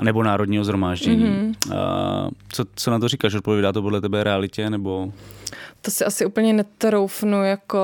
nebo 0.02 0.22
národního 0.22 0.64
zhromáždění. 0.64 1.24
Mm-hmm. 1.24 1.54
Uh, 1.66 2.30
co, 2.52 2.64
co 2.74 2.90
na 2.90 2.98
to 2.98 3.08
říkáš? 3.08 3.34
Odpovídá 3.34 3.72
to 3.72 3.82
podle 3.82 4.00
tebe 4.00 4.24
realitě? 4.24 4.70
Nebo... 4.70 5.12
To 5.84 5.90
si 5.90 6.04
asi 6.04 6.26
úplně 6.26 6.52
netroufnu 6.52 7.44
jako... 7.44 7.78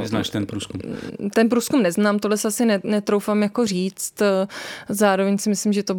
Neznáš 0.00 0.30
ten 0.30 0.46
průzkum? 0.46 0.80
Ten 1.34 1.48
průzkum 1.48 1.82
neznám, 1.82 2.18
tohle 2.18 2.36
se 2.36 2.48
asi 2.48 2.66
netroufám 2.84 3.42
jako 3.42 3.66
říct. 3.66 4.22
Zároveň 4.88 5.38
si 5.38 5.48
myslím, 5.48 5.72
že 5.72 5.82
to, 5.82 5.94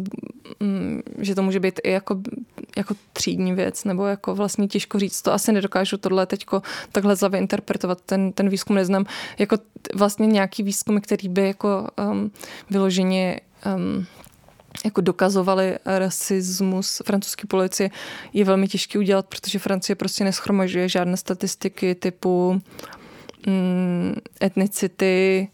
mm, 0.60 1.00
že 1.18 1.34
to 1.34 1.42
může 1.42 1.60
být 1.60 1.80
i 1.84 1.90
jako, 1.90 2.20
jako 2.76 2.94
třídní 3.12 3.52
věc, 3.52 3.84
nebo 3.84 4.06
jako 4.06 4.34
vlastně 4.34 4.68
těžko 4.68 4.98
říct. 4.98 5.22
To 5.22 5.32
asi 5.32 5.52
nedokážu 5.52 5.96
tohle 5.96 6.26
teďko 6.26 6.62
takhle 6.92 7.16
zlavě 7.16 7.40
interpretovat. 7.40 8.00
Ten, 8.00 8.32
ten 8.32 8.48
výzkum 8.48 8.76
neznám. 8.76 9.04
Jako 9.38 9.56
vlastně 9.94 10.26
nějaký 10.26 10.62
výzkum, 10.62 11.00
který 11.00 11.28
by 11.28 11.46
jako 11.46 11.88
um, 12.10 12.30
vyloženě 12.70 13.40
um, 13.76 14.06
jako 14.84 15.00
dokazovali 15.00 15.78
rasismus 15.84 17.02
francouzské 17.06 17.46
policie, 17.46 17.90
je 18.32 18.44
velmi 18.44 18.68
těžký 18.68 18.98
udělat, 18.98 19.26
protože 19.26 19.58
Francie 19.58 19.96
prostě 19.96 20.24
neschromažuje 20.24 20.88
žádné 20.88 21.16
statistiky 21.16 21.94
typu 21.94 22.62
mm, 23.46 24.14
etnicity, 24.42 25.48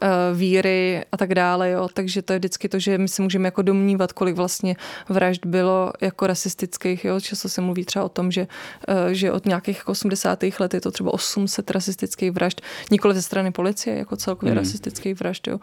Eh, 0.00 0.34
víry 0.34 1.04
a 1.12 1.16
tak 1.16 1.34
dále, 1.34 1.70
jo. 1.70 1.88
Takže 1.92 2.22
to 2.22 2.32
je 2.32 2.38
vždycky 2.38 2.68
to, 2.68 2.78
že 2.78 2.98
my 2.98 3.08
si 3.08 3.22
můžeme 3.22 3.46
jako 3.46 3.62
domnívat, 3.62 4.12
kolik 4.12 4.36
vlastně 4.36 4.76
vražd 5.08 5.46
bylo 5.46 5.92
jako 6.00 6.26
rasistických, 6.26 7.04
jo. 7.04 7.20
Často 7.20 7.48
se 7.48 7.60
mluví 7.60 7.84
třeba 7.84 8.04
o 8.04 8.08
tom, 8.08 8.30
že, 8.30 8.46
eh, 8.88 9.14
že 9.14 9.32
od 9.32 9.46
nějakých 9.46 9.88
80. 9.88 10.42
Jako 10.42 10.62
let 10.62 10.74
je 10.74 10.80
to 10.80 10.90
třeba 10.90 11.14
800 11.14 11.70
rasistických 11.70 12.30
vražd, 12.30 12.60
nikoli 12.90 13.14
ze 13.14 13.22
strany 13.22 13.50
policie, 13.50 13.96
jako 13.98 14.16
celkově 14.16 14.52
mm. 14.52 14.58
rasistických 14.58 15.20
vražd, 15.20 15.46
jo. 15.46 15.58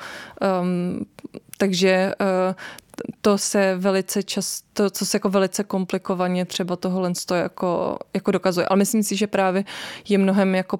Um, 0.61 1.05
takže 1.57 2.13
uh, 2.21 2.55
to 3.21 3.37
se 3.37 3.75
velice 3.77 4.23
často, 4.23 4.89
co 4.89 5.05
se 5.05 5.15
jako 5.15 5.29
velice 5.29 5.63
komplikovaně 5.63 6.45
třeba 6.45 6.75
tohle 6.75 7.11
jako, 7.35 7.97
jako 8.13 8.31
dokazuje. 8.31 8.67
Ale 8.67 8.77
myslím 8.77 9.03
si, 9.03 9.15
že 9.15 9.27
právě 9.27 9.63
je 10.09 10.17
mnohem 10.17 10.55
jako 10.55 10.79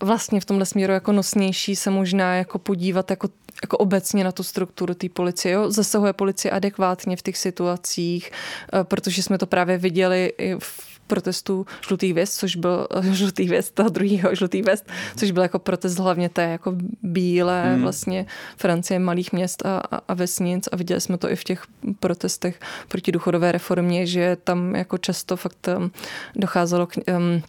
vlastně 0.00 0.40
v 0.40 0.44
tomhle 0.44 0.66
směru 0.66 0.92
jako 0.92 1.12
nosnější 1.12 1.76
se 1.76 1.90
možná 1.90 2.34
jako 2.34 2.58
podívat 2.58 3.10
jako, 3.10 3.28
jako 3.62 3.78
obecně 3.78 4.24
na 4.24 4.32
tu 4.32 4.42
strukturu 4.42 4.94
té 4.94 5.08
policie. 5.08 5.52
Jo? 5.52 5.70
Zasahuje 5.70 6.12
policie 6.12 6.52
adekvátně 6.52 7.16
v 7.16 7.22
těch 7.22 7.38
situacích, 7.38 8.30
eh, 8.72 8.84
protože 8.84 9.22
jsme 9.22 9.38
to 9.38 9.46
právě 9.46 9.78
viděli 9.78 10.32
v 10.58 10.91
protestů 11.12 11.66
žlutých 11.88 12.14
věst, 12.14 12.34
což 12.34 12.56
byl 12.56 12.88
žlutý 13.12 13.48
věst 13.48 13.74
toho 13.74 13.88
druhého 13.88 14.34
žlutý 14.34 14.62
věst, 14.62 14.88
což 15.16 15.30
byl 15.30 15.42
jako 15.42 15.58
protest 15.58 15.98
hlavně 15.98 16.28
té 16.28 16.42
jako 16.42 16.76
bílé 17.02 17.72
hmm. 17.72 17.82
vlastně 17.82 18.26
Francie 18.56 18.98
malých 18.98 19.32
měst 19.32 19.66
a, 19.66 19.78
a, 19.78 19.96
a 20.08 20.14
vesnic 20.14 20.68
a 20.72 20.76
viděli 20.76 21.00
jsme 21.00 21.18
to 21.18 21.30
i 21.30 21.36
v 21.36 21.44
těch 21.44 21.62
protestech 22.00 22.60
proti 22.88 23.12
důchodové 23.12 23.52
reformě, 23.52 24.06
že 24.06 24.36
tam 24.44 24.74
jako 24.74 24.98
často 24.98 25.36
fakt 25.36 25.68
um, 25.68 25.90
docházelo 26.36 26.86
k 26.86 26.96
um, 26.96 27.42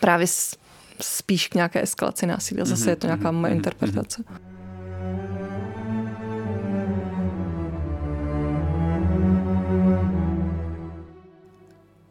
právě 0.00 0.26
spíš 1.00 1.48
k 1.48 1.54
nějaké 1.54 1.82
eskalaci 1.82 2.26
násilí. 2.26 2.60
Zase 2.64 2.90
je 2.90 2.96
to 2.96 3.06
nějaká 3.06 3.30
moje 3.30 3.50
mhm. 3.50 3.58
interpretace. 3.58 4.24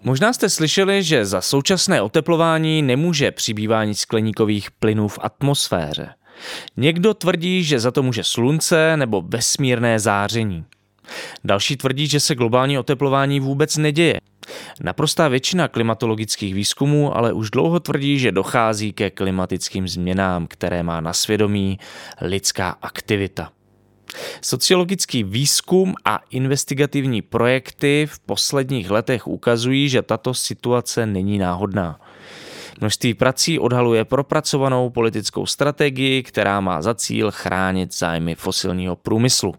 Možná 0.04 0.34
jste 0.34 0.50
slyšeli, 0.50 1.04
že 1.04 1.26
za 1.26 1.42
současné 1.42 2.02
oteplování 2.02 2.82
nemůže 2.82 3.32
přibývání 3.32 3.96
skleníkových 3.96 4.72
plynů 4.72 5.08
v 5.08 5.20
atmosféře. 5.22 6.10
Někdo 6.78 7.14
tvrdí, 7.14 7.64
že 7.64 7.80
za 7.80 7.92
to 7.92 8.04
může 8.04 8.24
slunce 8.24 8.98
nebo 8.98 9.22
vesmírné 9.22 10.00
záření. 10.00 10.66
Další 11.44 11.78
tvrdí, 11.78 12.08
že 12.08 12.20
se 12.20 12.36
globální 12.36 12.80
oteplování 12.80 13.40
vůbec 13.40 13.78
neděje. 13.78 14.20
Naprostá 14.84 15.28
většina 15.28 15.68
klimatologických 15.68 16.54
výzkumů 16.54 17.18
ale 17.18 17.34
už 17.34 17.50
dlouho 17.50 17.80
tvrdí, 17.80 18.20
že 18.20 18.32
dochází 18.32 18.94
ke 18.94 19.10
klimatickým 19.10 19.88
změnám, 19.88 20.48
které 20.48 20.84
má 20.84 21.02
na 21.02 21.14
svědomí 21.14 21.80
lidská 22.22 22.70
aktivita. 22.82 23.52
Sociologický 24.41 25.24
výzkum 25.24 25.95
a 26.06 26.19
investigativní 26.30 27.21
projekty 27.21 28.08
v 28.12 28.19
posledních 28.19 28.91
letech 28.91 29.28
ukazují, 29.28 29.89
že 29.89 30.01
tato 30.01 30.34
situace 30.34 31.05
není 31.05 31.38
náhodná. 31.38 31.99
Množství 32.80 33.14
prací 33.14 33.59
odhaluje 33.59 34.05
propracovanou 34.05 34.89
politickou 34.89 35.45
strategii, 35.45 36.24
která 36.24 36.59
má 36.62 36.82
za 36.82 36.93
cíl 36.93 37.32
chránit 37.32 37.93
zájmy 37.97 38.36
fosilního 38.36 38.95
průmyslu. 38.95 39.53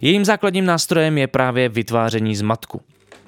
Jejím 0.00 0.24
základním 0.24 0.66
nástrojem 0.66 1.18
je 1.18 1.26
právě 1.26 1.68
vytváření 1.68 2.36
zmatku. 2.36 2.80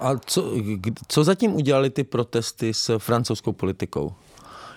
A 0.00 0.18
co, 0.26 0.52
co 1.08 1.24
zatím 1.24 1.54
udělali 1.54 1.90
ty 1.90 2.04
protesty 2.04 2.74
s 2.74 2.98
francouzskou 2.98 3.52
politikou? 3.52 4.12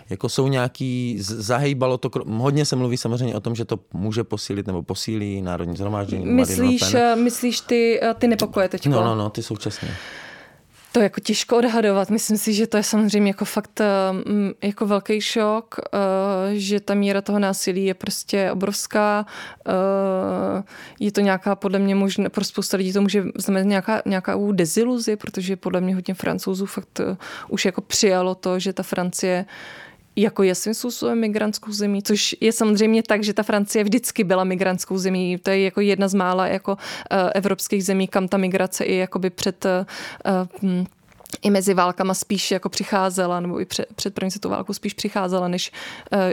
Jako 0.09 0.29
jsou 0.29 0.47
nějaký, 0.47 1.17
zahejbalo 1.21 1.97
to, 1.97 2.09
hodně 2.27 2.65
se 2.65 2.75
mluví 2.75 2.97
samozřejmě 2.97 3.35
o 3.35 3.39
tom, 3.39 3.55
že 3.55 3.65
to 3.65 3.79
může 3.93 4.23
posílit 4.23 4.67
nebo 4.67 4.83
posílí 4.83 5.41
národní 5.41 5.77
zhromáždění. 5.77 6.25
Myslíš, 6.25 6.95
myslíš 7.15 7.61
ty, 7.61 7.99
ty 8.19 8.27
nepokoje 8.27 8.69
teď? 8.69 8.85
No, 8.87 9.03
no, 9.03 9.15
no, 9.15 9.29
ty 9.29 9.43
současně. 9.43 9.95
To 10.91 10.99
je 10.99 11.03
jako 11.03 11.21
těžko 11.21 11.57
odhadovat. 11.57 12.09
Myslím 12.09 12.37
si, 12.37 12.53
že 12.53 12.67
to 12.67 12.77
je 12.77 12.83
samozřejmě 12.83 13.29
jako 13.29 13.45
fakt 13.45 13.81
mm, 14.11 14.51
jako 14.63 14.85
velký 14.85 15.21
šok, 15.21 15.75
eh, 15.79 16.55
že 16.55 16.79
ta 16.79 16.93
míra 16.93 17.21
toho 17.21 17.39
násilí 17.39 17.85
je 17.85 17.93
prostě 17.93 18.51
obrovská. 18.51 19.25
Eh, 19.67 20.63
je 20.99 21.11
to 21.11 21.21
nějaká, 21.21 21.55
podle 21.55 21.79
mě, 21.79 21.95
možná, 21.95 22.29
pro 22.29 22.43
spousta 22.43 22.77
lidí 22.77 22.93
to 22.93 23.01
může 23.01 23.23
znamenat 23.35 23.67
nějaká, 23.67 24.01
nějaká 24.05 24.35
deziluzi, 24.51 25.15
protože 25.15 25.55
podle 25.55 25.81
mě 25.81 25.95
hodně 25.95 26.13
francouzů 26.13 26.65
fakt 26.65 26.99
eh, 26.99 27.17
už 27.49 27.65
jako 27.65 27.81
přijalo 27.81 28.35
to, 28.35 28.59
že 28.59 28.73
ta 28.73 28.83
Francie 28.83 29.45
jako 30.21 30.43
je 30.43 30.55
svým 30.55 30.73
způsobem 30.73 31.19
migrantskou 31.19 31.71
zemí, 31.71 32.03
což 32.03 32.35
je 32.41 32.51
samozřejmě 32.51 33.03
tak, 33.03 33.23
že 33.23 33.33
ta 33.33 33.43
Francie 33.43 33.83
vždycky 33.83 34.23
byla 34.23 34.43
migrantskou 34.43 34.97
zemí. 34.97 35.37
To 35.43 35.49
je 35.49 35.63
jako 35.63 35.81
jedna 35.81 36.07
z 36.07 36.13
mála 36.13 36.47
jako 36.47 36.71
uh, 36.71 36.77
evropských 37.35 37.85
zemí, 37.85 38.07
kam 38.07 38.27
ta 38.27 38.37
migrace 38.37 38.83
i 38.83 38.95
jakoby 38.95 39.29
před 39.29 39.65
uh, 39.65 40.85
i 41.41 41.49
mezi 41.49 41.73
válkama 41.73 42.13
spíš 42.13 42.51
jako 42.51 42.69
přicházela, 42.69 43.39
nebo 43.39 43.61
i 43.61 43.65
před, 43.65 43.85
před 43.95 44.13
první 44.13 44.31
světovou 44.31 44.55
válkou 44.55 44.73
spíš 44.73 44.93
přicházela, 44.93 45.47
než, 45.47 45.71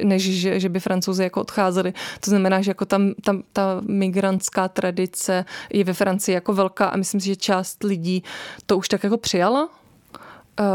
než 0.05 0.23
že, 0.23 0.61
že 0.61 0.69
by 0.69 0.81
francouzi 0.81 1.23
jako 1.23 1.41
odcházeli. 1.41 1.93
To 2.21 2.31
znamená, 2.31 2.63
že 2.63 2.71
jako 2.71 2.85
tam, 2.85 3.15
tam 3.25 3.43
ta 3.53 3.81
migrantská 3.87 4.69
tradice 4.69 5.45
je 5.73 5.85
ve 5.85 5.93
Francii 5.93 6.35
jako 6.35 6.53
velká 6.53 6.87
a 6.87 6.97
myslím 6.97 7.21
si, 7.21 7.27
že 7.27 7.37
část 7.37 7.85
lidí 7.85 8.25
to 8.67 8.79
už 8.79 8.89
tak 8.89 9.05
jako 9.05 9.17
přijala. 9.17 9.69
Uh, 10.61 10.67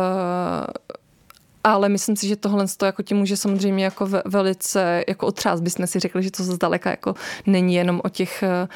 ale 1.64 1.89
myslím 1.89 2.16
si, 2.16 2.28
že 2.28 2.36
tohle 2.36 2.66
to 2.78 2.86
jako 2.86 3.03
tím 3.03 3.18
může 3.18 3.38
samozřejmě 3.38 3.84
jako 3.84 4.09
velice 4.26 5.03
jako 5.07 5.28
otřást, 5.28 5.62
bychom 5.62 5.88
si 5.88 5.99
řekli, 5.99 6.24
že 6.24 6.32
to 6.32 6.43
zdaleka 6.43 6.89
jako 6.89 7.14
není 7.45 7.76
jenom 7.76 8.01
o 8.03 8.09
těch 8.09 8.43
Eh, 8.43 8.68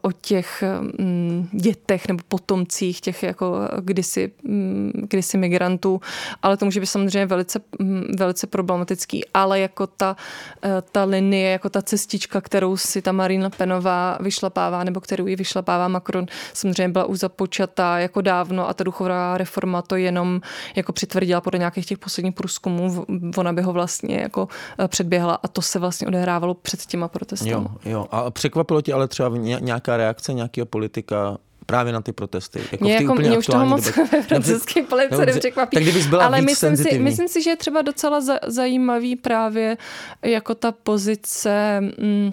o 0.00 0.12
těch 0.12 0.64
mm, 0.98 1.48
dětech 1.52 2.08
nebo 2.08 2.20
potomcích 2.28 3.00
těch 3.00 3.22
jako 3.22 3.58
kdysi, 3.80 4.32
mm, 4.42 4.92
kdysi 4.94 5.38
migrantů, 5.38 6.00
ale 6.42 6.56
to 6.56 6.64
může 6.64 6.80
být 6.80 6.86
samozřejmě 6.86 7.26
velice, 7.26 7.60
mm, 7.78 8.04
velice 8.18 8.46
problematický, 8.46 9.24
ale 9.34 9.60
jako 9.60 9.86
ta, 9.86 10.16
eh, 10.64 10.82
ta 10.92 11.04
linie, 11.04 11.50
jako 11.50 11.70
ta 11.70 11.82
cestička, 11.82 12.40
kterou 12.40 12.76
si 12.76 13.02
ta 13.02 13.12
Marine 13.12 13.50
Penová 13.50 14.18
vyšlapává, 14.20 14.84
nebo 14.84 15.00
kterou 15.00 15.26
ji 15.26 15.36
vyšlapává 15.36 15.88
Macron, 15.88 16.26
samozřejmě 16.52 16.88
byla 16.88 17.04
už 17.04 17.18
započatá 17.18 17.98
jako 17.98 18.20
dávno 18.20 18.68
a 18.68 18.74
ta 18.74 18.84
duchová 18.84 19.38
reforma 19.38 19.82
to 19.82 19.96
jenom 19.96 20.40
jako 20.76 20.92
přitvrdila 20.92 21.40
podle 21.40 21.58
nějakých 21.58 21.86
těch 21.86 21.98
posledních 21.98 22.34
průzkumů, 22.34 23.04
ona 23.36 23.52
by 23.52 23.62
ho 23.62 23.72
vlastně 23.72 24.16
jako 24.16 24.48
eh, 24.78 24.88
předběhla 24.88 25.34
a 25.42 25.48
to 25.48 25.62
se 25.62 25.78
vlastně 25.78 26.06
odehrávalo 26.06 26.54
před 26.54 26.86
těma 26.86 27.08
protesty. 27.08 27.48
Jo, 27.48 27.66
jo. 27.84 28.06
A 28.10 28.30
překvapilo 28.30 28.82
tě 28.82 28.92
ale 28.92 29.08
třeba 29.08 29.28
nějaká 29.60 29.96
reakce 29.96 30.34
nějakého 30.34 30.66
politika 30.66 31.38
právě 31.66 31.92
na 31.92 32.00
ty 32.00 32.12
protesty. 32.12 32.60
Jako 32.72 32.84
mě, 32.84 32.94
jako, 32.94 33.14
mě 33.14 33.38
už 33.38 33.46
toho 33.46 33.66
moc 33.66 33.96
ve 34.12 34.22
francouzské 34.22 34.82
politice 34.82 35.26
nepřekvapí. 35.26 35.74
Tak 35.74 35.82
kdybys 35.82 36.06
byla 36.06 36.26
Ale 36.26 36.40
víc 36.40 36.46
myslím 36.46 36.76
si, 36.76 36.98
myslím 36.98 37.28
si, 37.28 37.42
že 37.42 37.50
je 37.50 37.56
třeba 37.56 37.82
docela 37.82 38.20
za, 38.20 38.38
zajímavý 38.46 39.16
právě 39.16 39.76
jako 40.22 40.54
ta 40.54 40.72
pozice... 40.72 41.80
Mm, 41.80 42.32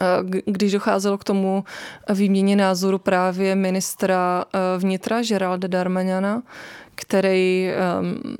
eh, 0.00 0.04
když 0.44 0.72
docházelo 0.72 1.18
k 1.18 1.24
tomu 1.24 1.64
výměně 2.14 2.56
názoru 2.56 2.98
právě 2.98 3.54
ministra 3.54 4.44
eh, 4.54 4.78
vnitra 4.78 5.22
Geralda 5.22 5.68
Darmaňana, 5.68 6.42
který 6.94 7.70
um, 8.00 8.36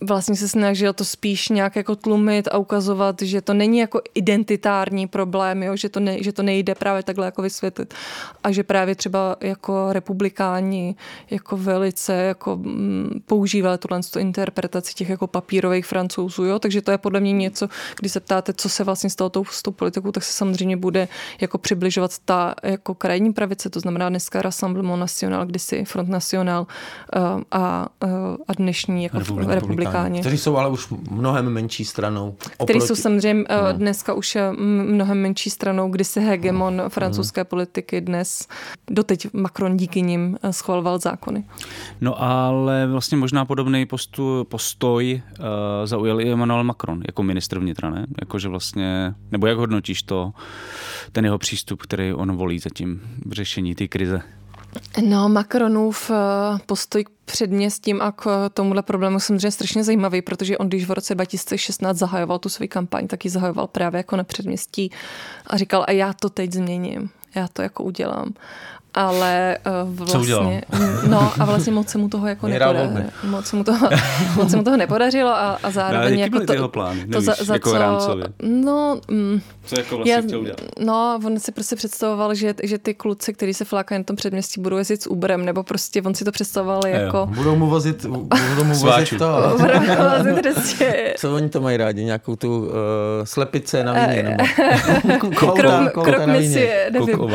vlastně 0.00 0.36
se 0.36 0.48
snažil 0.48 0.92
to 0.92 1.04
spíš 1.04 1.48
nějak 1.48 1.76
jako 1.76 1.96
tlumit 1.96 2.48
a 2.48 2.58
ukazovat, 2.58 3.22
že 3.22 3.40
to 3.40 3.54
není 3.54 3.78
jako 3.78 4.00
identitární 4.14 5.06
problém, 5.06 5.62
jo? 5.62 5.76
Že, 5.76 5.88
to 5.88 6.00
ne, 6.00 6.22
že 6.22 6.32
to 6.32 6.42
nejde 6.42 6.74
právě 6.74 7.02
takhle 7.02 7.26
jako 7.26 7.42
vysvětlit. 7.42 7.94
A 8.44 8.50
že 8.52 8.62
právě 8.62 8.94
třeba 8.94 9.36
jako 9.40 9.92
republikáni 9.92 10.94
jako 11.30 11.56
velice 11.56 12.14
jako 12.14 12.56
mm, 12.56 13.20
používali 13.26 13.78
tuhle 13.78 14.00
interpretaci 14.18 14.94
těch 14.94 15.08
jako 15.08 15.26
papírových 15.26 15.86
francouzů, 15.86 16.44
jo? 16.44 16.58
takže 16.58 16.82
to 16.82 16.90
je 16.90 16.98
podle 16.98 17.20
mě 17.20 17.32
něco, 17.32 17.68
když 18.00 18.12
se 18.12 18.20
ptáte, 18.20 18.52
co 18.52 18.68
se 18.68 18.84
vlastně 18.84 19.10
stalo 19.10 19.30
tou, 19.30 19.44
s 19.44 19.62
tou 19.62 19.70
politikou, 19.70 20.12
tak 20.12 20.24
se 20.24 20.32
samozřejmě 20.32 20.76
bude 20.76 21.08
jako 21.40 21.58
přibližovat 21.58 22.18
ta 22.24 22.54
jako 22.62 22.94
krajní 22.94 23.32
pravice, 23.32 23.70
to 23.70 23.80
znamená 23.80 24.08
dneska 24.08 24.42
Rassemblement 24.42 25.00
National, 25.00 25.46
kdysi 25.46 25.84
Front 25.84 26.08
National 26.08 26.66
uh, 27.16 27.42
a, 27.50 27.88
uh, 28.04 28.10
a 28.48 28.52
dnešní 28.52 29.04
jako 29.04 29.18
republikáni 29.48 29.87
republikáni. 29.88 30.20
Kteří 30.20 30.38
jsou 30.38 30.56
ale 30.56 30.68
už 30.68 30.88
mnohem 31.10 31.48
menší 31.48 31.84
stranou. 31.84 32.36
Kteří 32.64 32.80
jsou 32.80 32.94
samozřejmě 32.94 33.44
no. 33.50 33.72
dneska 33.72 34.14
už 34.14 34.36
eh, 34.36 34.52
mnohem 34.52 35.22
menší 35.22 35.50
stranou, 35.50 35.90
kdy 35.90 36.04
se 36.04 36.20
hegemon 36.20 36.76
no. 36.76 36.88
francouzské 36.88 37.44
politiky 37.44 38.00
dnes, 38.00 38.48
doteď 38.90 39.32
Macron 39.32 39.76
díky 39.76 40.02
nim 40.02 40.38
eh, 40.42 40.52
schvaloval 40.52 40.98
zákony. 40.98 41.44
No 42.00 42.22
ale 42.22 42.86
vlastně 42.86 43.18
možná 43.18 43.44
podobný 43.44 43.86
postu, 43.86 44.46
postoj 44.50 45.22
uh, 45.38 45.46
zaujal 45.84 46.20
i 46.20 46.32
Emmanuel 46.32 46.64
Macron 46.64 47.02
jako 47.06 47.22
ministr 47.22 47.58
vnitra, 47.58 47.90
ne? 47.90 48.06
Jakože 48.20 48.48
vlastně, 48.48 49.14
nebo 49.30 49.46
jak 49.46 49.58
hodnotíš 49.58 50.02
to, 50.02 50.32
ten 51.12 51.24
jeho 51.24 51.38
přístup, 51.38 51.82
který 51.82 52.12
on 52.12 52.36
volí 52.36 52.58
zatím 52.58 53.00
v 53.26 53.32
řešení 53.32 53.74
té 53.74 53.88
krize? 53.88 54.22
No, 55.06 55.28
Macronův 55.28 56.10
eh, 56.10 56.14
postoj 56.66 57.04
k 57.04 57.08
předměstím 57.24 58.02
a 58.02 58.12
k 58.12 58.50
tomuhle 58.54 58.82
problému 58.82 59.20
samozřejmě 59.20 59.50
strašně 59.50 59.84
zajímavý, 59.84 60.22
protože 60.22 60.58
on, 60.58 60.68
když 60.68 60.86
v 60.86 60.90
roce 60.90 61.14
2016 61.14 61.96
zahajoval 61.96 62.38
tu 62.38 62.48
svou 62.48 62.66
kampaň, 62.68 63.06
tak 63.06 63.24
ji 63.24 63.30
zahajoval 63.30 63.66
právě 63.66 63.98
jako 63.98 64.16
na 64.16 64.24
předměstí 64.24 64.90
a 65.46 65.56
říkal, 65.56 65.84
a 65.88 65.92
já 65.92 66.12
to 66.12 66.30
teď 66.30 66.52
změním 66.52 67.10
já 67.34 67.48
to 67.48 67.62
jako 67.62 67.82
udělám 67.82 68.32
ale 68.94 69.58
uh, 69.84 69.94
vlastně, 69.94 70.62
no 71.08 71.32
a 71.38 71.44
vlastně 71.44 71.72
moc 71.72 71.88
se 71.88 71.98
mu 71.98 72.08
toho 72.08 72.26
jako 72.26 72.48
nepodařilo. 72.48 73.04
Moc 73.24 73.46
se 73.46 73.56
mu 73.56 73.64
toho, 73.64 73.88
moc 74.36 74.50
se 74.50 74.56
mu 74.56 74.64
toho 74.64 74.76
nepodařilo 74.76 75.30
a, 75.30 75.58
a 75.62 75.70
zároveň 75.70 76.14
no, 76.14 76.20
jako 76.20 76.40
to, 76.46 76.52
jeho 76.52 76.68
plány, 76.68 77.06
to 77.06 77.20
za, 77.20 77.34
za 77.40 77.54
jako 77.54 77.70
co, 77.70 77.78
rámcově. 77.78 78.24
No, 78.42 79.00
mm, 79.08 79.40
co 79.68 79.80
jako 79.80 79.96
vlastně 79.96 80.12
já, 80.12 80.20
chtěl 80.20 80.40
udělat? 80.40 80.60
No, 80.78 81.20
on 81.26 81.40
si 81.40 81.52
prostě 81.52 81.76
představoval, 81.76 82.34
že, 82.34 82.54
že 82.62 82.78
ty 82.78 82.94
kluci, 82.94 83.34
kteří 83.34 83.54
se 83.54 83.64
flákají 83.64 83.98
na 83.98 84.04
tom 84.04 84.16
předměstí, 84.16 84.60
budou 84.60 84.76
jezdit 84.76 85.02
s 85.02 85.06
Uberem, 85.06 85.44
nebo 85.44 85.62
prostě 85.62 86.02
on 86.02 86.14
si 86.14 86.24
to 86.24 86.32
představoval 86.32 86.86
jako... 86.86 87.26
Budou 87.26 87.56
mu 87.56 87.66
vozit, 87.66 88.06
budou 88.06 88.64
mu 88.64 88.74
vozit 88.78 89.18
to. 89.18 89.56
budou 89.60 89.80
mu 89.80 89.94
vozit 90.18 90.42
prostě... 90.42 91.14
Co 91.18 91.34
oni 91.34 91.48
to 91.48 91.60
mají 91.60 91.76
rádi? 91.76 92.04
Nějakou 92.04 92.36
tu 92.36 92.58
uh, 92.58 92.72
slepice 93.24 93.84
na 93.84 94.06
víně? 94.06 94.22
Nebo... 94.22 95.30
krok, 95.36 95.56
krok, 95.58 96.04
krok 96.04 96.26
misie, 96.26 96.90
nevím. 96.92 97.20
Uh, 97.20 97.30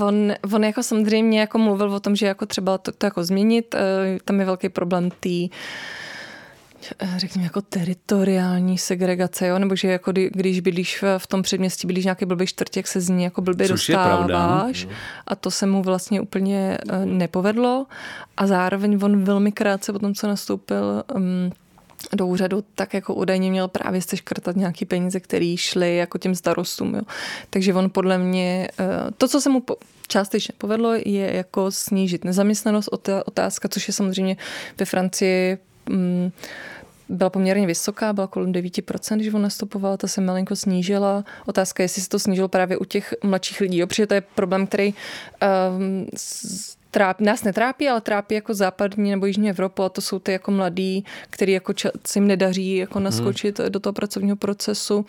on, 0.00 0.32
on 0.54 0.64
jako 0.64 0.82
samozřejmě 0.82 1.40
jako 1.40 1.58
mluvil 1.58 1.94
o 1.94 2.00
tom, 2.00 2.16
že 2.16 2.26
jako 2.26 2.46
třeba 2.46 2.78
to, 2.78 2.92
to 2.92 3.06
jako 3.06 3.24
změnit, 3.24 3.74
uh, 3.74 3.80
tam 4.24 4.40
je 4.40 4.46
velký 4.46 4.68
problém 4.68 5.08
tý 5.20 5.50
řekněme, 7.16 7.44
jako 7.44 7.62
teritoriální 7.62 8.78
segregace, 8.78 9.46
jo? 9.46 9.58
nebo 9.58 9.76
že 9.76 9.88
jako 9.88 10.12
když 10.12 10.60
bydlíš 10.60 11.04
v 11.18 11.26
tom 11.26 11.42
předměstí, 11.42 11.86
bydlíš 11.86 12.04
nějaký 12.04 12.24
blbý 12.24 12.46
čtvrtě, 12.46 12.78
jak 12.78 12.86
se 12.86 13.00
z 13.00 13.08
ní 13.08 13.24
jako 13.24 13.42
blbě 13.42 13.68
Což 13.68 13.86
dostáváš 13.88 14.88
a 15.26 15.36
to 15.36 15.50
se 15.50 15.66
mu 15.66 15.82
vlastně 15.82 16.20
úplně 16.20 16.78
nepovedlo 17.04 17.86
a 18.36 18.46
zároveň 18.46 18.98
on 19.02 19.24
velmi 19.24 19.52
krátce 19.52 19.92
po 19.92 19.98
tom, 19.98 20.14
co 20.14 20.26
nastoupil 20.26 21.04
um, 21.14 21.52
do 22.12 22.26
úřadu, 22.26 22.64
tak 22.74 22.94
jako 22.94 23.14
údajně 23.14 23.50
měl 23.50 23.68
právě 23.68 24.00
škrtat 24.14 24.56
nějaký 24.56 24.84
peníze, 24.84 25.20
které 25.20 25.54
šly 25.58 25.96
jako 25.96 26.18
těm 26.18 26.34
starostům. 26.34 26.94
Jo. 26.94 27.02
Takže 27.50 27.74
on 27.74 27.90
podle 27.90 28.18
mě, 28.18 28.68
eh, 28.78 29.10
to, 29.18 29.28
co 29.28 29.40
se 29.40 29.50
mu 29.50 29.62
částečně 30.08 30.54
povedlo, 30.58 30.92
je 30.94 31.36
jako 31.36 31.70
snížit 31.70 32.24
nezaměstnanost, 32.24 32.88
otázka, 33.26 33.68
což 33.68 33.88
je 33.88 33.94
samozřejmě 33.94 34.36
ve 34.78 34.84
Francii 34.86 35.58
mm, 35.88 36.30
byla 37.08 37.30
poměrně 37.30 37.66
vysoká, 37.66 38.12
byla 38.12 38.26
kolem 38.26 38.52
9%, 38.52 39.16
když 39.16 39.34
on 39.34 39.42
nastupoval, 39.42 39.96
ta 39.96 40.08
se 40.08 40.20
malinko 40.20 40.56
snížila. 40.56 41.24
Otázka 41.46 41.82
je, 41.82 41.84
jestli 41.84 42.02
se 42.02 42.08
to 42.08 42.18
snížilo 42.18 42.48
právě 42.48 42.76
u 42.76 42.84
těch 42.84 43.14
mladších 43.22 43.60
lidí, 43.60 43.78
jo, 43.78 43.86
protože 43.86 44.06
to 44.06 44.14
je 44.14 44.20
problém, 44.20 44.66
který 44.66 44.94
um, 45.78 46.06
trápí, 46.94 47.24
nás 47.24 47.42
netrápí, 47.42 47.88
ale 47.88 48.00
trápí 48.00 48.34
jako 48.34 48.54
západní 48.54 49.10
nebo 49.10 49.26
jižní 49.26 49.50
Evropu 49.50 49.82
a 49.82 49.88
to 49.88 50.00
jsou 50.00 50.18
ty 50.18 50.32
jako 50.32 50.50
mladí, 50.50 51.04
který 51.30 51.52
jako 51.52 51.72
ča, 51.72 51.90
se 52.06 52.18
jim 52.18 52.26
nedaří 52.26 52.76
jako 52.76 52.98
hmm. 52.98 53.04
naskočit 53.04 53.58
hmm. 53.58 53.70
do 53.70 53.80
toho 53.80 53.92
pracovního 53.92 54.36
procesu. 54.36 55.06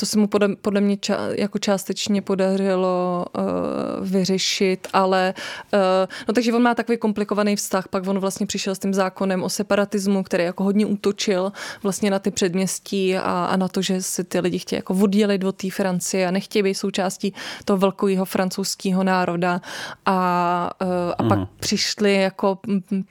To 0.00 0.06
se 0.06 0.18
mu 0.18 0.26
podle, 0.28 0.56
podle 0.56 0.80
mě 0.80 0.96
ča, 0.96 1.18
jako 1.32 1.58
částečně 1.58 2.22
podařilo 2.22 3.24
uh, 3.32 4.08
vyřešit, 4.08 4.88
ale 4.92 5.34
uh, 5.72 5.80
no 6.28 6.34
takže 6.34 6.52
on 6.52 6.62
má 6.62 6.74
takový 6.74 6.98
komplikovaný 6.98 7.56
vztah, 7.56 7.88
pak 7.88 8.06
on 8.06 8.18
vlastně 8.18 8.46
přišel 8.46 8.74
s 8.74 8.78
tím 8.78 8.94
zákonem 8.94 9.42
o 9.42 9.48
separatismu, 9.48 10.22
který 10.22 10.44
jako 10.44 10.64
hodně 10.64 10.86
útočil 10.86 11.52
vlastně 11.82 12.10
na 12.10 12.18
ty 12.18 12.30
předměstí 12.30 13.16
a, 13.16 13.44
a 13.44 13.56
na 13.56 13.68
to, 13.68 13.82
že 13.82 14.02
si 14.02 14.24
ty 14.24 14.40
lidi 14.40 14.58
chtějí 14.58 14.78
jako 14.78 14.94
oddělit 14.94 15.44
od 15.44 15.56
té 15.56 15.70
Francie 15.70 16.28
a 16.28 16.30
nechtějí 16.30 16.62
být 16.62 16.74
součástí 16.74 17.34
toho 17.64 17.76
velkého 17.76 18.24
francouzského 18.24 19.04
národa 19.04 19.60
a, 20.06 20.70
uh, 20.82 20.88
a 21.18 21.21
pak 21.28 21.38
mm. 21.38 21.46
přišli 21.60 22.14
jako 22.14 22.58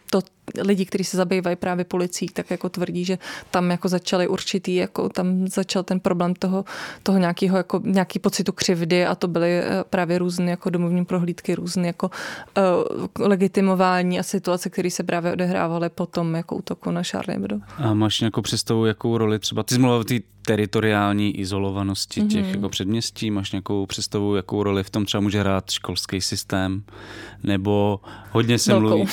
to 0.10 0.22
lidi, 0.62 0.86
kteří 0.86 1.04
se 1.04 1.18
zabývají 1.18 1.56
právě 1.56 1.86
policií, 1.86 2.30
tak 2.34 2.52
jako 2.52 2.70
tvrdí, 2.70 3.06
že 3.06 3.18
tam 3.52 3.72
jako 3.72 3.88
začaly 3.88 4.28
určitý, 4.28 4.76
jako 4.76 5.10
tam 5.10 5.48
začal 5.48 5.84
ten 5.84 6.00
problém 6.00 6.34
toho, 6.36 6.66
toho 7.04 7.18
nějakého, 7.18 7.58
jako 7.58 7.82
nějaký 7.84 8.20
pocitu 8.20 8.52
křivdy 8.52 9.06
a 9.06 9.16
to 9.16 9.28
byly 9.28 9.60
eh, 9.60 9.84
právě 9.90 10.20
různé 10.20 10.52
jako 10.52 10.70
domovní 10.70 11.06
prohlídky, 11.06 11.56
různé 11.56 11.88
jako 11.88 12.12
uh, 12.58 13.28
legitimování 13.28 14.20
a 14.20 14.24
situace, 14.24 14.70
které 14.70 14.90
se 14.90 15.04
právě 15.04 15.32
odehrávaly 15.32 15.90
po 15.90 16.06
tom 16.06 16.36
jako 16.36 16.56
útoku 16.56 16.92
na 16.92 17.04
Charlie 17.04 17.40
Hebdo. 17.40 17.60
A 17.78 17.94
máš 17.94 18.20
nějakou 18.20 18.42
představu, 18.42 18.86
jakou 18.86 19.18
roli 19.18 19.40
třeba, 19.40 19.64
ty 19.64 19.74
jsi 19.74 19.80
mluvila 19.80 20.00
o 20.00 20.04
té 20.04 20.20
teritoriální 20.42 21.40
izolovanosti 21.40 22.22
těch 22.22 22.46
mm-hmm. 22.46 22.56
jako 22.56 22.70
předměstí, 22.70 23.32
máš 23.32 23.52
nějakou 23.52 23.86
představu, 23.86 24.36
jakou 24.36 24.64
roli 24.64 24.84
v 24.84 24.90
tom 24.90 25.06
třeba 25.06 25.22
může 25.22 25.40
hrát 25.40 25.72
školský 25.72 26.22
systém, 26.22 26.84
nebo 27.44 28.00
hodně 28.32 28.60
se 28.60 28.72
Velkou. 28.72 28.88
mluví. 28.88 29.12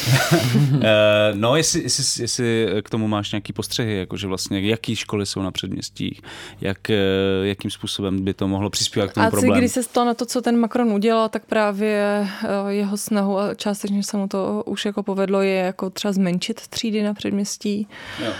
Eh, 1.28 1.34
no, 1.34 1.56
jestli, 1.56 1.82
jestli, 1.82 2.22
jestli 2.22 2.66
k 2.82 2.90
tomu 2.90 3.08
máš 3.08 3.32
nějaký 3.32 3.52
postřehy, 3.52 3.98
jakože 3.98 4.26
vlastně 4.26 4.60
jaký 4.60 4.96
školy 4.96 5.26
jsou 5.26 5.42
na 5.42 5.50
předměstích, 5.50 6.22
jak, 6.60 6.90
eh, 6.90 6.96
jakým 7.42 7.70
způsobem 7.70 8.24
by 8.24 8.34
to 8.34 8.48
mohlo 8.48 8.70
přispívat 8.70 9.10
k 9.10 9.14
tomu 9.14 9.26
a 9.26 9.30
problému. 9.30 9.54
když 9.54 9.72
se 9.72 9.82
stalo 9.82 10.06
na 10.06 10.14
to, 10.14 10.26
co 10.26 10.42
ten 10.42 10.56
Macron 10.56 10.92
udělal, 10.92 11.28
tak 11.28 11.44
právě 11.44 12.28
eh, 12.44 12.72
jeho 12.72 12.96
snahu 12.96 13.38
a 13.38 13.54
částečně 13.54 14.02
se 14.02 14.16
mu 14.16 14.28
to 14.28 14.62
už 14.66 14.84
jako 14.84 15.02
povedlo, 15.02 15.42
je 15.42 15.54
jako 15.54 15.90
třeba 15.90 16.12
zmenšit 16.12 16.68
třídy 16.68 17.02
na 17.02 17.14
předměstí, 17.14 17.88
jo. 18.24 18.32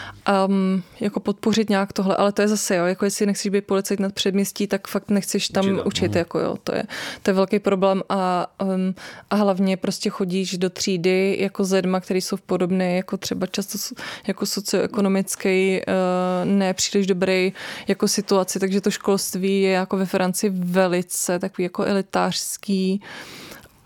Um, 0.49 0.83
jako 1.01 1.21
podpořit 1.21 1.71
nějak 1.71 1.93
tohle, 1.93 2.17
ale 2.17 2.33
to 2.33 2.43
je 2.43 2.49
zase, 2.49 2.77
jo, 2.77 2.85
jako 2.85 3.05
jestli 3.05 3.27
nechceš 3.27 3.51
být 3.51 3.65
policajt 3.65 4.01
nad 4.01 4.13
předměstí, 4.15 4.67
tak 4.67 4.89
fakt 4.89 5.11
nechceš 5.11 5.49
tam 5.49 5.65
učit, 5.65 5.87
učit 5.87 6.13
no. 6.13 6.19
jako 6.19 6.39
jo, 6.39 6.57
to 6.65 6.75
je, 6.75 6.83
to 7.23 7.31
je 7.31 7.35
velký 7.35 7.59
problém 7.59 8.03
a, 8.09 8.47
um, 8.63 8.95
a 9.31 9.37
hlavně 9.37 9.77
prostě 9.77 10.11
chodíš 10.11 10.59
do 10.59 10.71
třídy 10.71 11.37
jako 11.41 11.65
s 11.65 11.73
lidma, 11.73 12.01
který 12.01 12.21
jsou 12.21 12.37
v 12.37 12.43
podobné, 12.69 12.97
jako 12.97 13.17
třeba 13.17 13.47
často 13.47 13.95
jako 14.27 14.47
socioekonomický, 14.47 15.81
uh, 15.81 16.51
ne 16.51 16.75
příliš 16.75 17.07
dobrý 17.07 17.53
jako 17.89 18.09
situaci, 18.09 18.61
takže 18.61 18.81
to 18.81 18.91
školství 18.91 19.63
je 19.63 19.71
jako 19.71 19.97
ve 19.97 20.07
Francii 20.07 20.51
velice 20.55 21.39
takový 21.39 21.63
jako 21.63 21.85
elitářský 21.85 23.03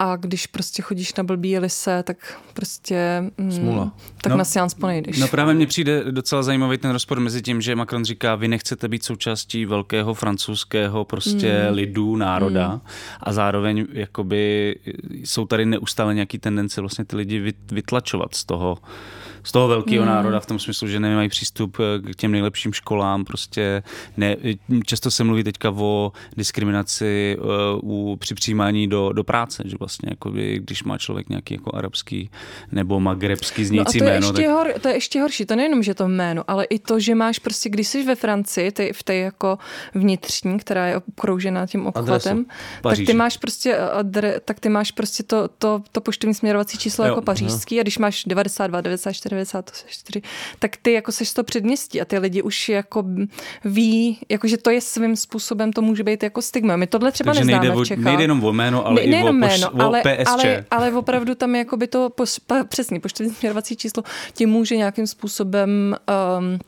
a 0.02 0.16
když 0.16 0.46
prostě 0.46 0.82
chodíš 0.82 1.14
na 1.14 1.24
blbý 1.24 1.58
lise, 1.58 2.02
tak 2.02 2.40
prostě... 2.54 3.24
Mm, 3.38 3.52
Smula. 3.52 3.92
Tak 4.22 4.30
no, 4.30 4.36
na 4.38 4.44
seans 4.44 4.74
ponejdeš. 4.74 5.18
No 5.18 5.28
právě 5.28 5.54
mně 5.54 5.66
přijde 5.66 6.04
docela 6.12 6.42
zajímavý 6.42 6.78
ten 6.78 6.90
rozpor 6.90 7.20
mezi 7.20 7.42
tím, 7.42 7.60
že 7.60 7.76
Macron 7.76 8.04
říká, 8.04 8.34
vy 8.34 8.48
nechcete 8.48 8.88
být 8.88 9.04
součástí 9.04 9.66
velkého 9.66 10.14
francouzského 10.14 11.04
prostě 11.04 11.66
mm. 11.68 11.74
lidu, 11.74 12.16
národa 12.16 12.68
mm. 12.68 12.80
a 13.20 13.32
zároveň 13.32 13.86
jakoby 13.92 14.76
jsou 15.10 15.46
tady 15.46 15.66
neustále 15.66 16.14
nějaký 16.14 16.38
tendence 16.38 16.80
vlastně 16.80 17.04
ty 17.04 17.16
lidi 17.16 17.54
vytlačovat 17.72 18.34
z 18.34 18.44
toho 18.44 18.78
z 19.44 19.52
toho 19.52 19.68
velkého 19.68 20.04
hmm. 20.04 20.14
národa 20.14 20.40
v 20.40 20.46
tom 20.46 20.58
smyslu, 20.58 20.88
že 20.88 21.00
nemají 21.00 21.28
přístup 21.28 21.76
k 22.12 22.16
těm 22.16 22.32
nejlepším 22.32 22.72
školám. 22.72 23.24
Prostě 23.24 23.82
ne, 24.16 24.36
často 24.86 25.10
se 25.10 25.24
mluví 25.24 25.44
teďka 25.44 25.70
o 25.70 26.12
diskriminaci 26.36 27.36
uh, 27.82 28.12
u, 28.12 28.16
při 28.16 28.34
přijímání 28.34 28.88
do, 28.88 29.12
do 29.12 29.24
práce, 29.24 29.62
že 29.66 29.76
vlastně 29.78 30.08
jakoby, 30.10 30.60
když 30.64 30.84
má 30.84 30.98
člověk 30.98 31.28
nějaký 31.28 31.54
jako 31.54 31.76
arabský 31.76 32.30
nebo 32.72 33.00
magrebský 33.00 33.64
znějící 33.64 33.98
no 33.98 34.06
a 34.06 34.08
to 34.08 34.12
jméno. 34.12 34.26
Je 34.26 34.30
ještě 34.30 34.42
tak... 34.42 34.50
hor, 34.50 34.72
to 34.80 34.88
je 34.88 34.94
ještě 34.94 35.20
horší, 35.20 35.46
to 35.46 35.56
nejenom, 35.56 35.82
že 35.82 35.94
to 35.94 36.08
jméno, 36.08 36.44
ale 36.46 36.64
i 36.64 36.78
to, 36.78 37.00
že 37.00 37.14
máš 37.14 37.38
prostě, 37.38 37.68
když 37.68 37.88
jsi 37.88 38.04
ve 38.04 38.14
Francii, 38.14 38.72
ty, 38.72 38.92
v 38.92 39.02
té 39.02 39.14
jako 39.14 39.58
vnitřní, 39.94 40.58
která 40.58 40.86
je 40.86 40.96
okroužená 40.96 41.66
tím 41.66 41.86
obchvatem, 41.86 42.46
tak 42.82 42.98
ty 43.06 43.14
máš 43.14 43.36
prostě 43.36 43.76
adre, 43.76 44.40
tak 44.44 44.60
ty 44.60 44.68
máš 44.68 44.90
prostě 44.90 45.22
to, 45.22 45.48
to, 45.58 45.82
to 45.92 46.00
poštovní 46.00 46.34
směrovací 46.34 46.78
číslo 46.78 47.04
jo, 47.04 47.08
jako 47.08 47.22
pařížský 47.22 47.80
a 47.80 47.82
když 47.82 47.98
máš 47.98 48.24
92, 48.24 48.80
94, 48.80 49.31
94, 49.36 50.22
tak 50.58 50.76
ty 50.76 50.92
jako 50.92 51.12
seš 51.12 51.32
to 51.32 51.44
předměstí 51.44 52.00
a 52.00 52.04
ty 52.04 52.18
lidi 52.18 52.42
už 52.42 52.68
jako 52.68 53.04
ví, 53.64 54.18
jako 54.28 54.48
že 54.48 54.56
to 54.56 54.70
je 54.70 54.80
svým 54.80 55.16
způsobem, 55.16 55.72
to 55.72 55.82
může 55.82 56.04
být 56.04 56.22
jako 56.22 56.42
stigma. 56.42 56.76
My 56.76 56.86
tohle 56.86 57.12
třeba 57.12 57.32
Takže 57.32 57.44
neznáme 57.44 57.68
nejde, 57.68 57.82
v 57.82 57.86
Čechách. 57.86 58.04
nejde 58.04 58.22
jenom 58.22 58.44
o 58.44 58.52
jméno, 58.52 58.86
ale 58.86 58.94
ne, 58.94 59.02
i 59.02 59.24
o, 59.24 59.32
jméno, 59.32 59.70
poš, 59.70 59.80
ale, 59.80 60.00
o 60.00 60.02
PSČ. 60.02 60.28
Ale, 60.28 60.64
ale 60.70 60.92
opravdu 60.92 61.34
tam 61.34 61.54
jako 61.54 61.76
by 61.76 61.86
to 61.86 62.10
poš, 62.10 62.40
přesný 62.68 63.00
poštovní 63.00 63.34
směrovací 63.34 63.76
číslo 63.76 64.02
ti 64.34 64.46
může 64.46 64.76
nějakým 64.76 65.06
způsobem 65.06 65.96
um, 66.38 66.58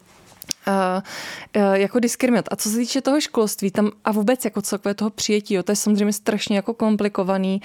jako 1.75 1.99
diskriminovat. 1.99 2.45
A 2.51 2.57
co 2.57 2.69
se 2.69 2.77
týče 2.77 3.01
toho 3.01 3.21
školství 3.21 3.71
tam 3.71 3.91
a 4.05 4.12
vůbec 4.12 4.45
jako 4.45 4.62
celkové 4.62 4.95
toho 4.95 5.11
přijetí, 5.11 5.55
jo, 5.55 5.62
to 5.62 5.73
je 5.73 5.77
samozřejmě 5.77 6.12
strašně 6.12 6.57
jako 6.57 6.75
komplikovaný 6.75 7.61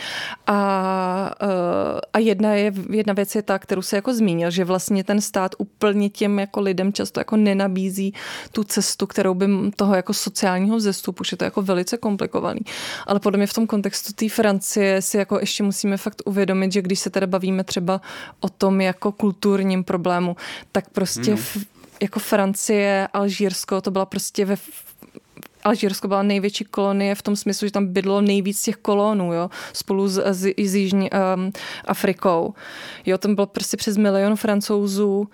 a, 0.48 1.36
uh, 1.44 2.00
a 2.14 2.20
jedna, 2.20 2.54
je, 2.54 2.74
jedna 2.90 3.14
věc 3.14 3.36
je 3.36 3.42
ta, 3.42 3.60
kterou 3.60 3.82
se 3.82 3.96
jako 3.96 4.14
zmínil, 4.14 4.52
že 4.52 4.66
vlastně 4.66 5.04
ten 5.04 5.22
stát 5.22 5.56
úplně 5.58 6.10
těm 6.10 6.40
jako 6.40 6.62
lidem 6.62 6.94
často 6.94 7.20
jako 7.20 7.38
nenabízí 7.38 8.14
tu 8.52 8.64
cestu, 8.64 9.08
kterou 9.08 9.34
by 9.34 9.48
toho 9.76 9.96
jako 9.96 10.14
sociálního 10.14 10.78
vzestupu, 10.78 11.24
že 11.24 11.38
to 11.38 11.44
je 11.44 11.48
jako 11.48 11.62
velice 11.62 11.98
komplikovaný. 11.98 12.62
Ale 13.08 13.20
podle 13.20 13.38
mě 13.38 13.48
v 13.48 13.54
tom 13.54 13.68
kontextu 13.68 14.14
té 14.14 14.30
Francie 14.30 15.02
si 15.02 15.18
jako 15.18 15.40
ještě 15.40 15.64
musíme 15.64 15.98
fakt 15.98 16.22
uvědomit, 16.26 16.72
že 16.72 16.82
když 16.82 17.00
se 17.00 17.10
teda 17.10 17.28
bavíme 17.28 17.64
třeba 17.64 18.02
o 18.40 18.50
tom 18.50 18.82
jako 18.82 19.12
kulturním 19.12 19.84
problému, 19.84 20.36
tak 20.72 20.90
prostě 20.90 21.32
mm. 21.32 21.38
v, 21.38 21.58
jako 22.02 22.20
Francie, 22.20 23.08
Alžírsko, 23.14 23.82
to 23.82 23.92
byla 23.92 24.06
prostě 24.06 24.46
ve 24.46 24.56
Alžírsko 25.64 26.08
byla 26.08 26.24
největší 26.24 26.64
kolonie 26.64 27.16
v 27.16 27.22
tom 27.22 27.36
smyslu, 27.36 27.68
že 27.68 27.72
tam 27.72 27.88
bydlo 27.88 28.22
nejvíc 28.22 28.62
těch 28.64 28.76
kolonů, 28.76 29.34
jo, 29.34 29.50
spolu 29.74 30.08
s, 30.08 30.18
s, 30.18 30.46
s 30.58 30.76
Jižní 30.76 31.10
um, 31.12 31.52
Afrikou. 31.86 32.54
Jo, 33.06 33.18
tam 33.18 33.36
bylo 33.36 33.48
prostě 33.48 33.78
přes 33.78 33.98
milion 33.98 34.36
francouzů, 34.36 35.20
uh, 35.20 35.28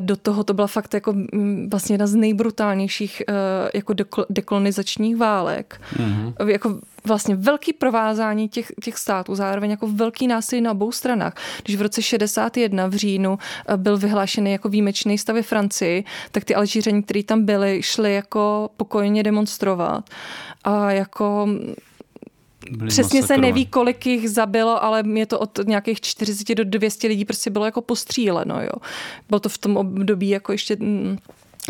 do 0.00 0.16
toho 0.16 0.44
to 0.44 0.54
byla 0.54 0.66
fakt 0.66 0.94
jako 0.94 1.12
mm, 1.12 1.68
vlastně 1.70 1.94
jedna 1.94 2.06
z 2.06 2.14
nejbrutálnějších 2.14 3.22
uh, 3.28 3.34
jako 3.74 3.94
dekolonizačních 4.30 5.16
válek. 5.16 5.80
Mm-hmm. 5.96 6.48
Jako 6.48 6.78
vlastně 7.04 7.36
velký 7.36 7.72
provázání 7.72 8.48
těch, 8.48 8.72
těch 8.82 8.98
států, 8.98 9.34
zároveň 9.34 9.70
jako 9.70 9.86
velký 9.86 10.26
násilí 10.26 10.60
na 10.60 10.72
obou 10.72 10.92
stranách. 10.92 11.34
Když 11.62 11.76
v 11.76 11.82
roce 11.82 12.02
61 12.02 12.86
v 12.86 12.94
říjnu 12.94 13.38
eh, 13.68 13.76
byl 13.76 13.98
vyhlášený 13.98 14.52
jako 14.52 14.68
výjimečný 14.68 15.18
stav 15.18 15.36
ve 15.36 15.42
Francii, 15.42 16.04
tak 16.32 16.44
ty 16.44 16.54
Alžířani, 16.54 17.02
kteří 17.02 17.22
tam 17.22 17.44
byli, 17.44 17.82
šli 17.82 18.14
jako 18.14 18.70
pokojně 18.76 19.22
demonstrovat. 19.22 20.10
A 20.64 20.90
jako 20.90 21.48
byli 22.70 22.88
Přesně 22.88 23.22
se 23.22 23.36
neví, 23.36 23.66
kolik 23.66 24.06
jich 24.06 24.30
zabilo, 24.30 24.84
ale 24.84 25.02
je 25.14 25.26
to 25.26 25.38
od 25.38 25.58
nějakých 25.64 26.00
40 26.00 26.54
do 26.54 26.64
200 26.64 27.08
lidí 27.08 27.24
prostě 27.24 27.50
bylo 27.50 27.64
jako 27.64 27.80
postříleno. 27.80 28.62
Jo. 28.62 28.72
Bylo 29.28 29.40
to 29.40 29.48
v 29.48 29.58
tom 29.58 29.76
období 29.76 30.28
jako 30.28 30.52
ještě 30.52 30.76
mm, 30.76 31.18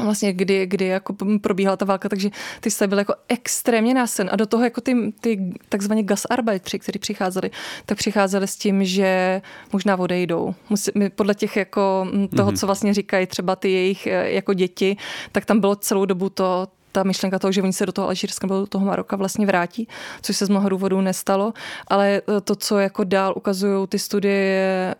vlastně 0.04 0.32
kdy, 0.32 0.66
kdy 0.66 0.84
jako 0.84 1.14
probíhala 1.40 1.76
ta 1.76 1.84
válka, 1.84 2.08
takže 2.08 2.30
ty 2.60 2.70
se 2.70 2.86
byly 2.86 3.00
jako 3.00 3.14
extrémně 3.28 3.94
násen 3.94 4.28
a 4.32 4.36
do 4.36 4.46
toho 4.46 4.64
jako 4.64 4.80
ty, 4.80 5.12
ty 5.20 5.52
takzvaně 5.68 6.02
gasarbeitři, 6.02 6.78
kteří 6.78 6.98
přicházeli, 6.98 7.50
tak 7.86 7.98
přicházeli 7.98 8.48
s 8.48 8.56
tím, 8.56 8.84
že 8.84 9.42
možná 9.72 9.98
odejdou. 9.98 10.54
Musí, 10.70 10.90
podle 11.14 11.34
těch 11.34 11.56
jako 11.56 12.06
toho, 12.36 12.50
mm-hmm. 12.50 12.56
co 12.56 12.66
vlastně 12.66 12.94
říkají 12.94 13.26
třeba 13.26 13.56
ty 13.56 13.72
jejich 13.72 14.06
e, 14.06 14.30
jako 14.30 14.54
děti, 14.54 14.96
tak 15.32 15.44
tam 15.44 15.60
bylo 15.60 15.76
celou 15.76 16.04
dobu 16.04 16.28
to, 16.28 16.68
ta 16.92 17.02
myšlenka 17.02 17.38
toho, 17.38 17.52
že 17.52 17.62
oni 17.62 17.72
se 17.72 17.86
do 17.86 17.92
toho 17.92 18.08
Alžírska 18.08 18.46
nebo 18.46 18.60
do 18.60 18.66
toho 18.66 18.84
Maroka 18.84 19.16
vlastně 19.16 19.46
vrátí, 19.46 19.88
což 20.22 20.36
se 20.36 20.46
z 20.46 20.48
mnoha 20.48 20.68
důvodů 20.68 21.00
nestalo, 21.00 21.52
ale 21.88 22.22
to, 22.44 22.54
co 22.54 22.78
jako 22.78 23.04
dál 23.04 23.34
ukazují 23.36 23.86
ty 23.88 23.98
studie, 23.98 24.94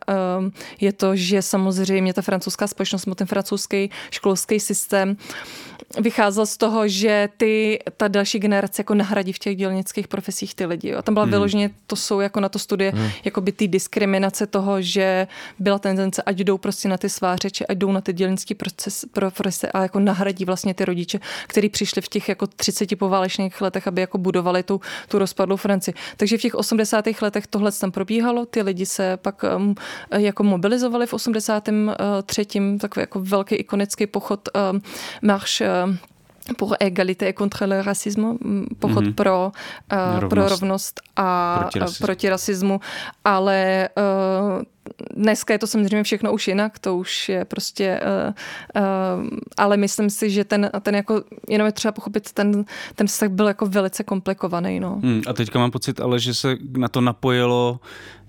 je 0.81 0.93
to, 0.93 1.17
že 1.17 1.43
samozřejmě 1.43 2.15
ta 2.15 2.23
francouzská 2.23 2.67
společnost, 2.67 3.09
ten 3.15 3.27
francouzský 3.27 3.91
školský 4.11 4.61
systém 4.61 5.17
vycházel 6.01 6.47
z 6.47 6.57
toho, 6.57 6.89
že 6.89 7.29
ty, 7.37 7.79
ta 7.97 8.09
další 8.09 8.39
generace 8.39 8.81
jako 8.81 8.95
nahradí 8.95 9.33
v 9.33 9.39
těch 9.39 9.57
dělnických 9.57 10.09
profesích 10.09 10.55
ty 10.55 10.67
lidi. 10.67 10.89
Jo. 10.89 11.03
Tam 11.03 11.15
byla 11.15 11.25
hmm. 11.25 11.33
vyloženě, 11.33 11.71
to 11.87 11.97
jsou 11.97 12.21
jako 12.21 12.41
na 12.41 12.49
to 12.49 12.59
studie, 12.59 12.91
hmm. 12.91 13.11
jako 13.25 13.41
by 13.41 13.53
ty 13.53 13.69
diskriminace 13.69 14.47
toho, 14.47 14.83
že 14.83 15.27
byla 15.59 15.79
tendence, 15.79 16.23
ať 16.23 16.37
jdou 16.37 16.59
prostě 16.59 16.89
na 16.89 16.97
ty 16.97 17.09
svářeče, 17.09 17.67
ať 17.67 17.79
jdou 17.79 17.93
na 17.93 18.01
ty 18.01 18.13
dělnické 18.13 18.55
profese 19.13 19.69
a 19.69 19.83
jako 19.83 20.01
nahradí 20.01 20.45
vlastně 20.45 20.75
ty 20.75 20.85
rodiče, 20.85 21.21
kteří 21.47 21.69
přišli 21.69 21.88
v 22.01 22.09
těch 22.09 22.29
jako 22.29 22.47
30 22.47 22.99
poválečných 22.99 23.61
letech, 23.61 23.87
aby 23.87 24.01
jako 24.01 24.19
budovali 24.19 24.63
tu, 24.63 24.81
tu 25.09 25.19
rozpadlou 25.19 25.57
Francii. 25.57 25.95
Takže 26.17 26.39
v 26.39 26.41
těch 26.41 26.55
80. 26.55 27.05
letech 27.23 27.47
tohle 27.47 27.73
tam 27.73 27.91
probíhalo, 27.91 28.47
ty 28.47 28.63
lidi 28.63 28.87
se 28.87 29.17
pak 29.17 29.45
um, 29.57 29.75
jako 30.13 30.43
mobilizovali 30.43 31.07
v 31.07 31.13
83. 31.13 32.47
takový 32.81 33.03
jako 33.03 33.21
velký 33.21 33.55
ikonický 33.55 34.07
pochod 34.07 34.49
um, 34.73 34.83
Marš 35.23 35.63
pour 36.57 36.77
égalité 36.81 37.33
contre 37.33 37.67
le 37.67 37.83
racisme, 37.83 38.39
pochod 38.79 39.05
mm-hmm. 39.05 39.15
pro, 39.15 39.53
uh, 39.93 40.21
rovnost. 40.21 40.31
pro 40.31 40.49
rovnost 40.49 41.01
a 41.17 41.59
proti 41.61 41.79
rasismu, 41.79 42.07
proti 42.07 42.29
rasismu 42.29 42.81
ale 43.25 43.89
uh, 43.97 44.63
dneska 45.17 45.53
je 45.53 45.59
to 45.59 45.67
samozřejmě 45.67 46.03
všechno 46.03 46.33
už 46.33 46.49
jinak, 46.49 46.79
to 46.79 46.97
už 46.97 47.29
je 47.29 47.45
prostě, 47.45 48.01
uh, 48.01 48.35
uh, 48.83 49.29
ale 49.57 49.77
myslím 49.77 50.11
si, 50.11 50.31
že 50.31 50.45
ten, 50.45 50.71
ten 50.83 50.95
jako, 50.95 51.23
jenom 51.49 51.67
je 51.67 51.73
třeba 51.73 51.93
pochopit, 51.93 52.33
ten, 52.33 52.65
ten 52.95 53.07
vztah 53.07 53.29
byl 53.29 53.49
jako 53.49 53.67
velice 53.67 54.05
komplikovaný. 54.05 54.81
No. 54.81 55.01
Hmm, 55.03 55.23
a 55.27 55.33
teďka 55.33 55.59
mám 55.59 55.71
pocit 55.71 56.01
ale, 56.01 56.19
že 56.19 56.35
se 56.35 56.57
na 56.77 56.89
to 56.89 57.01
napojilo 57.01 57.81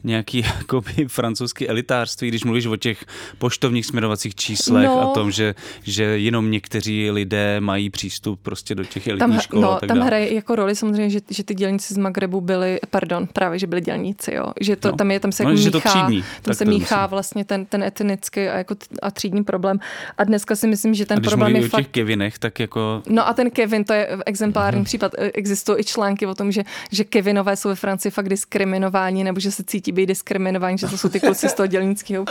nějaký 0.03 0.45
jakoby 0.57 1.07
francouzský 1.07 1.69
elitářství, 1.69 2.27
když 2.27 2.43
mluvíš 2.43 2.65
o 2.65 2.75
těch 2.75 3.05
poštovních 3.37 3.85
směrovacích 3.85 4.35
číslech 4.35 4.85
no. 4.85 5.11
a 5.11 5.13
tom, 5.13 5.31
že, 5.31 5.55
že 5.83 6.03
jenom 6.03 6.51
někteří 6.51 7.11
lidé 7.11 7.61
mají 7.61 7.89
přístup 7.89 8.39
prostě 8.41 8.75
do 8.75 8.83
těch 8.83 9.07
elitních 9.07 9.29
tam, 9.29 9.41
škol. 9.41 9.61
No, 9.61 9.77
tak 9.79 9.87
tam 9.87 9.97
dále. 9.97 10.07
hraje 10.07 10.33
jako 10.33 10.55
roli 10.55 10.75
samozřejmě, 10.75 11.09
že, 11.09 11.19
že 11.29 11.43
ty 11.43 11.55
dělníci 11.55 11.93
z 11.93 11.97
Magrebu 11.97 12.41
byli, 12.41 12.79
pardon, 12.89 13.27
právě, 13.27 13.59
že 13.59 13.67
byli 13.67 13.81
dělníci, 13.81 14.33
jo. 14.33 14.45
Že 14.61 14.75
to, 14.75 14.87
no. 14.91 14.97
tam 14.97 15.11
je, 15.11 15.19
tam 15.19 15.31
se 15.31 15.43
no, 15.43 15.49
jako 15.49 15.61
míchá, 15.61 15.71
to 15.71 15.89
třídní, 15.89 16.23
tam 16.41 16.55
se 16.55 16.65
míchá 16.65 16.95
myslím. 16.95 17.09
vlastně 17.09 17.45
ten, 17.45 17.65
ten 17.65 17.83
etnický 17.83 18.41
a, 18.41 18.57
jako 18.57 18.75
a 19.01 19.11
třídní 19.11 19.43
problém. 19.43 19.79
A 20.17 20.23
dneska 20.23 20.55
si 20.55 20.67
myslím, 20.67 20.93
že 20.93 21.05
ten 21.05 21.17
a 21.17 21.19
když 21.19 21.29
problém 21.29 21.55
je 21.55 21.65
o 21.65 21.69
fakt... 21.69 21.81
těch 21.81 21.87
Kevinech, 21.87 22.39
tak 22.39 22.59
jako... 22.59 23.03
No 23.09 23.27
a 23.27 23.33
ten 23.33 23.51
Kevin, 23.51 23.83
to 23.83 23.93
je 23.93 24.17
exemplární 24.25 24.81
mm-hmm. 24.81 24.85
případ. 24.85 25.11
Existují 25.33 25.79
i 25.79 25.83
články 25.83 26.25
o 26.25 26.35
tom, 26.35 26.51
že, 26.51 26.63
že 26.91 27.03
Kevinové 27.03 27.55
jsou 27.55 27.69
ve 27.69 27.75
Francii 27.75 28.11
fakt 28.11 28.29
diskriminováni, 28.29 29.23
nebo 29.23 29.39
že 29.39 29.51
se 29.51 29.63
cítí 29.63 29.88
být 29.91 30.05
diskriminováni, 30.05 30.77
že 30.77 30.87
to 30.87 30.97
jsou 30.97 31.09
ty 31.09 31.19
kluci 31.19 31.49
z 31.49 31.53
toho 31.53 31.67
dělnického 31.67 32.25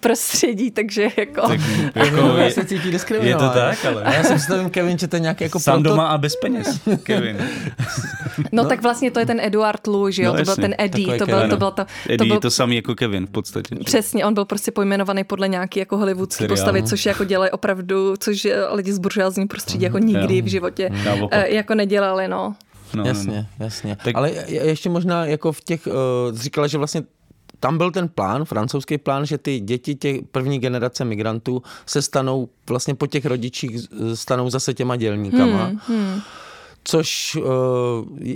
prostředí, 0.00 0.70
takže 0.70 1.08
jako... 1.16 1.48
Tak, 1.48 1.60
jako 1.94 2.36
je, 2.36 2.50
se 2.50 2.64
cítí 2.64 2.92
Je 3.20 3.34
to 3.36 3.50
tak, 3.54 3.84
ale... 3.84 4.02
A 4.02 4.14
já 4.14 4.24
si 4.24 4.34
představím, 4.34 4.70
Kevin, 4.70 4.98
že 4.98 5.08
to 5.08 5.16
je 5.16 5.20
nějaký 5.20 5.44
jako 5.44 5.60
Sám 5.60 5.82
proto... 5.82 5.88
doma 5.88 6.08
a 6.08 6.18
bez 6.18 6.36
peněz, 6.36 6.80
Kevin. 7.02 7.36
No, 8.38 8.62
no, 8.62 8.68
tak 8.68 8.82
vlastně 8.82 9.10
to 9.10 9.20
je 9.20 9.26
ten 9.26 9.40
Eduard 9.40 9.86
Lu, 9.86 10.10
že 10.10 10.22
jo, 10.22 10.32
no, 10.32 10.38
to 10.38 10.44
byl 10.44 10.56
ten 10.56 10.74
Eddie, 10.78 11.18
to, 11.18 11.26
byl, 11.26 11.48
to 11.48 11.56
byl 11.56 11.70
ta... 11.70 11.86
Eddie 12.04 12.18
to 12.18 12.24
byl, 12.24 12.40
to 12.40 12.50
samý 12.50 12.76
jako 12.76 12.94
Kevin 12.94 13.26
v 13.26 13.30
podstatě. 13.30 13.76
Přesně, 13.84 14.24
on 14.24 14.34
byl 14.34 14.44
prostě 14.44 14.70
pojmenovaný 14.70 15.24
podle 15.24 15.48
nějaký 15.48 15.78
jako 15.78 15.96
hollywoodský 15.96 16.46
postavy, 16.46 16.82
což 16.82 17.06
jako 17.06 17.24
dělají 17.24 17.50
opravdu, 17.50 18.16
což 18.16 18.46
lidi 18.72 18.92
z 18.92 18.98
buržoázní 18.98 19.46
prostředí 19.46 19.84
jako 19.84 19.98
nikdy 19.98 20.42
v 20.42 20.46
životě 20.46 20.90
eh, 21.30 21.54
jako 21.54 21.74
nedělali, 21.74 22.28
no. 22.28 22.54
No, 22.94 23.04
jasně, 23.04 23.36
no, 23.36 23.46
no. 23.58 23.64
jasně. 23.64 23.96
Tak... 24.04 24.16
Ale 24.16 24.30
ještě 24.48 24.88
možná 24.88 25.26
jako 25.26 25.52
v 25.52 25.60
těch, 25.60 25.86
uh, 25.86 26.38
říkala, 26.38 26.66
že 26.66 26.78
vlastně 26.78 27.02
tam 27.60 27.78
byl 27.78 27.90
ten 27.90 28.08
plán, 28.08 28.44
francouzský 28.44 28.98
plán, 28.98 29.26
že 29.26 29.38
ty 29.38 29.60
děti 29.60 29.94
těch 29.94 30.20
první 30.30 30.58
generace 30.58 31.04
migrantů 31.04 31.62
se 31.86 32.02
stanou 32.02 32.48
vlastně 32.68 32.94
po 32.94 33.06
těch 33.06 33.26
rodičích 33.26 33.80
stanou 34.14 34.50
zase 34.50 34.74
těma 34.74 34.96
dělníkama. 34.96 35.64
Hmm, 35.64 35.80
hmm 35.88 36.20
což 36.88 37.36
uh, 37.36 37.44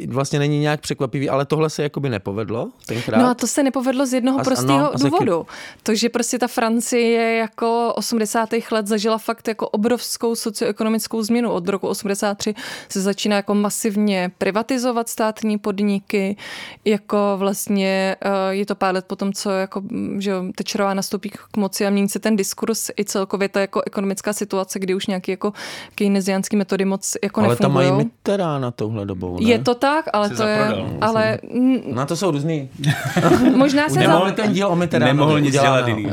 vlastně 0.07 0.38
není 0.38 0.59
nějak 0.59 0.80
překvapivý, 0.80 1.28
ale 1.28 1.46
tohle 1.46 1.70
se 1.70 1.82
jakoby 1.82 2.09
nepovedlo 2.09 2.68
tenkrát. 2.86 3.18
No 3.18 3.28
a 3.28 3.34
to 3.34 3.46
se 3.46 3.62
nepovedlo 3.62 4.07
z 4.07 4.12
jednoho 4.12 4.40
a, 4.40 4.44
prostého 4.44 4.78
no, 4.78 5.11
důvodu. 5.11 5.46
To, 5.82 5.94
že 5.94 6.09
prostě 6.09 6.38
ta 6.38 6.48
Francie 6.48 7.36
jako 7.36 7.92
80. 7.96 8.48
let 8.70 8.86
zažila 8.86 9.18
fakt 9.18 9.48
jako 9.48 9.68
obrovskou 9.68 10.34
socioekonomickou 10.34 11.22
změnu. 11.22 11.51
Od 11.51 11.68
roku 11.68 11.88
83 11.88 12.55
se 12.88 13.01
začíná 13.01 13.36
jako 13.36 13.55
masivně 13.55 14.30
privatizovat 14.38 15.09
státní 15.09 15.59
podniky, 15.59 16.36
jako 16.84 17.34
vlastně 17.36 18.16
uh, 18.24 18.32
je 18.51 18.66
to 18.66 18.74
pár 18.74 18.94
let 18.94 19.05
potom, 19.05 19.32
co 19.32 19.51
jako, 19.51 19.82
že 20.18 20.32
Tečerová 20.55 20.94
nastoupí 20.94 21.30
k 21.30 21.57
moci 21.57 21.86
a 21.86 21.90
mění 21.90 22.09
se 22.09 22.18
ten 22.18 22.36
diskurs 22.36 22.90
i 22.98 23.05
celkově 23.05 23.48
ta 23.48 23.61
jako 23.61 23.82
ekonomická 23.86 24.32
situace, 24.32 24.78
kdy 24.78 24.94
už 24.94 25.07
nějaký 25.07 25.30
jako 25.30 25.53
keynesiánský 25.94 26.57
metody 26.57 26.84
moc 26.84 27.16
jako 27.22 27.40
ale 27.40 27.48
nefungují. 27.48 27.86
Ale 27.86 27.88
tam 27.88 27.96
mají 27.96 28.11
na 28.41 28.70
touhle 28.70 29.07
dobou, 29.07 29.41
ne? 29.41 29.49
Je 29.49 29.59
to 29.59 29.74
tak, 29.74 30.05
ale 30.12 30.28
Jsi 30.28 30.34
to 30.34 30.36
zaprodal. 30.36 30.78
je... 30.78 30.99
Ale... 31.01 31.38
Na 31.86 32.07
to 32.07 32.16
jsou 32.16 32.30
různý. 32.30 32.68
možná 33.55 33.88
se... 33.88 33.99
Nemohl 33.99 34.28
za... 34.28 34.34
ten 34.34 34.53
díl 34.53 34.68
o 34.68 34.76
Mitterrandu. 34.76 35.16
Nemohl 35.16 35.41
nic 35.41 35.53
dělat 35.53 35.88
jiný. 35.88 36.07
Uh, 36.07 36.12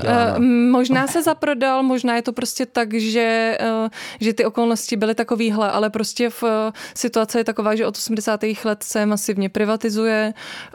možná 0.72 1.08
se 1.08 1.24
zaprodal, 1.24 1.84
možná 1.84 2.16
je 2.16 2.22
to 2.22 2.34
prostě 2.34 2.66
tak, 2.66 2.94
že, 2.94 3.58
uh, 3.84 3.88
že 4.20 4.34
ty 4.34 4.46
okolnosti 4.46 4.98
byly 4.98 5.16
takovýhle, 5.16 5.72
ale 5.72 5.90
prostě 5.90 6.30
v 6.30 6.44
uh, 6.44 6.50
situace 6.94 7.40
je 7.40 7.44
taková, 7.44 7.76
že 7.76 7.88
od 7.88 7.98
80. 7.98 8.44
let 8.64 8.84
se 8.84 9.06
masivně 9.06 9.50
privatizuje, 9.50 10.34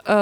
uh, 0.09 0.15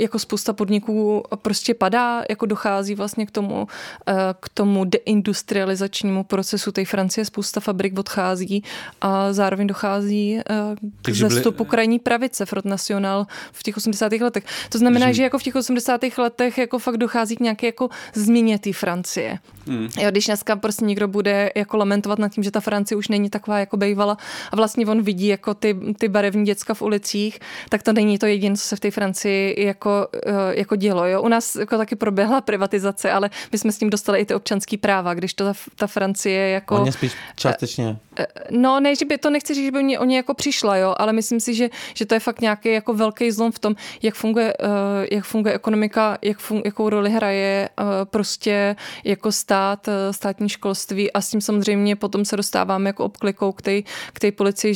jako 0.00 0.18
spousta 0.18 0.52
podniků 0.52 1.22
prostě 1.42 1.74
padá, 1.74 2.22
jako 2.30 2.46
dochází 2.46 2.94
vlastně 2.94 3.26
k 3.26 3.30
tomu, 3.30 3.54
uh, 3.60 4.14
k 4.40 4.48
tomu 4.48 4.84
deindustrializačnímu 4.84 6.24
procesu 6.24 6.72
té 6.72 6.84
Francie, 6.84 7.24
spousta 7.24 7.60
fabrik 7.60 7.98
odchází 7.98 8.64
a 9.00 9.32
zároveň 9.32 9.66
dochází 9.66 10.25
uh, 10.34 10.90
k 11.02 11.10
zestupu 11.10 11.64
byli... 11.64 11.70
krajní 11.70 11.98
pravice 11.98 12.46
Front 12.46 12.64
National 12.64 13.26
v 13.52 13.62
těch 13.62 13.76
80. 13.76 14.12
letech. 14.12 14.44
To 14.68 14.78
znamená, 14.78 15.06
Takže... 15.06 15.16
že 15.16 15.22
jako 15.22 15.38
v 15.38 15.42
těch 15.42 15.56
80. 15.56 16.00
letech 16.18 16.58
jako 16.58 16.78
fakt 16.78 16.96
dochází 16.96 17.36
k 17.36 17.40
nějaké 17.40 17.66
jako 17.66 17.88
změně 18.14 18.58
té 18.58 18.72
Francie. 18.72 19.38
Hmm. 19.66 19.88
Jo, 19.98 20.10
když 20.10 20.26
dneska 20.26 20.56
prostě 20.56 20.84
někdo 20.84 21.08
bude 21.08 21.50
jako 21.56 21.76
lamentovat 21.76 22.18
nad 22.18 22.28
tím, 22.28 22.44
že 22.44 22.50
ta 22.50 22.60
Francie 22.60 22.98
už 22.98 23.08
není 23.08 23.30
taková 23.30 23.58
jako 23.58 23.76
bejvala 23.76 24.16
a 24.52 24.56
vlastně 24.56 24.86
on 24.86 25.02
vidí 25.02 25.26
jako 25.26 25.54
ty, 25.54 25.76
ty 25.98 26.08
barevní 26.08 26.44
děcka 26.44 26.74
v 26.74 26.82
ulicích, 26.82 27.38
tak 27.68 27.82
to 27.82 27.92
není 27.92 28.18
to 28.18 28.26
jediné, 28.26 28.56
co 28.56 28.62
se 28.62 28.76
v 28.76 28.80
té 28.80 28.90
Francii 28.90 29.66
jako, 29.66 30.08
uh, 30.26 30.32
jako 30.50 30.76
dělo. 30.76 31.06
Jo? 31.06 31.22
U 31.22 31.28
nás 31.28 31.56
jako 31.56 31.76
taky 31.76 31.96
proběhla 31.96 32.40
privatizace, 32.40 33.12
ale 33.12 33.30
my 33.52 33.58
jsme 33.58 33.72
s 33.72 33.78
tím 33.78 33.90
dostali 33.90 34.20
i 34.20 34.24
ty 34.24 34.34
občanské 34.34 34.78
práva, 34.78 35.14
když 35.14 35.34
to 35.34 35.44
ta, 35.44 35.52
ta 35.76 35.86
Francie 35.86 36.48
jako... 36.48 36.76
Oni 36.76 36.92
spíš 36.92 37.12
částečně. 37.36 37.96
Uh, 38.18 38.24
no, 38.50 38.80
ne, 38.80 38.96
že 38.96 39.04
by 39.04 39.18
to 39.18 39.30
nechci 39.30 39.54
říct, 39.54 39.64
že 39.64 39.70
by 39.70 39.82
mě, 39.82 39.98
oni 39.98 40.16
jako 40.16 40.34
přišla, 40.34 40.76
jo, 40.76 40.94
ale 40.98 41.12
myslím 41.12 41.40
si, 41.40 41.54
že, 41.54 41.68
že 41.94 42.06
to 42.06 42.14
je 42.14 42.20
fakt 42.20 42.40
nějaký 42.40 42.72
jako 42.72 42.94
velký 42.94 43.30
zlom 43.30 43.52
v 43.52 43.58
tom, 43.58 43.74
jak 44.02 44.14
funguje, 44.14 44.54
uh, 44.54 44.68
jak 45.12 45.24
funguje 45.24 45.54
ekonomika, 45.54 46.18
jak 46.22 46.38
fun, 46.38 46.62
jakou 46.64 46.88
roli 46.88 47.10
hraje 47.10 47.68
uh, 47.80 47.86
prostě 48.04 48.76
jako 49.04 49.32
stát, 49.32 49.88
uh, 49.88 49.94
státní 50.10 50.48
školství 50.48 51.12
a 51.12 51.20
s 51.20 51.30
tím 51.30 51.40
samozřejmě 51.40 51.96
potom 51.96 52.24
se 52.24 52.36
dostáváme 52.36 52.88
jako 52.88 53.04
obklikou 53.04 53.52
k 53.52 53.62
té 53.62 53.82
k 54.12 54.34
policii, 54.34 54.74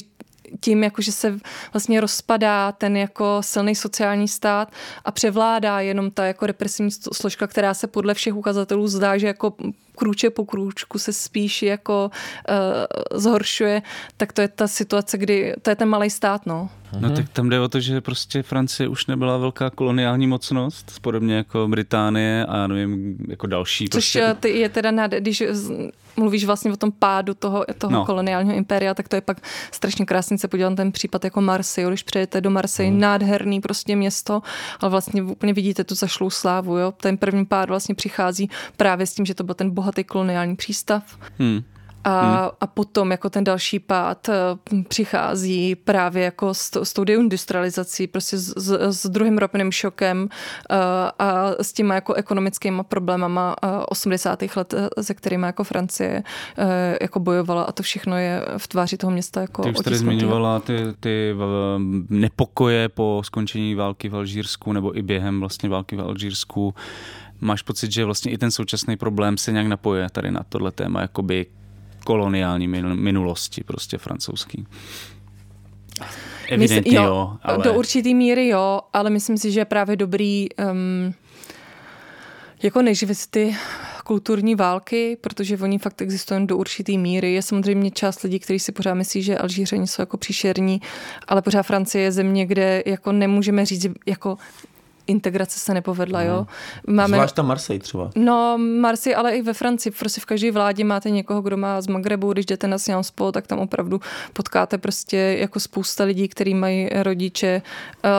tím, 0.61 0.84
jako 0.84 1.03
že 1.03 1.12
se 1.12 1.38
vlastně 1.72 2.01
rozpadá 2.01 2.72
ten 2.72 2.97
jako 2.97 3.38
silný 3.41 3.74
sociální 3.74 4.28
stát 4.28 4.72
a 5.05 5.11
převládá 5.11 5.80
jenom 5.80 6.11
ta 6.11 6.24
jako 6.24 6.47
represivní 6.47 6.91
složka, 7.12 7.47
která 7.47 7.74
se 7.74 7.86
podle 7.86 8.14
všech 8.14 8.34
ukazatelů 8.34 8.88
zdá, 8.88 9.18
že 9.18 9.26
jako 9.26 9.55
krůče 10.01 10.31
po 10.31 10.45
krůčku 10.45 10.99
se 10.99 11.13
spíš 11.13 11.63
jako 11.63 12.11
uh, 12.11 13.19
zhoršuje, 13.21 13.83
tak 14.17 14.33
to 14.33 14.41
je 14.41 14.49
ta 14.49 14.69
situace, 14.69 15.19
kdy 15.19 15.55
to 15.63 15.71
je 15.71 15.77
ten 15.77 15.89
malý 15.89 16.11
stát, 16.11 16.47
no. 16.47 16.71
No 17.01 17.11
tak 17.11 17.29
tam 17.29 17.49
jde 17.49 17.61
o 17.61 17.69
to, 17.69 17.81
že 17.81 18.01
prostě 18.01 18.43
Francie 18.43 18.89
už 18.89 19.07
nebyla 19.07 19.39
velká 19.39 19.71
koloniální 19.71 20.27
mocnost, 20.27 21.01
podobně 21.01 21.35
jako 21.35 21.69
Británie 21.69 22.47
a 22.47 22.67
nevím, 22.67 23.17
jako 23.29 23.47
další. 23.47 23.85
Což 23.85 23.93
prostě... 23.93 24.37
Ty 24.41 24.49
je 24.49 24.69
teda, 24.69 24.91
nad, 24.91 25.11
když 25.11 25.43
mluvíš 26.17 26.45
vlastně 26.45 26.73
o 26.73 26.77
tom 26.77 26.93
pádu 26.93 27.35
toho, 27.35 27.65
toho 27.79 27.93
no. 27.93 28.05
koloniálního 28.05 28.57
impéria, 28.57 28.95
tak 28.95 29.09
to 29.09 29.17
je 29.17 29.21
pak 29.21 29.41
strašně 29.73 30.07
krásně 30.07 30.39
se 30.39 30.49
podívat 30.49 30.71
na 30.71 30.77
ten 30.77 30.93
případ 30.93 31.25
jako 31.25 31.41
Marseille, 31.41 31.91
když 31.91 32.03
přijedete 32.03 32.41
do 32.41 32.51
Marseille, 32.51 32.93
mm. 32.93 33.01
nádherný 33.01 33.61
prostě 33.61 33.97
město, 33.97 34.43
ale 34.81 34.91
vlastně 34.91 35.23
úplně 35.23 35.53
vidíte 35.53 35.85
tu 35.85 35.95
zašlou 35.95 36.31
slávu, 36.31 36.79
jo. 36.79 36.93
Ten 36.97 37.17
první 37.17 37.47
pád 37.47 37.69
vlastně 37.69 37.95
přichází 37.95 38.51
právě 38.77 39.07
s 39.07 39.15
tím, 39.15 39.27
že 39.27 39.35
to 39.35 39.45
byl 39.45 39.55
ten 39.55 39.71
bohatý 39.71 39.89
koloniální 40.05 40.57
přístav. 40.57 41.18
Mm. 41.38 41.62
A, 42.05 42.20
hmm. 42.20 42.51
a 42.61 42.66
potom 42.66 43.11
jako 43.11 43.30
ten 43.30 43.45
další 43.45 43.78
pád 43.78 44.28
eh, 44.28 44.34
přichází 44.88 45.74
právě 45.74 46.24
jako 46.24 46.55
s, 46.55 46.82
s 46.82 46.93
tou 46.93 47.05
deindustrializací, 47.05 48.07
prostě 48.07 48.38
s, 48.38 48.55
s, 48.57 49.03
s 49.03 49.07
druhým 49.07 49.38
ropným 49.38 49.72
šokem 49.72 50.28
a, 50.70 50.74
eh, 50.74 51.24
a 51.24 51.51
s 51.62 51.72
těma 51.72 51.95
jako 51.95 52.14
ekonomickými 52.14 52.82
problémama 52.88 53.57
80. 53.88 54.43
Eh, 54.43 54.49
let, 54.57 54.74
se 55.01 55.14
kterými 55.14 55.47
jako 55.47 55.64
Francie 55.64 56.22
jako 57.01 57.20
bojovala 57.20 57.62
a 57.62 57.72
to 57.72 57.82
všechno 57.82 58.18
je 58.18 58.45
v 58.57 58.68
tváři 58.68 58.97
toho 58.97 59.11
města 59.11 59.41
jako 59.41 59.62
Ty 59.62 59.70
už 59.70 59.76
tady 59.84 59.97
zmiňovala 59.97 60.61
ty, 60.61 60.78
ty 61.01 61.34
nepokoje 62.09 62.88
po 62.88 63.22
skončení 63.24 63.74
války 63.74 64.09
v 64.09 64.16
Alžírsku 64.16 64.72
nebo 64.72 64.99
i 64.99 65.03
během 65.03 65.41
vlastně 65.41 65.68
války 65.68 65.97
v 65.97 66.01
Alžírsku. 66.01 66.74
Máš 67.41 67.62
pocit, 67.62 67.93
že 67.93 68.05
vlastně 68.05 68.32
i 68.32 68.38
ten 68.38 68.51
současný 68.51 68.97
problém 68.97 69.38
se 69.38 69.53
nějak 69.53 69.66
napoje 69.66 70.11
tady 70.12 70.30
na 70.30 70.45
tohle 70.49 70.72
téma, 70.72 71.01
jakoby 71.01 71.47
koloniální 72.05 72.68
minulosti 72.95 73.64
prostě 73.64 73.99
francouzský. 73.99 74.66
Evidentně 76.49 76.80
myslím, 76.80 76.95
jo, 76.95 77.05
jo 77.05 77.36
ale... 77.43 77.64
Do 77.64 77.74
určitý 77.74 78.14
míry 78.14 78.49
jo, 78.49 78.80
ale 78.93 79.11
myslím 79.11 79.38
si, 79.38 79.53
že 79.53 79.61
je 79.61 79.64
právě 79.64 79.97
dobrý 79.97 80.47
um, 80.72 81.14
jako 82.62 82.82
neživit 82.82 83.26
ty 83.30 83.57
kulturní 84.05 84.55
války, 84.55 85.16
protože 85.20 85.59
oni 85.59 85.78
fakt 85.78 86.03
existují 86.03 86.47
do 86.47 86.57
určitý 86.57 86.99
míry. 86.99 87.32
Je 87.32 87.43
samozřejmě 87.43 87.91
část 87.91 88.22
lidí, 88.22 88.38
kteří 88.38 88.59
si 88.59 88.72
pořád 88.72 88.95
myslí, 88.95 89.22
že 89.22 89.38
Alžířani 89.38 89.86
jsou 89.86 90.03
jako 90.03 90.16
příšerní, 90.16 90.80
ale 91.28 91.43
pořád 91.43 91.62
Francie 91.62 92.05
je 92.05 92.12
země, 92.12 92.47
kde 92.47 92.82
jako 92.86 93.12
nemůžeme 93.12 93.66
říct, 93.66 93.86
jako 94.07 94.38
integrace 95.07 95.59
se 95.59 95.75
nepovedla, 95.75 96.23
jo. 96.23 96.47
Mhm. 96.87 96.97
Máme, 96.97 97.17
Zvlášť 97.17 97.35
ta 97.35 97.43
Marseille 97.43 97.81
třeba. 97.81 98.11
No, 98.17 98.59
Marseille, 98.59 99.17
ale 99.17 99.37
i 99.37 99.43
ve 99.43 99.53
Francii, 99.55 99.93
prostě 99.99 100.21
v 100.21 100.25
každé 100.25 100.53
vládě 100.53 100.85
máte 100.85 101.11
někoho, 101.11 101.43
kdo 101.43 101.57
má 101.57 101.81
z 101.81 101.87
Magrebu, 101.87 102.33
když 102.33 102.47
jdete 102.47 102.69
na 102.69 102.79
Sciences 102.79 103.11
Po, 103.11 103.33
tak 103.33 103.47
tam 103.47 103.59
opravdu 103.59 104.01
potkáte 104.33 104.79
prostě 104.79 105.17
jako 105.17 105.61
spousta 105.61 106.05
lidí, 106.05 106.29
kteří 106.29 106.55
mají 106.55 106.89
rodiče 106.93 107.63
uh, 108.05 108.11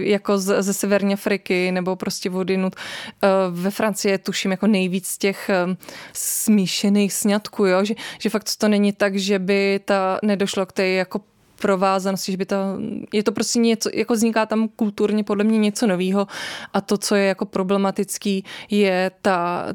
jako 0.00 0.38
z, 0.38 0.62
ze 0.62 0.72
severní 0.72 1.14
Afriky 1.14 1.72
nebo 1.72 1.96
prostě 1.96 2.30
vodinut. 2.30 2.76
Uh, 3.22 3.58
ve 3.58 3.70
Francii 3.70 4.12
je 4.12 4.18
tuším 4.18 4.50
jako 4.50 4.66
nejvíc 4.66 5.18
těch 5.18 5.50
uh, 5.66 5.74
smíšených 6.12 7.12
sňatků, 7.12 7.66
jo, 7.66 7.84
že, 7.84 7.94
že 8.18 8.30
fakt 8.30 8.50
to 8.58 8.68
není 8.68 8.92
tak, 8.92 9.16
že 9.16 9.38
by 9.38 9.80
ta 9.84 10.18
nedošlo 10.22 10.66
k 10.66 10.72
té 10.72 10.88
jako 10.88 11.20
provázanosti, 11.64 12.32
že 12.32 12.38
by 12.38 12.46
to, 12.46 12.56
je 13.12 13.22
to 13.22 13.32
prostě 13.32 13.58
něco, 13.58 13.90
jako 13.94 14.14
vzniká 14.14 14.46
tam 14.46 14.68
kulturně 14.68 15.24
podle 15.24 15.44
mě 15.44 15.58
něco 15.58 15.86
nového 15.86 16.26
a 16.72 16.80
to, 16.80 16.98
co 16.98 17.14
je 17.14 17.24
jako 17.24 17.44
problematický, 17.44 18.44
je 18.70 19.10
ta, 19.22 19.66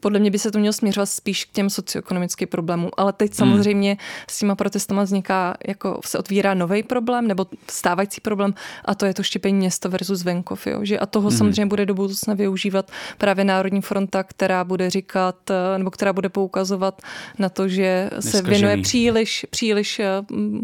podle 0.00 0.18
mě 0.18 0.30
by 0.30 0.38
se 0.38 0.50
to 0.50 0.58
mělo 0.58 0.72
směřovat 0.72 1.06
spíš 1.06 1.44
k 1.44 1.52
těm 1.52 1.70
socioekonomickým 1.70 2.48
problémům, 2.48 2.90
ale 2.96 3.12
teď 3.12 3.30
hmm. 3.30 3.36
samozřejmě 3.36 3.90
hmm. 3.90 3.98
s 4.30 4.38
těma 4.38 4.54
protestama 4.54 5.02
vzniká, 5.02 5.54
jako 5.66 6.00
se 6.04 6.18
otvírá 6.18 6.54
nový 6.54 6.82
problém 6.82 7.26
nebo 7.26 7.46
stávající 7.70 8.20
problém 8.20 8.54
a 8.84 8.94
to 8.94 9.06
je 9.06 9.14
to 9.14 9.22
štěpení 9.22 9.58
město 9.58 9.88
versus 9.88 10.24
venkov, 10.24 10.66
jo, 10.66 10.80
že 10.82 10.98
a 10.98 11.06
toho 11.06 11.28
hmm. 11.28 11.38
samozřejmě 11.38 11.66
bude 11.66 11.86
do 11.86 11.94
budoucna 11.94 12.34
využívat 12.34 12.90
právě 13.18 13.44
Národní 13.44 13.80
fronta, 13.80 14.22
která 14.22 14.64
bude 14.64 14.90
říkat, 14.90 15.36
nebo 15.78 15.90
která 15.90 16.12
bude 16.12 16.28
poukazovat 16.28 17.02
na 17.38 17.48
to, 17.48 17.68
že 17.68 18.10
se 18.10 18.16
Neskažený. 18.16 18.50
věnuje 18.50 18.76
příliš, 18.82 19.46
příliš 19.50 20.00
eh, 20.00 20.06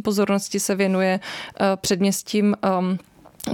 pozornosti 0.02 0.55
oblasti 0.57 0.61
se 0.61 0.74
věnuje 0.74 1.20
eh, 1.61 1.76
předměstím 1.76 2.57
um, 2.78 2.98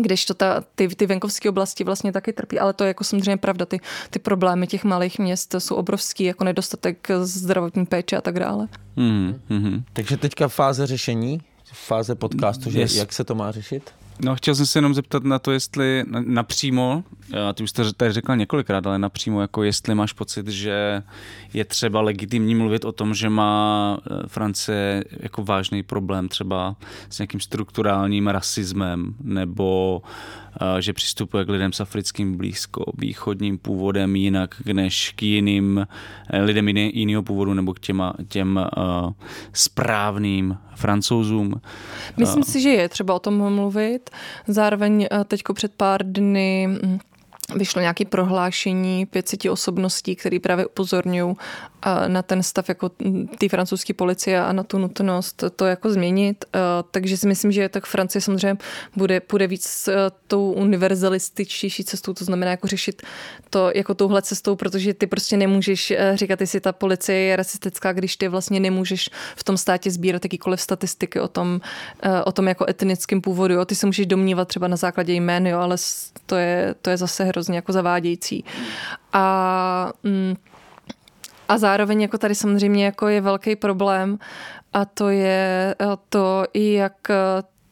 když 0.00 0.24
to 0.24 0.34
ta, 0.34 0.64
ty, 0.74 0.88
ty 0.88 1.07
venkovské 1.07 1.48
oblasti 1.48 1.84
vlastně 1.84 2.12
taky 2.12 2.32
trpí, 2.32 2.59
ale 2.59 2.72
to 2.72 2.84
je 2.84 2.88
jako 2.88 3.05
samozřejmě 3.05 3.36
pravda, 3.36 3.66
ty, 3.66 3.80
ty 4.11 4.18
problémy 4.18 4.66
těch 4.66 4.84
malých 4.84 5.18
měst 5.18 5.55
jsou 5.59 5.74
obrovský, 5.74 6.24
jako 6.24 6.44
nedostatek 6.44 7.09
zdravotní 7.22 7.86
péče 7.86 8.16
a 8.16 8.20
tak 8.20 8.38
dále. 8.38 8.68
Mm, 8.96 9.40
mm, 9.48 9.84
Takže 9.92 10.16
teďka 10.16 10.48
fáze 10.48 10.86
řešení, 10.86 11.40
fáze 11.72 12.14
podcastu, 12.14 12.70
že 12.70 12.80
yes. 12.80 12.94
jak 12.94 13.12
se 13.12 13.24
to 13.24 13.34
má 13.34 13.53
řešit? 13.53 13.90
No, 14.24 14.36
chtěl 14.36 14.55
jsem 14.55 14.66
se 14.66 14.78
jenom 14.78 14.94
zeptat 14.94 15.24
na 15.24 15.38
to, 15.38 15.53
jestli 15.53 16.05
napřímo, 16.26 17.05
a 17.49 17.53
ty 17.53 17.62
už 17.62 17.70
jste 17.70 17.93
tady 17.93 18.12
řekla 18.12 18.35
několikrát, 18.35 18.87
ale 18.87 18.99
napřímo, 18.99 19.41
jako 19.41 19.62
jestli 19.62 19.95
máš 19.95 20.12
pocit, 20.12 20.49
že 20.49 21.03
je 21.55 21.64
třeba 21.64 22.01
legitimní 22.01 22.55
mluvit 22.55 22.85
o 22.85 22.93
tom, 22.93 23.14
že 23.14 23.28
má 23.28 23.99
eh, 23.99 24.28
Francie 24.28 25.05
jako 25.20 25.45
vážný 25.45 25.83
problém 25.83 26.28
třeba 26.28 26.76
s 27.11 27.18
nějakým 27.18 27.41
strukturálním 27.41 28.26
rasismem, 28.28 29.14
nebo 29.20 30.03
eh, 30.61 30.83
že 30.83 30.93
přistupuje 30.93 31.45
k 31.45 31.49
lidem 31.49 31.72
s 31.72 31.80
africkým 31.80 32.37
blízko 32.37 32.85
východním 32.99 33.59
původem 33.59 34.16
jinak 34.16 34.55
než 34.72 35.12
k 35.16 35.22
jiným 35.22 35.87
eh, 36.30 36.43
lidem 36.43 36.68
jiného 36.68 37.22
původu 37.22 37.55
nebo 37.55 37.74
k 37.74 37.80
těma, 37.80 38.14
těm 38.28 38.66
uh, 38.76 39.12
správným 39.53 40.59
francouzům. 40.74 41.61
Myslím 42.16 42.43
si, 42.43 42.61
že 42.61 42.68
je 42.68 42.89
třeba 42.89 43.14
o 43.14 43.18
tom 43.18 43.55
mluvit. 43.55 44.11
Zároveň 44.49 45.07
teďko 45.24 45.55
před 45.55 45.72
pár 45.74 46.12
dny 46.12 46.68
hm, 46.68 46.99
vyšlo 47.57 47.80
nějaké 47.80 48.05
prohlášení 48.05 49.07
500 49.07 49.44
osobností, 49.44 50.16
které 50.16 50.40
právě 50.40 50.66
upozorňují 50.66 51.34
na 52.07 52.22
ten 52.22 52.43
stav 52.43 52.68
jako 52.68 52.89
té 53.39 53.49
francouzské 53.49 53.95
policie 53.95 54.41
a 54.41 54.53
na 54.53 54.62
tu 54.62 54.78
nutnost 54.78 55.45
to 55.57 55.66
jako 55.66 55.91
změnit. 55.91 56.45
Takže 56.91 57.16
si 57.16 57.28
myslím, 57.28 57.53
že 57.53 57.68
tak 57.68 57.87
Francie 57.87 58.22
samozřejmě 58.22 58.57
bude, 58.97 59.20
bude 59.30 59.47
víc 59.47 59.89
tou 60.26 60.53
univerzalističtější 60.53 61.85
cestou, 61.85 62.14
to 62.14 62.24
znamená 62.24 62.51
jako 62.51 62.66
řešit 62.66 63.03
to 63.51 63.70
jako 63.74 63.95
touhle 63.95 64.22
cestou, 64.22 64.57
protože 64.57 64.95
ty 64.95 65.07
prostě 65.07 65.37
nemůžeš 65.37 65.91
e, 65.91 66.16
říkat, 66.16 66.41
jestli 66.41 66.61
ta 66.61 66.72
policie 66.72 67.18
je 67.18 67.37
rasistická, 67.37 67.93
když 67.93 68.16
ty 68.16 68.28
vlastně 68.28 68.61
nemůžeš 68.61 69.11
v 69.37 69.45
tom 69.45 69.57
státě 69.57 69.91
sbírat 69.91 70.24
jakýkoliv 70.24 70.61
statistiky 70.61 71.20
o 71.20 71.28
tom, 71.28 71.61
e, 72.03 72.22
o 72.22 72.33
tom 72.33 72.49
jako 72.49 72.66
etnickém 72.68 73.20
původu. 73.20 73.55
Jo. 73.55 73.64
Ty 73.64 73.74
se 73.74 73.87
můžeš 73.87 74.07
domnívat 74.07 74.49
třeba 74.49 74.68
na 74.68 74.76
základě 74.76 75.12
jmén, 75.12 75.47
jo, 75.47 75.59
ale 75.59 75.76
to 76.26 76.37
je, 76.37 76.74
to 76.83 76.91
je 76.91 76.97
zase 76.97 77.24
hrozně 77.24 77.57
jako 77.57 77.72
zavádějící. 77.72 78.45
A 79.12 79.93
mm, 80.03 80.37
a 81.53 81.59
zároveň 81.59 82.03
jako 82.03 82.18
tady 82.18 82.34
samozřejmě 82.34 82.84
jako 82.84 83.09
je 83.09 83.20
velký 83.20 83.57
problém 83.57 84.18
a 84.72 84.84
to 84.84 85.09
je 85.09 85.74
to, 86.09 86.44
i 86.53 86.72
jak 86.72 86.94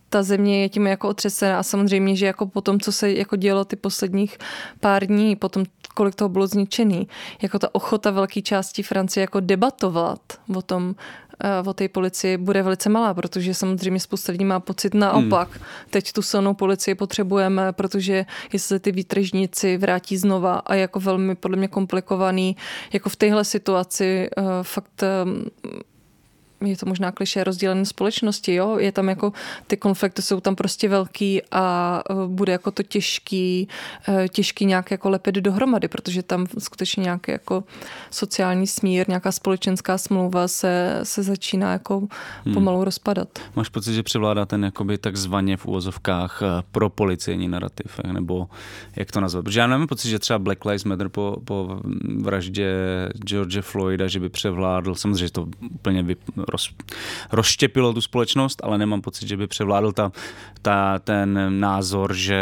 ta 0.09 0.23
země 0.23 0.63
je 0.63 0.69
tím 0.69 0.87
jako 0.87 1.09
otřesená 1.09 1.59
a 1.59 1.63
samozřejmě, 1.63 2.17
že 2.17 2.27
jako 2.27 2.47
po 2.47 2.61
tom, 2.61 2.81
co 2.81 2.93
se 2.93 3.13
jako 3.13 3.37
dělo 3.37 3.65
ty 3.65 3.77
posledních 3.77 4.39
pár 4.81 5.07
dní, 5.07 5.37
potom 5.37 5.65
kolik 5.95 6.15
toho 6.15 6.29
bylo 6.29 6.47
zničený, 6.47 7.09
jako 7.43 7.59
ta 7.59 7.75
ochota 7.75 8.11
velké 8.11 8.43
části 8.43 8.83
Francie 8.83 9.23
jako 9.23 9.41
debatovat 9.41 10.21
o 10.57 10.63
tom, 10.63 10.95
Eh, 11.30 11.30
o 11.67 11.75
té 11.75 11.89
policii 11.89 12.37
bude 12.37 12.63
velice 12.63 12.89
malá, 12.89 13.15
protože 13.15 13.55
samozřejmě 13.55 14.01
spousta 14.01 14.33
lidí 14.33 14.45
má 14.45 14.61
pocit 14.61 14.95
naopak. 14.95 15.49
Hmm. 15.51 15.65
Teď 15.91 16.13
tu 16.13 16.23
silnou 16.23 16.55
policii 16.55 16.95
potřebujeme, 16.95 17.73
protože 17.73 18.27
jestli 18.53 18.69
se 18.69 18.79
ty 18.79 18.93
výtržníci 18.93 19.77
vrátí 19.77 20.17
znova 20.17 20.55
a 20.55 20.75
jako 20.75 21.01
velmi 21.01 21.35
podle 21.35 21.57
mě 21.57 21.69
komplikovaný, 21.69 22.57
jako 22.93 23.09
v 23.09 23.17
téhle 23.17 23.45
situaci 23.45 24.29
uh, 24.37 24.45
fakt 24.63 25.03
um, 25.25 25.45
je 26.69 26.77
to 26.77 26.87
možná 26.87 27.13
kliše 27.13 27.45
rozdělené 27.45 27.85
společnosti, 27.85 28.55
jo, 28.55 28.79
je 28.79 28.93
tam 28.93 29.09
jako, 29.09 29.33
ty 29.67 29.77
konflikty 29.77 30.23
jsou 30.23 30.41
tam 30.41 30.57
prostě 30.57 30.89
velký 30.89 31.43
a 31.53 32.03
e, 32.11 32.15
bude 32.27 32.53
jako 32.53 32.71
to 32.71 32.83
těžký, 32.83 33.69
e, 34.09 34.29
těžký 34.29 34.67
nějak 34.67 34.91
jako 34.91 35.11
lepit 35.11 35.35
dohromady, 35.35 35.89
protože 35.89 36.23
tam 36.23 36.47
skutečně 36.59 37.01
nějaký 37.03 37.33
jako 37.33 37.65
sociální 38.11 38.67
smír, 38.67 39.09
nějaká 39.09 39.33
společenská 39.33 39.99
smlouva 39.99 40.49
se, 40.49 41.01
se 41.03 41.23
začíná 41.23 41.73
jako 41.73 42.09
hmm. 42.45 42.55
pomalu 42.55 42.85
rozpadat. 42.85 43.29
Máš 43.57 43.69
pocit, 43.69 43.95
že 43.95 44.03
převládá 44.03 44.47
ten 44.47 44.65
jakoby 44.65 44.99
takzvaně 44.99 45.57
v 45.57 45.67
úvozovkách 45.67 46.43
e, 46.43 46.47
pro 46.73 46.91
policejní 46.91 47.49
narrativ, 47.49 48.01
nebo 48.13 48.49
jak 48.97 49.13
to 49.13 49.21
nazvat? 49.21 49.45
Protože 49.45 49.61
já 49.61 49.67
nemám 49.67 49.87
pocit, 49.87 50.09
že 50.09 50.19
třeba 50.19 50.39
Black 50.39 50.65
Lives 50.65 50.85
Matter 50.85 51.09
po, 51.09 51.37
po 51.45 51.81
vraždě 52.19 52.75
George 53.25 53.61
Floyda, 53.61 54.09
že 54.09 54.21
by 54.21 54.29
převládl, 54.29 54.95
samozřejmě 54.95 55.31
to 55.31 55.49
úplně 55.75 56.03
vyp, 56.03 56.21
roz, 56.51 56.71
rozštěpilo 57.33 57.93
tu 57.93 58.01
společnost, 58.01 58.61
ale 58.65 58.79
nemám 58.79 59.01
pocit, 59.01 59.29
že 59.29 59.37
by 59.37 59.47
převládl 59.47 59.93
ta, 59.93 60.13
ta, 60.63 60.99
ten 60.99 61.61
názor, 61.61 62.15
že 62.15 62.41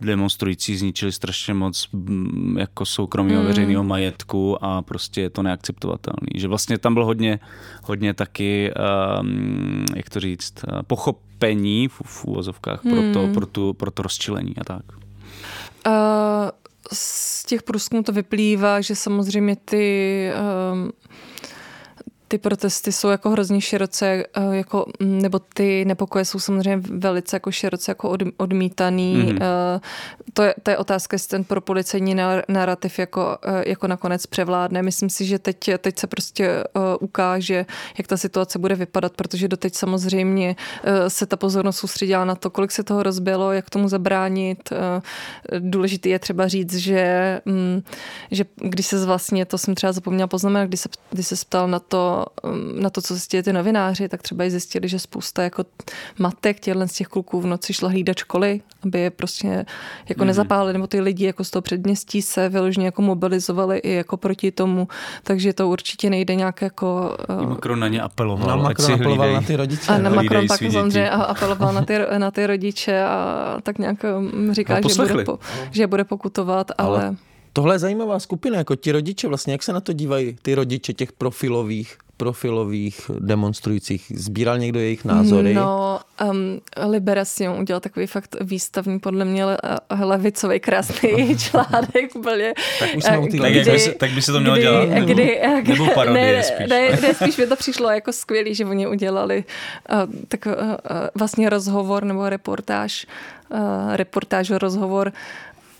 demonstrující 0.00 0.76
zničili 0.76 1.12
strašně 1.12 1.54
moc 1.54 1.88
mm, 1.92 2.56
jako 2.58 2.86
soukromého 2.86 3.40
Mm. 3.42 3.46
veřejného 3.48 3.84
majetku 3.84 4.64
a 4.64 4.82
prostě 4.82 5.20
je 5.20 5.30
to 5.30 5.42
neakceptovatelný. 5.42 6.28
Že 6.40 6.48
vlastně 6.48 6.78
tam 6.78 6.94
bylo 6.94 7.06
hodně, 7.06 7.40
hodně 7.84 8.14
taky, 8.14 8.72
um, 9.20 9.84
jak 9.96 10.10
to 10.10 10.20
říct, 10.20 10.54
uh, 10.72 10.82
pochopení 10.82 11.88
v, 11.88 12.02
v 12.04 12.24
úvozovkách 12.24 12.82
pro, 12.82 13.12
to, 13.12 13.26
Mm. 13.26 13.34
pro, 13.34 13.46
tu, 13.46 13.74
pro 13.74 13.90
to 13.90 14.02
rozčilení 14.02 14.54
a 14.60 14.64
tak. 14.64 14.82
Uh, 15.86 15.92
z 16.92 17.44
těch 17.46 17.62
průzkumů 17.62 18.02
to 18.02 18.12
vyplývá, 18.12 18.80
že 18.80 18.94
samozřejmě 18.96 19.56
ty 19.56 20.30
um, 20.72 20.90
ty 22.30 22.38
protesty 22.38 22.92
jsou 22.92 23.08
jako 23.08 23.30
hrozně 23.30 23.60
široce, 23.60 24.24
uh, 24.36 24.54
jako, 24.54 24.86
mm, 25.00 25.22
nebo 25.22 25.38
ty 25.38 25.84
nepokoje 25.84 26.24
jsou 26.24 26.38
samozřejmě 26.38 26.76
velice 26.76 27.36
jako 27.36 27.52
široce 27.52 27.90
jako 27.90 28.10
od, 28.10 28.22
odmítaný. 28.36 29.16
Mhm. 29.16 29.26
Mm. 29.26 29.36
Uh, 29.36 29.80
to, 30.32 30.42
je, 30.42 30.54
to 30.62 30.70
je 30.70 30.78
otázka, 30.78 31.14
jestli 31.14 31.28
ten 31.28 31.44
pro 31.44 31.60
policejní 31.60 32.16
nar- 32.16 32.42
narrativ 32.48 32.98
jako, 32.98 33.38
uh, 33.48 33.62
jako 33.66 33.86
nakonec 33.86 34.26
převládne. 34.26 34.82
Myslím 34.82 35.10
si, 35.10 35.24
že 35.24 35.38
teď, 35.38 35.70
teď 35.78 35.98
se 35.98 36.06
prostě 36.06 36.64
ukáže, 37.00 37.66
jak 37.98 38.06
ta 38.06 38.16
situace 38.16 38.58
bude 38.58 38.74
vypadat, 38.74 39.12
protože 39.16 39.48
doteď 39.48 39.74
samozřejmě 39.74 40.56
se 41.08 41.26
ta 41.26 41.36
pozornost 41.36 41.76
soustředila 41.76 42.24
na 42.24 42.34
to, 42.34 42.50
kolik 42.50 42.70
se 42.70 42.82
toho 42.82 43.02
rozbilo, 43.02 43.52
jak 43.52 43.70
tomu 43.70 43.88
zabránit. 43.88 44.72
Důležitý 45.58 46.08
je 46.08 46.18
třeba 46.18 46.48
říct, 46.48 46.74
že, 46.74 47.40
mm, 47.44 47.82
že 48.30 48.44
když 48.56 48.86
se 48.86 49.06
vlastně, 49.06 49.44
to 49.44 49.58
jsem 49.58 49.74
třeba 49.74 49.92
zapomněla 49.92 50.26
poznamenat, 50.26 50.66
když 50.66 50.80
se, 50.80 50.88
když 51.10 51.26
se 51.26 51.36
ptal 51.36 51.68
na 51.68 51.78
to, 51.78 52.19
mm, 52.44 52.82
na 52.82 52.90
to, 52.90 53.02
co 53.02 53.14
zjistili 53.14 53.42
ty 53.42 53.52
novináři, 53.52 54.08
tak 54.08 54.22
třeba 54.22 54.44
i 54.44 54.50
zjistili, 54.50 54.88
že 54.88 54.98
spousta 54.98 55.42
jako 55.42 55.64
matek 56.18 56.60
těchto 56.60 56.88
z 56.88 56.92
těch 56.92 57.08
kluků 57.08 57.40
v 57.40 57.46
noci 57.46 57.72
šla 57.72 57.88
hlídat 57.88 58.16
školy, 58.16 58.60
aby 58.84 59.00
je 59.00 59.10
prostě 59.10 59.66
jako 60.08 60.22
mm. 60.22 60.26
nezapálili, 60.26 60.72
nebo 60.72 60.86
ty 60.86 61.00
lidi 61.00 61.24
jako 61.24 61.44
z 61.44 61.50
toho 61.50 61.62
předměstí 61.62 62.22
se 62.22 62.48
vyloženě 62.48 62.86
jako 62.86 63.02
mobilizovali 63.02 63.78
i 63.78 63.92
jako 63.92 64.16
proti 64.16 64.50
tomu, 64.50 64.88
takže 65.22 65.52
to 65.52 65.68
určitě 65.68 66.10
nejde 66.10 66.34
nějak 66.34 66.62
jako... 66.62 67.16
I 67.42 67.46
Macron 67.46 67.80
na 67.80 67.88
ně 67.88 68.02
apeloval, 68.02 68.50
ať 68.50 68.62
Macron 68.62 68.86
si 68.86 68.92
apeloval 68.92 69.28
hlídej. 69.28 69.34
na 69.34 69.46
ty 69.46 69.56
rodiče. 69.56 69.92
A 69.92 69.98
na 69.98 70.10
Macron 70.10 70.46
pak 70.48 70.58
samozřejmě 70.58 71.10
apeloval 71.10 71.72
na 71.72 71.82
ty, 71.82 71.98
na 72.18 72.30
ty 72.30 72.46
rodiče 72.46 73.02
a 73.02 73.56
tak 73.62 73.78
nějak 73.78 74.02
mm, 74.02 74.52
říká, 74.52 74.80
že 74.88 75.02
bude, 75.02 75.24
po, 75.24 75.38
že 75.70 75.86
bude 75.86 76.04
pokutovat, 76.04 76.70
ale... 76.78 77.02
Ale 77.04 77.16
tohle 77.52 77.74
je 77.74 77.78
zajímavá 77.78 78.18
skupina, 78.18 78.56
jako 78.58 78.76
ti 78.76 78.92
rodiče 78.92 79.28
vlastně, 79.28 79.52
jak 79.52 79.62
se 79.62 79.72
na 79.72 79.80
to 79.80 79.92
dívají 79.92 80.36
ty 80.42 80.54
rodiče 80.54 80.92
těch 80.92 81.12
profilových 81.12 81.96
profilových 82.20 83.10
demonstrujících. 83.18 84.12
Sbíral 84.14 84.58
někdo 84.58 84.80
jejich 84.80 85.04
názory? 85.04 85.54
No, 85.54 86.00
um, 86.30 86.60
Liberation 86.90 87.60
udělal 87.60 87.80
takový 87.80 88.06
fakt 88.06 88.36
výstavní, 88.40 88.98
podle 89.00 89.24
mě 89.24 89.44
le, 89.44 89.58
uh, 89.92 90.00
levicový 90.00 90.60
krásný 90.60 91.36
článek 91.38 92.14
úplně. 92.14 92.54
Tak 92.78 92.88
už 92.96 93.04
jsme 93.04 93.18
u 93.18 93.26
té 93.26 93.36
eh, 93.36 93.40
Tak, 93.40 93.72
by 93.72 93.78
se- 93.78 93.92
tak 93.92 94.10
by 94.10 94.22
se 94.22 94.32
to 94.32 94.40
mělo 94.40 94.54
kdy, 94.56 94.62
dělat, 94.62 94.88
nebo- 94.88 95.06
Kdy, 95.06 95.40
nebo 95.68 95.86
parodie 95.94 96.32
ne, 96.36 96.42
spíš. 96.42 96.68
Ne, 96.70 96.98
ne, 97.02 97.14
spíš 97.14 97.36
mi 97.36 97.46
to 97.46 97.56
přišlo 97.56 97.90
jako 97.90 98.12
skvělý, 98.12 98.54
že 98.54 98.64
oni 98.66 98.86
udělali 98.86 99.44
uh, 99.92 99.98
tak 100.28 100.46
uh, 100.46 100.52
uh, 100.52 100.66
vlastně 101.14 101.50
rozhovor 101.50 102.04
nebo 102.04 102.28
reportáž, 102.28 103.06
uh, 103.48 103.58
reportáž, 103.96 104.50
rozhovor 104.50 105.12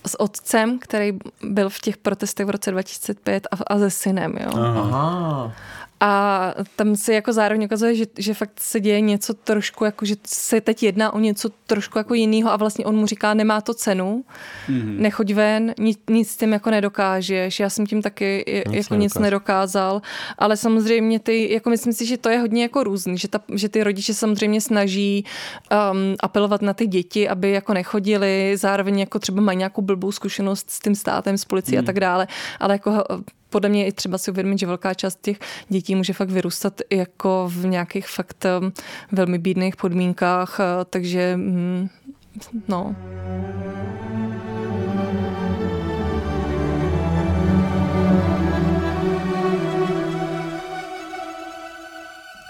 s 0.06 0.20
otcem, 0.20 0.78
který 0.78 1.12
byl 1.44 1.68
v 1.68 1.78
těch 1.80 1.96
protestech 1.96 2.46
v 2.46 2.50
roce 2.50 2.70
2005 2.70 3.46
a, 3.50 3.74
a 3.74 3.78
se 3.78 3.90
synem. 3.90 4.34
Jo. 4.40 4.50
Aha. 4.54 5.52
A 6.00 6.54
tam 6.76 6.96
se 6.96 7.14
jako 7.14 7.32
zároveň 7.32 7.64
ukazuje, 7.64 7.94
že, 7.94 8.04
že 8.18 8.34
fakt 8.34 8.60
se 8.60 8.80
děje 8.80 9.00
něco 9.00 9.34
trošku, 9.34 9.84
jako 9.84 10.04
že 10.04 10.14
se 10.26 10.60
teď 10.60 10.82
jedná 10.82 11.14
o 11.14 11.18
něco 11.18 11.48
trošku 11.66 11.98
jako 11.98 12.14
jiného 12.14 12.52
a 12.52 12.56
vlastně 12.56 12.84
on 12.84 12.96
mu 12.96 13.06
říká, 13.06 13.34
nemá 13.34 13.60
to 13.60 13.74
cenu, 13.74 14.24
mm-hmm. 14.68 14.98
nechoď 14.98 15.32
ven, 15.34 15.74
nic, 15.78 15.98
nic 16.10 16.30
s 16.30 16.36
tím 16.36 16.52
jako 16.52 16.70
nedokážeš. 16.70 17.60
Já 17.60 17.70
jsem 17.70 17.86
tím 17.86 18.02
taky 18.02 18.44
nic 18.68 18.76
jako 18.76 18.94
nic 18.94 19.14
nedokázal. 19.14 19.22
nedokázal, 19.22 20.02
ale 20.38 20.56
samozřejmě 20.56 21.18
ty, 21.18 21.52
jako 21.52 21.70
myslím 21.70 21.92
si, 21.92 22.06
že 22.06 22.16
to 22.16 22.28
je 22.28 22.38
hodně 22.38 22.62
jako 22.62 22.84
různý, 22.84 23.18
že, 23.18 23.28
ta, 23.28 23.40
že 23.54 23.68
ty 23.68 23.84
rodiče 23.84 24.14
samozřejmě 24.14 24.60
snaží 24.60 25.24
um, 25.92 26.16
apelovat 26.20 26.62
na 26.62 26.74
ty 26.74 26.86
děti, 26.86 27.28
aby 27.28 27.50
jako 27.50 27.74
nechodili, 27.74 28.56
zároveň 28.56 28.98
jako 28.98 29.18
třeba 29.18 29.42
mají 29.42 29.58
nějakou 29.58 29.82
blbou 29.82 30.12
zkušenost 30.12 30.70
s 30.70 30.80
tím 30.80 30.94
státem, 30.94 31.38
s 31.38 31.44
policií 31.44 31.76
mm. 31.76 31.84
a 31.84 31.86
tak 31.86 32.00
dále, 32.00 32.26
ale 32.60 32.74
jako 32.74 33.04
podle 33.50 33.68
mě 33.68 33.86
i 33.86 33.92
třeba 33.92 34.18
si 34.18 34.30
uvědomit, 34.30 34.58
že 34.58 34.66
velká 34.66 34.94
část 34.94 35.18
těch 35.22 35.38
dětí 35.68 35.94
může 35.94 36.12
fakt 36.12 36.30
vyrůstat 36.30 36.80
jako 36.92 37.50
v 37.54 37.66
nějakých 37.66 38.08
fakt 38.08 38.46
um, 38.60 38.72
velmi 39.12 39.38
bídných 39.38 39.76
podmínkách, 39.76 40.58
uh, 40.58 40.84
takže 40.90 41.36
mm, 41.36 41.88
no. 42.68 42.96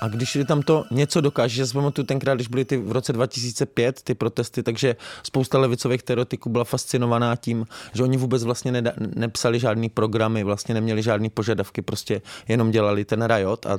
A 0.00 0.08
když 0.08 0.36
tam 0.44 0.62
to 0.62 0.84
něco 0.90 1.20
dokáže, 1.20 1.62
já 1.62 1.66
si 1.66 1.72
tenkrát, 2.04 2.34
když 2.34 2.48
byly 2.48 2.64
ty 2.64 2.76
v 2.76 2.92
roce 2.92 3.12
2005 3.12 4.02
ty 4.02 4.14
protesty, 4.14 4.62
takže 4.62 4.96
spousta 5.22 5.58
levicových 5.58 6.02
teoretiků 6.02 6.50
byla 6.50 6.64
fascinovaná 6.64 7.36
tím, 7.36 7.66
že 7.94 8.02
oni 8.02 8.16
vůbec 8.16 8.44
vlastně 8.44 8.72
neda, 8.72 8.92
nepsali 9.14 9.60
žádný 9.60 9.88
programy, 9.88 10.44
vlastně 10.44 10.74
neměli 10.74 11.02
žádný 11.02 11.30
požadavky, 11.30 11.82
prostě 11.82 12.22
jenom 12.48 12.70
dělali 12.70 13.04
ten 13.04 13.24
riot 13.24 13.66
a 13.66 13.78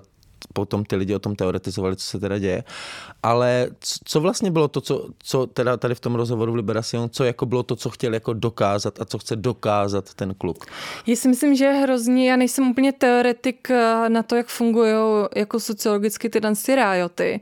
potom 0.54 0.86
ty 0.86 0.96
lidi 0.96 1.16
o 1.16 1.20
tom 1.20 1.36
teoretizovali, 1.36 1.96
co 1.96 2.06
se 2.06 2.20
teda 2.20 2.38
děje. 2.39 2.64
Ale 3.24 3.68
co 4.06 4.22
vlastně 4.22 4.52
bylo 4.52 4.68
to, 4.68 4.82
co, 4.82 5.10
co 5.24 5.48
teda 5.48 5.78
tady 5.78 5.96
v 5.96 6.00
tom 6.00 6.16
rozhovoru 6.16 6.52
v 6.52 6.56
Liberation, 6.56 7.10
co 7.10 7.24
jako 7.24 7.46
bylo 7.46 7.64
to, 7.64 7.76
co 7.76 7.89
chtěl 7.89 8.14
jako 8.14 8.34
dokázat 8.34 9.02
a 9.02 9.06
co 9.06 9.18
chce 9.18 9.36
dokázat 9.36 10.14
ten 10.14 10.34
kluk? 10.34 10.66
Já 11.08 11.16
si 11.16 11.28
myslím, 11.28 11.56
že 11.56 11.66
je 11.66 11.74
hrozně, 11.74 12.30
já 12.30 12.36
nejsem 12.36 12.68
úplně 12.68 12.92
teoretik 12.92 13.72
eh, 13.72 14.10
na 14.10 14.24
to, 14.24 14.36
jak 14.36 14.48
fungují 14.48 14.92
jako 15.36 15.60
sociologicky 15.60 16.30
ty 16.30 16.42
ty 16.66 16.76
rájoty, 16.76 17.42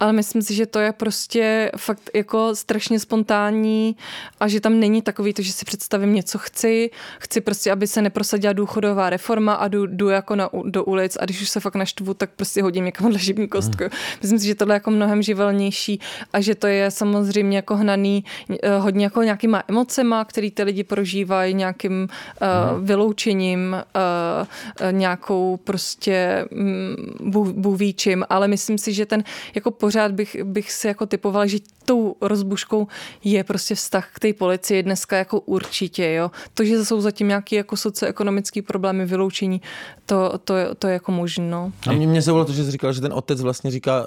ale 0.00 0.12
myslím 0.12 0.42
si, 0.42 0.54
že 0.54 0.66
to 0.66 0.78
je 0.78 0.92
prostě 0.92 1.70
fakt 1.76 2.10
jako 2.14 2.54
strašně 2.56 3.00
spontánní 3.00 3.96
a 4.40 4.48
že 4.48 4.60
tam 4.60 4.80
není 4.80 5.02
takový 5.02 5.34
to, 5.34 5.42
že 5.42 5.52
si 5.52 5.64
představím 5.64 6.14
něco 6.14 6.38
chci, 6.38 6.90
chci 7.18 7.40
prostě, 7.40 7.72
aby 7.72 7.86
se 7.86 8.02
neprosadila 8.02 8.52
důchodová 8.52 9.10
reforma 9.10 9.54
a 9.54 9.68
jdu, 9.68 9.86
jdu 9.86 10.08
jako 10.08 10.36
na, 10.36 10.50
do 10.64 10.84
ulic 10.84 11.16
a 11.20 11.24
když 11.24 11.42
už 11.42 11.50
se 11.50 11.60
fakt 11.60 11.74
naštvu, 11.74 12.14
tak 12.14 12.30
prostě 12.40 12.62
hodím 12.62 12.84
někam 12.84 13.10
dlažební 13.10 13.48
kostku. 13.48 13.84
Myslím 14.22 14.38
si, 14.38 14.46
že 14.46 14.54
tohle 14.54 14.74
je 14.74 14.76
jako 14.76 14.90
mnohem 14.90 15.22
živelnější 15.22 16.00
a 16.32 16.40
že 16.40 16.54
to 16.54 16.66
je 16.66 16.90
samozřejmě 16.90 17.56
jako 17.56 17.76
hnaný 17.76 18.24
eh, 18.62 18.78
hodně 18.78 19.04
jako 19.04 19.22
nějakýma 19.22 19.62
emocema, 19.68 20.24
který 20.24 20.50
ty 20.50 20.62
lidi 20.62 20.84
prožívají, 20.84 21.54
nějakým 21.54 22.08
uh, 22.08 22.80
vyloučením, 22.84 23.76
uh, 23.76 24.92
nějakou 24.92 25.56
prostě 25.64 26.44
mm, 26.50 26.94
bů- 27.20 27.52
bůh 27.52 27.78
ví 27.78 27.94
čím, 27.94 28.24
ale 28.28 28.48
myslím 28.48 28.78
si, 28.78 28.92
že 28.92 29.06
ten 29.06 29.24
jako 29.54 29.70
pořád 29.70 30.12
bych, 30.12 30.44
bych 30.44 30.72
si 30.72 30.86
jako 30.86 31.06
typoval, 31.06 31.46
že 31.46 31.58
tou 31.90 32.16
rozbuškou 32.20 32.86
je 33.24 33.44
prostě 33.44 33.74
vztah 33.74 34.08
k 34.14 34.18
té 34.18 34.32
policii 34.32 34.82
dneska 34.82 35.16
jako 35.16 35.40
určitě, 35.40 36.12
jo. 36.12 36.30
To, 36.54 36.64
že 36.64 36.84
jsou 36.84 37.00
zatím 37.00 37.28
nějaké 37.28 37.56
jako 37.56 37.76
socioekonomické 37.76 38.62
problémy, 38.62 39.06
vyloučení, 39.06 39.60
to, 40.06 40.38
to, 40.44 40.54
to 40.78 40.86
je 40.86 40.92
jako 40.92 41.12
možno. 41.12 41.72
A 41.88 41.92
mě, 41.92 42.06
mě 42.06 42.22
zaujalo 42.22 42.44
to, 42.44 42.52
že 42.52 42.64
jsi 42.64 42.70
říkal, 42.70 42.92
že 42.92 43.00
ten 43.00 43.12
otec 43.12 43.40
vlastně 43.40 43.70
říká, 43.70 44.06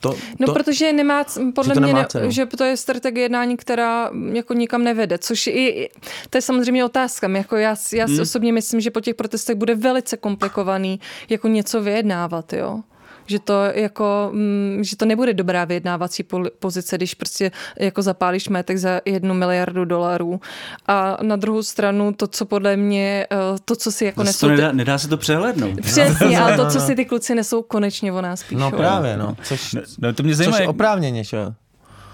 to, 0.00 0.14
No, 0.40 0.46
to, 0.46 0.52
protože 0.52 0.92
nemá, 0.92 1.24
podle 1.54 1.74
to 1.74 1.80
mě, 1.80 1.92
nemá 1.92 2.04
cenu. 2.04 2.30
že 2.30 2.46
to 2.46 2.64
je 2.64 2.76
strategie 2.76 3.24
jednání, 3.24 3.56
která 3.56 4.10
jako 4.32 4.54
nikam 4.54 4.84
nevede, 4.84 5.18
což 5.18 5.46
i, 5.46 5.88
to 6.30 6.38
je 6.38 6.42
samozřejmě 6.42 6.84
otázka. 6.84 7.28
Jako 7.28 7.56
já, 7.56 7.76
já 7.94 8.06
si 8.06 8.12
Hmm. 8.12 8.20
osobně 8.22 8.52
myslím, 8.52 8.80
že 8.80 8.90
po 8.90 9.00
těch 9.00 9.14
protestech 9.14 9.56
bude 9.56 9.74
velice 9.74 10.16
komplikovaný 10.16 11.00
jako 11.28 11.48
něco 11.48 11.82
vyjednávat, 11.82 12.52
jo 12.52 12.80
že 13.26 13.38
to 13.38 13.62
jako, 13.64 14.30
mm, 14.32 14.78
že 14.82 14.96
to 14.96 15.04
nebude 15.04 15.34
dobrá 15.34 15.64
vyjednávací 15.64 16.24
pozice, 16.58 16.96
když 16.96 17.14
prostě 17.14 17.50
jako 17.78 18.02
zapálíš 18.02 18.48
métek 18.48 18.78
za 18.78 19.00
jednu 19.04 19.34
miliardu 19.34 19.84
dolarů. 19.84 20.40
A 20.86 21.18
na 21.22 21.36
druhou 21.36 21.62
stranu 21.62 22.12
to, 22.12 22.26
co 22.26 22.44
podle 22.46 22.76
mě, 22.76 23.26
eh, 23.32 23.36
to, 23.64 23.76
co 23.76 23.92
si 23.92 24.04
jako 24.04 24.22
nesou... 24.22 24.46
to 24.46 24.50
nedá, 24.50 24.72
nedá 24.72 24.98
se 24.98 25.08
to 25.08 25.16
přehlednout. 25.16 25.80
Přesně, 25.80 26.38
ale 26.40 26.56
to, 26.56 26.66
co 26.66 26.80
si 26.80 26.94
ty 26.94 27.04
kluci 27.04 27.34
nesou, 27.34 27.62
konečně 27.62 28.12
o 28.12 28.20
nás 28.20 28.42
píšou. 28.42 28.60
no 28.60 28.70
právě, 28.70 29.16
no. 29.16 29.36
Což, 29.42 29.76
No, 29.76 29.82
no, 29.98 30.12
to 30.12 30.22
mě 30.22 30.34
zajímá, 30.34 30.52
což 30.52 30.60
jak, 30.60 30.70
oprávněně, 30.70 31.24
že 31.24 31.36
jo. 31.36 31.52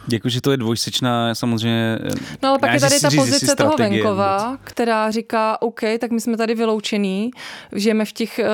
Jako, 0.08 0.28
že 0.28 0.40
to 0.40 0.50
je 0.50 0.56
dvojsečná 0.56 1.34
samozřejmě... 1.34 1.98
No 2.42 2.48
ale 2.48 2.58
pak 2.58 2.74
je 2.74 2.80
tady 2.80 3.00
ta 3.00 3.10
pozice 3.16 3.56
toho 3.56 3.76
venkova, 3.76 4.46
vůbec. 4.46 4.60
která 4.64 5.10
říká, 5.10 5.62
OK, 5.62 5.80
tak 5.98 6.10
my 6.10 6.20
jsme 6.20 6.36
tady 6.36 6.54
vyloučení, 6.54 7.30
žijeme 7.72 8.04
v 8.04 8.12
těch 8.12 8.38
eh, 8.38 8.48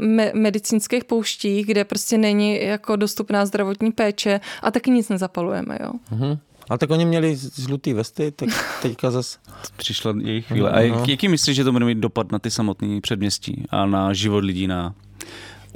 me- 0.00 0.32
medicínských 0.34 1.04
pouštích, 1.04 1.66
kde 1.66 1.84
prostě 1.84 2.18
není 2.18 2.64
jako 2.64 2.96
dostupná 2.96 3.46
zdravotní 3.46 3.92
péče 3.92 4.40
a 4.62 4.70
taky 4.70 4.90
nic 4.90 5.08
nezapalujeme, 5.08 5.78
jo. 5.82 5.92
Mhm. 6.10 6.38
Ale 6.68 6.78
tak 6.78 6.90
oni 6.90 7.04
měli 7.04 7.36
žlutý 7.58 7.92
vesty, 7.92 8.30
tak 8.30 8.48
teďka 8.82 9.10
zas... 9.10 9.38
Přišla 9.76 10.14
jejich 10.18 10.46
chvíle. 10.46 10.70
A 10.70 10.80
jak, 10.80 11.08
jaký 11.08 11.28
myslíš, 11.28 11.56
že 11.56 11.64
to 11.64 11.72
bude 11.72 11.84
mít 11.84 11.98
dopad 11.98 12.32
na 12.32 12.38
ty 12.38 12.50
samotné 12.50 13.00
předměstí 13.00 13.64
a 13.70 13.86
na 13.86 14.12
život 14.12 14.44
lidí 14.44 14.66
na 14.66 14.94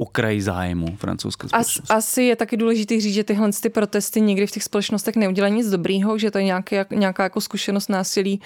okraji 0.01 0.43
zájmu 0.43 0.97
francouzské 0.97 1.45
As, 1.45 1.51
společnosti. 1.51 1.95
asi 1.95 2.23
je 2.23 2.37
taky 2.37 2.57
důležité 2.57 3.01
říct, 3.01 3.15
že 3.15 3.25
tyhle 3.25 3.51
ty 3.63 3.69
protesty 3.69 4.21
nikdy 4.21 4.47
v 4.47 4.51
těch 4.51 4.65
společnostech 4.65 5.17
neudělají 5.17 5.55
nic 5.55 5.71
dobrýho, 5.71 6.19
že 6.19 6.31
to 6.31 6.39
je 6.39 6.45
nějaký, 6.45 6.77
nějaká 6.91 7.23
jako 7.23 7.41
zkušenost 7.41 7.89
násilí, 7.89 8.41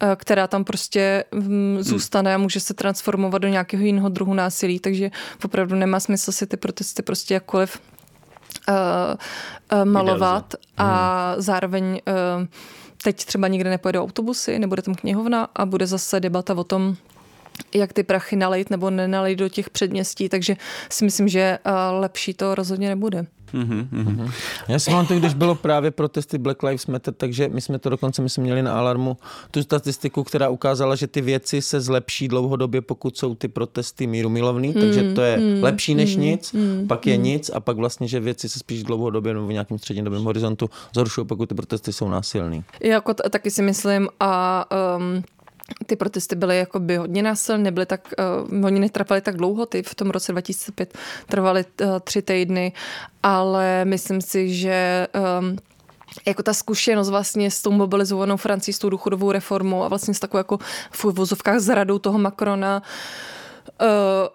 eh, 0.00 0.16
která 0.16 0.46
tam 0.46 0.64
prostě 0.64 1.24
mm, 1.32 1.76
zůstane 1.80 2.34
a 2.34 2.38
může 2.38 2.60
se 2.60 2.74
transformovat 2.74 3.42
do 3.42 3.48
nějakého 3.48 3.82
jiného 3.82 4.08
druhu 4.08 4.34
násilí, 4.34 4.78
takže 4.78 5.10
opravdu 5.44 5.76
nemá 5.76 6.00
smysl 6.00 6.32
si 6.32 6.46
ty 6.46 6.56
protesty 6.56 7.02
prostě 7.02 7.34
jakkoliv 7.34 7.80
uh, 8.68 8.74
uh, 9.72 9.84
malovat 9.84 10.54
a 10.78 11.34
zároveň 11.38 11.84
uh, 11.84 12.46
teď 13.02 13.24
třeba 13.24 13.48
nikde 13.48 13.70
nepojedou 13.70 14.02
autobusy, 14.02 14.58
nebude 14.58 14.82
tam 14.82 14.94
knihovna 14.94 15.48
a 15.56 15.66
bude 15.66 15.86
zase 15.86 16.20
debata 16.20 16.54
o 16.54 16.64
tom, 16.64 16.96
jak 17.74 17.92
ty 17.92 18.02
prachy 18.02 18.36
nalejt 18.36 18.70
nebo 18.70 18.90
nenalejt 18.90 19.38
do 19.38 19.48
těch 19.48 19.70
předměstí, 19.70 20.28
takže 20.28 20.56
si 20.90 21.04
myslím, 21.04 21.28
že 21.28 21.58
uh, 21.66 21.72
lepší 22.00 22.34
to 22.34 22.54
rozhodně 22.54 22.88
nebude. 22.88 23.26
Mhm, 23.52 23.88
mhm. 23.90 24.30
Já 24.68 24.78
si 24.78 24.90
mám 24.90 25.06
to, 25.06 25.18
když 25.18 25.34
bylo 25.34 25.54
právě 25.54 25.90
protesty 25.90 26.38
Black 26.38 26.62
Lives 26.62 26.86
Matter, 26.86 27.14
takže 27.14 27.48
my 27.48 27.60
jsme 27.60 27.78
to 27.78 27.90
dokonce, 27.90 28.22
my 28.22 28.30
jsme 28.30 28.42
měli 28.42 28.62
na 28.62 28.78
Alarmu 28.78 29.16
tu 29.50 29.62
statistiku, 29.62 30.24
která 30.24 30.48
ukázala, 30.48 30.94
že 30.94 31.06
ty 31.06 31.20
věci 31.20 31.62
se 31.62 31.80
zlepší 31.80 32.28
dlouhodobě, 32.28 32.80
pokud 32.80 33.18
jsou 33.18 33.34
ty 33.34 33.48
protesty 33.48 34.06
míru 34.06 34.28
milovný, 34.28 34.74
takže 34.74 35.12
to 35.14 35.20
je 35.22 35.38
lepší 35.60 35.94
než 35.94 36.16
nic, 36.16 36.54
pak 36.88 37.06
je 37.06 37.16
nic 37.16 37.50
a 37.54 37.60
pak 37.60 37.76
vlastně, 37.76 38.08
že 38.08 38.20
věci 38.20 38.48
se 38.48 38.58
spíš 38.58 38.82
dlouhodobě 38.82 39.34
nebo 39.34 39.46
v 39.46 39.52
nějakém 39.52 39.78
střednědobém 39.78 40.24
horizontu 40.24 40.70
zhoršují, 40.94 41.26
pokud 41.26 41.48
ty 41.48 41.54
protesty 41.54 41.92
jsou 41.92 42.08
násilný. 42.08 42.64
Jako 42.80 43.14
t- 43.14 43.30
taky 43.30 43.50
si 43.50 43.62
myslím 43.62 44.08
a 44.20 44.64
um, 44.96 45.22
ty 45.86 45.96
protesty 45.96 46.36
byly 46.36 46.58
jakoby 46.58 46.96
hodně 46.96 47.22
násilné, 47.22 47.64
nebyly 47.64 47.86
tak, 47.86 48.14
uh, 48.52 48.64
oni 48.64 48.80
netrvaly 48.80 49.20
tak 49.20 49.36
dlouho, 49.36 49.66
ty 49.66 49.82
v 49.82 49.94
tom 49.94 50.10
roce 50.10 50.32
2005 50.32 50.98
trvaly 51.26 51.64
uh, 51.80 51.86
tři 52.04 52.22
týdny, 52.22 52.72
ale 53.22 53.84
myslím 53.84 54.20
si, 54.20 54.54
že 54.54 55.06
um, 55.40 55.56
jako 56.26 56.42
ta 56.42 56.52
zkušenost 56.52 57.10
vlastně 57.10 57.50
s 57.50 57.62
tou 57.62 57.72
mobilizovanou 57.72 58.36
Francií, 58.36 58.74
s 58.74 58.78
tou 58.78 58.90
důchodovou 58.90 59.32
reformou 59.32 59.82
a 59.82 59.88
vlastně 59.88 60.14
s 60.14 60.20
takovou 60.20 60.38
jako 60.38 60.58
v 60.90 61.04
vozovkách 61.04 61.58
zradou 61.58 61.98
toho 61.98 62.18
Macrona 62.18 62.82
uh, 63.80 63.88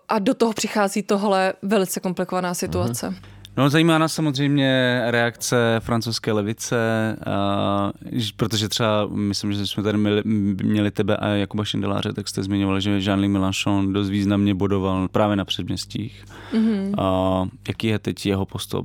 a 0.09 0.19
do 0.19 0.34
toho 0.34 0.53
přichází 0.53 1.03
tohle 1.03 1.53
velice 1.61 1.99
komplikovaná 1.99 2.53
situace. 2.53 3.15
No, 3.58 3.70
zajímá 3.70 3.97
nás 3.97 4.14
samozřejmě 4.14 5.02
reakce 5.08 5.76
francouzské 5.80 6.32
levice, 6.32 7.16
a, 7.26 7.91
protože 8.36 8.70
třeba, 8.70 9.08
myslím, 9.08 9.54
že 9.54 9.68
jsme 9.68 9.84
tady 9.84 9.97
měli, 9.97 10.22
měli 10.64 10.91
tebe 10.91 11.18
a 11.18 11.28
Jakuba 11.28 11.66
Šindeláře, 11.66 12.14
tak 12.14 12.28
jste 12.28 12.43
zmiňovali, 12.43 12.82
že 12.82 12.97
Jean-Luc 12.97 13.30
Mélenchon 13.30 13.93
dost 13.93 14.10
významně 14.10 14.56
bodoval 14.56 15.08
právě 15.08 15.36
na 15.36 15.45
předměstích. 15.45 16.26
Mm-hmm. 16.54 16.95
A, 16.97 17.47
jaký 17.68 17.88
je 17.88 18.00
teď 18.00 18.26
jeho 18.26 18.45
postoj, 18.45 18.82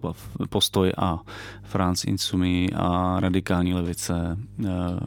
postoj 0.48 0.92
a 0.96 1.20
France 1.62 2.06
Insoumis 2.06 2.70
a 2.76 3.16
radikální 3.20 3.74
levice? 3.74 4.38
A, 4.68 5.00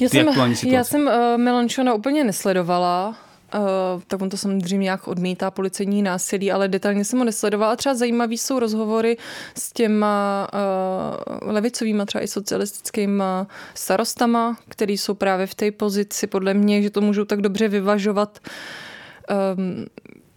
Já 0.00 0.08
jsem, 0.08 0.26
já 0.72 0.84
jsem 0.84 1.06
uh, 1.06 1.12
Melanchona 1.36 1.94
úplně 1.94 2.24
nesledovala, 2.24 3.16
Uh, 3.54 4.02
tak 4.06 4.22
on 4.22 4.28
to 4.28 4.36
samozřejmě 4.36 4.84
nějak 4.84 5.08
odmítá 5.08 5.50
policejní 5.50 6.02
násilí, 6.02 6.52
ale 6.52 6.68
detailně 6.68 7.04
jsem 7.04 7.18
ho 7.18 7.24
nesledovala. 7.24 7.76
Třeba 7.76 7.94
zajímavý 7.94 8.38
jsou 8.38 8.58
rozhovory 8.58 9.16
s 9.54 9.72
těma 9.72 10.48
uh, 11.42 11.52
levicovýma, 11.52 12.04
třeba 12.04 12.24
i 12.24 12.28
socialistickýma 12.28 13.46
starostama, 13.74 14.56
který 14.68 14.98
jsou 14.98 15.14
právě 15.14 15.46
v 15.46 15.54
té 15.54 15.70
pozici, 15.70 16.26
podle 16.26 16.54
mě, 16.54 16.82
že 16.82 16.90
to 16.90 17.00
můžou 17.00 17.24
tak 17.24 17.40
dobře 17.40 17.68
vyvažovat 17.68 18.38
um, 19.56 19.86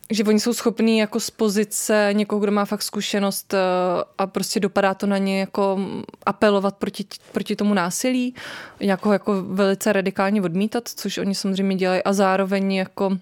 že 0.09 0.23
oni 0.23 0.39
jsou 0.39 0.53
schopní 0.53 0.97
jako 0.97 1.19
z 1.19 1.29
pozice 1.29 2.09
někoho, 2.13 2.39
kdo 2.39 2.51
má 2.51 2.65
fakt 2.65 2.81
zkušenost 2.81 3.53
eh, 3.53 3.57
a 4.17 4.27
prostě 4.27 4.59
dopadá 4.59 4.93
to 4.93 5.07
na 5.07 5.17
ně 5.17 5.39
jako 5.39 5.79
apelovat 6.25 6.75
proti, 6.75 7.05
proti 7.31 7.55
tomu 7.55 7.73
násilí, 7.73 8.35
jako, 8.79 9.13
jako 9.13 9.43
velice 9.43 9.93
radikálně 9.93 10.41
odmítat, 10.41 10.87
což 10.87 11.17
oni 11.17 11.35
samozřejmě 11.35 11.75
dělají 11.75 12.03
a 12.03 12.13
zároveň 12.13 12.73
jako 12.73 13.17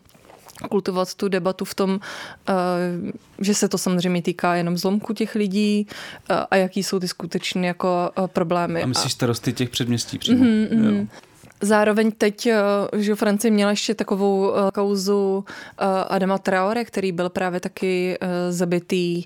kultivovat 0.70 1.14
tu 1.14 1.28
debatu 1.28 1.66
v 1.66 1.76
tom, 1.76 2.00
eh, 2.50 2.54
že 3.40 3.54
se 3.54 3.70
to 3.70 3.78
samozřejmě 3.78 4.22
týká 4.22 4.56
jenom 4.56 4.78
zlomku 4.78 5.14
těch 5.14 5.36
lidí 5.36 5.88
eh, 6.30 6.34
a 6.52 6.56
jaký 6.56 6.84
jsou 6.84 7.00
ty 7.00 7.08
skutečné 7.08 7.68
jako 7.68 8.12
problémy. 8.28 8.84
A 8.84 8.86
myslíš 8.86 9.12
starosty 9.12 9.54
těch 9.54 9.70
předměstí 9.70 10.18
přímo? 10.18 10.44
Mhm, 10.44 10.68
mhm. 10.72 11.10
Zároveň 11.62 12.12
teď, 12.12 12.46
eh, 12.46 12.62
že 12.94 13.16
Francie 13.16 13.52
měla 13.52 13.72
ještě 13.72 13.96
takovou 13.96 14.54
eh, 14.56 14.72
kauzu 14.74 15.46
eh, 15.48 15.86
Adama 16.10 16.38
Traore, 16.38 16.86
který 16.86 17.12
byl 17.12 17.30
právě 17.30 17.60
taky 17.60 18.18
zabitý 18.50 19.24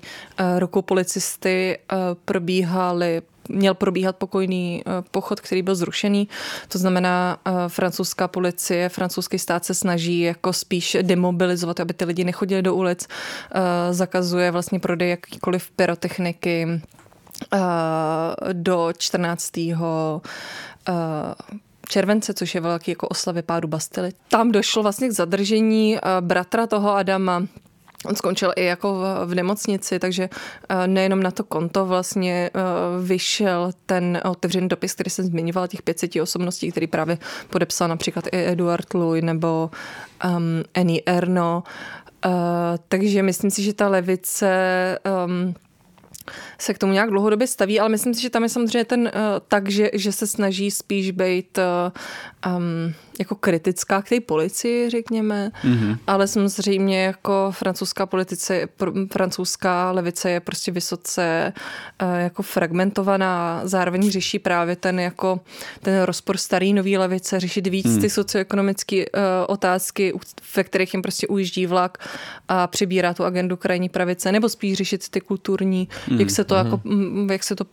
rukou 0.58 0.82
policisty, 0.82 1.78
probíhaly 2.24 3.22
měl 3.48 3.74
probíhat 3.74 4.16
pokojný 4.16 4.82
pochod, 5.10 5.40
který 5.40 5.62
byl 5.62 5.74
zrušený. 5.74 6.28
To 6.68 6.78
znamená, 6.78 7.38
francouzská 7.68 8.28
policie, 8.28 8.88
francouzský 8.88 9.38
stát 9.38 9.64
se 9.64 9.74
snaží 9.74 10.20
jako 10.20 10.52
spíš 10.52 10.96
demobilizovat, 11.02 11.80
aby 11.80 11.94
ty 11.94 12.04
lidi 12.04 12.24
nechodili 12.24 12.62
do 12.62 12.74
ulic. 12.74 13.08
Zakazuje 13.90 14.50
vlastně 14.50 14.80
prodej 14.80 15.10
jakýkoliv 15.10 15.70
pyrotechniky 15.70 16.80
do 18.52 18.92
14 18.98 19.56
července, 21.90 22.34
což 22.34 22.54
je 22.54 22.60
velký 22.60 22.90
jako 22.90 23.08
oslavy 23.08 23.42
pádu 23.42 23.68
Bastily. 23.68 24.10
Tam 24.28 24.52
došlo 24.52 24.82
vlastně 24.82 25.08
k 25.08 25.12
zadržení 25.12 25.98
bratra 26.20 26.66
toho 26.66 26.96
Adama, 26.96 27.42
On 28.04 28.16
skončil 28.16 28.52
i 28.56 28.64
jako 28.64 29.04
v 29.24 29.34
nemocnici, 29.34 29.98
takže 29.98 30.28
nejenom 30.86 31.22
na 31.22 31.30
to 31.30 31.44
konto 31.44 31.86
vlastně 31.86 32.50
vyšel 33.02 33.72
ten 33.86 34.20
otevřený 34.24 34.68
dopis, 34.68 34.94
který 34.94 35.10
jsem 35.10 35.24
zmiňovala, 35.24 35.66
těch 35.66 35.82
500 35.82 36.16
osobností, 36.16 36.70
který 36.70 36.86
právě 36.86 37.18
podepsal 37.50 37.88
například 37.88 38.26
i 38.26 38.46
Eduard 38.46 38.94
Louis 38.94 39.24
nebo 39.24 39.70
um, 40.24 40.62
Annie 40.74 41.02
Erno. 41.06 41.62
Uh, 42.26 42.32
takže 42.88 43.22
myslím 43.22 43.50
si, 43.50 43.62
že 43.62 43.74
ta 43.74 43.88
levice 43.88 44.98
um, 45.26 45.54
se 46.62 46.74
k 46.74 46.78
tomu 46.78 46.92
nějak 46.92 47.10
dlouhodobě 47.10 47.46
staví, 47.46 47.80
ale 47.80 47.88
myslím 47.88 48.14
si, 48.14 48.22
že 48.22 48.30
tam 48.30 48.42
je 48.42 48.48
samozřejmě 48.48 48.84
ten 48.84 49.00
uh, 49.00 49.10
tak, 49.48 49.70
že, 49.70 49.90
že 49.94 50.12
se 50.12 50.26
snaží 50.26 50.70
spíš 50.70 51.10
být 51.10 51.58
uh, 51.58 52.54
um, 52.56 52.94
jako 53.18 53.34
kritická 53.34 54.02
k 54.02 54.08
té 54.08 54.20
policii, 54.20 54.90
řekněme, 54.90 55.50
mm-hmm. 55.64 55.98
ale 56.06 56.28
samozřejmě 56.28 57.02
jako 57.02 57.48
francouzská 57.50 58.06
politice, 58.06 58.68
pr- 58.78 59.08
francouzská 59.12 59.90
levice 59.90 60.30
je 60.30 60.40
prostě 60.40 60.72
vysoce 60.72 61.52
uh, 62.02 62.08
jako 62.18 62.42
fragmentovaná, 62.42 63.60
zároveň 63.64 64.10
řeší 64.10 64.38
právě 64.38 64.76
ten 64.76 65.00
jako 65.00 65.40
ten 65.82 66.02
rozpor 66.02 66.36
starý 66.36 66.72
nový 66.72 66.98
levice, 66.98 67.40
řešit 67.40 67.66
víc 67.66 67.86
mm. 67.86 68.00
ty 68.00 68.10
socioekonomické 68.10 68.96
uh, 68.96 69.22
otázky, 69.46 70.12
ve 70.56 70.64
kterých 70.64 70.94
jim 70.94 71.02
prostě 71.02 71.26
ujíždí 71.26 71.66
vlak 71.66 71.98
a 72.48 72.66
přibírá 72.66 73.14
tu 73.14 73.24
agendu 73.24 73.56
krajní 73.56 73.88
pravice, 73.88 74.32
nebo 74.32 74.48
spíš 74.48 74.76
řešit 74.76 75.08
ty 75.08 75.20
kulturní, 75.20 75.88
mm. 76.10 76.20
jak 76.20 76.30
se 76.30 76.44
to 76.50 76.54
mm. 76.54 76.64
jako, 76.64 77.32
jak 77.32 77.42
se 77.42 77.56
to 77.56 77.64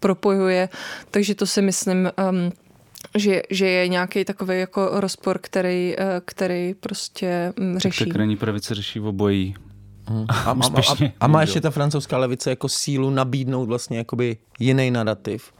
propojuje, 0.00 0.68
takže 1.10 1.34
to 1.34 1.46
si 1.46 1.62
myslím 1.62 2.10
um, 2.30 2.52
že, 3.16 3.42
že 3.50 3.66
je 3.66 3.88
nějaký 3.88 4.24
takový 4.24 4.60
jako 4.60 4.90
rozpor, 4.92 5.38
který, 5.38 5.96
který 6.24 6.74
prostě 6.74 7.52
řeší. 7.76 8.04
Tak 8.04 8.12
krajní 8.12 8.36
pravice 8.36 8.74
řeší 8.74 9.00
obojí. 9.00 9.54
Hmm. 10.08 10.26
A, 10.46 10.50
a, 10.50 10.52
a, 10.52 11.12
a 11.20 11.26
má 11.26 11.40
ještě 11.40 11.60
ta 11.60 11.70
francouzská 11.70 12.18
levice 12.18 12.50
jako 12.50 12.68
sílu 12.68 13.10
nabídnout 13.10 13.66
vlastně 13.66 13.98
jakoby 13.98 14.36
jiný 14.58 14.90
narativ, 14.90 15.52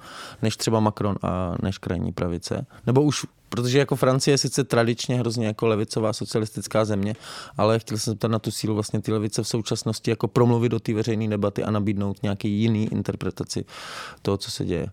než 0.43 0.57
třeba 0.57 0.81
Macron 0.81 1.17
a 1.23 1.55
než 1.63 1.79
krajní 1.79 2.13
pravice? 2.13 2.67
Nebo 2.87 3.03
už, 3.03 3.27
protože 3.49 3.79
jako 3.79 3.97
Francie 3.97 4.35
je 4.35 4.39
sice 4.39 4.65
tradičně 4.65 5.19
hrozně 5.19 5.47
jako 5.47 5.67
levicová 5.67 6.13
socialistická 6.13 6.85
země, 6.85 7.15
ale 7.57 7.79
chtěl 7.79 7.99
jsem 7.99 8.17
se 8.23 8.29
na 8.29 8.39
tu 8.39 8.51
sílu 8.51 8.75
vlastně 8.75 9.01
ty 9.01 9.13
levice 9.13 9.43
v 9.43 9.49
současnosti 9.49 10.11
jako 10.11 10.29
promluvit 10.29 10.69
do 10.69 10.81
té 10.81 10.95
veřejné 10.95 11.29
debaty 11.29 11.65
a 11.65 11.71
nabídnout 11.71 12.23
nějaký 12.23 12.51
jiný 12.51 12.93
interpretaci 12.93 13.65
toho, 14.23 14.37
co 14.37 14.51
se 14.51 14.65
děje. 14.65 14.89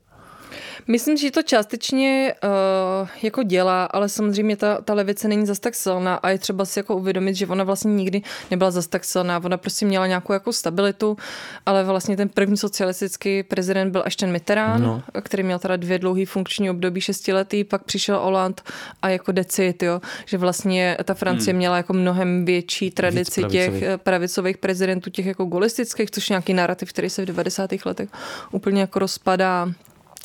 Myslím, 0.87 1.17
že 1.17 1.31
to 1.31 1.41
částečně 1.43 2.33
uh, 2.43 3.09
jako 3.21 3.43
dělá, 3.43 3.85
ale 3.85 4.09
samozřejmě 4.09 4.57
ta, 4.57 4.81
ta 4.81 4.93
levice 4.93 5.27
není 5.27 5.45
zas 5.45 5.59
tak 5.59 5.75
silná 5.75 6.15
a 6.15 6.29
je 6.29 6.37
třeba 6.37 6.65
si 6.65 6.79
jako 6.79 6.95
uvědomit, 6.95 7.35
že 7.35 7.47
ona 7.47 7.63
vlastně 7.63 7.93
nikdy 7.93 8.21
nebyla 8.51 8.71
zas 8.71 8.87
tak 8.87 9.03
silná. 9.03 9.43
Ona 9.43 9.57
prostě 9.57 9.85
měla 9.85 10.07
nějakou 10.07 10.33
jako 10.33 10.53
stabilitu, 10.53 11.17
ale 11.65 11.83
vlastně 11.83 12.17
ten 12.17 12.29
první 12.29 12.57
socialistický 12.57 13.43
prezident 13.43 13.91
byl 13.91 14.03
až 14.05 14.15
ten 14.15 14.31
Mitterrand, 14.31 14.83
no. 14.83 15.03
který 15.21 15.43
měl 15.43 15.59
teda 15.59 15.75
dvě 15.75 15.99
dlouhý 15.99 16.25
funkční 16.25 16.69
období 16.69 17.01
šestiletý, 17.01 17.63
pak 17.63 17.83
přišel 17.83 18.19
Hollande 18.19 18.63
a 19.01 19.09
jako 19.09 19.31
decit, 19.31 19.83
jo, 19.83 20.01
že 20.25 20.37
vlastně 20.37 20.97
ta 21.03 21.13
Francie 21.13 21.53
hmm. 21.53 21.57
měla 21.57 21.77
jako 21.77 21.93
mnohem 21.93 22.45
větší 22.45 22.91
tradici 22.91 23.43
Víc 23.43 23.51
těch 23.51 23.83
pravicových 23.97 24.57
prezidentů, 24.57 25.09
těch 25.09 25.25
jako 25.25 25.45
golistických, 25.45 26.11
což 26.11 26.29
je 26.29 26.33
nějaký 26.33 26.53
narrativ, 26.53 26.89
který 26.89 27.09
se 27.09 27.21
v 27.21 27.25
90. 27.25 27.69
letech 27.85 28.09
úplně 28.51 28.81
jako 28.81 28.99
rozpadá 28.99 29.67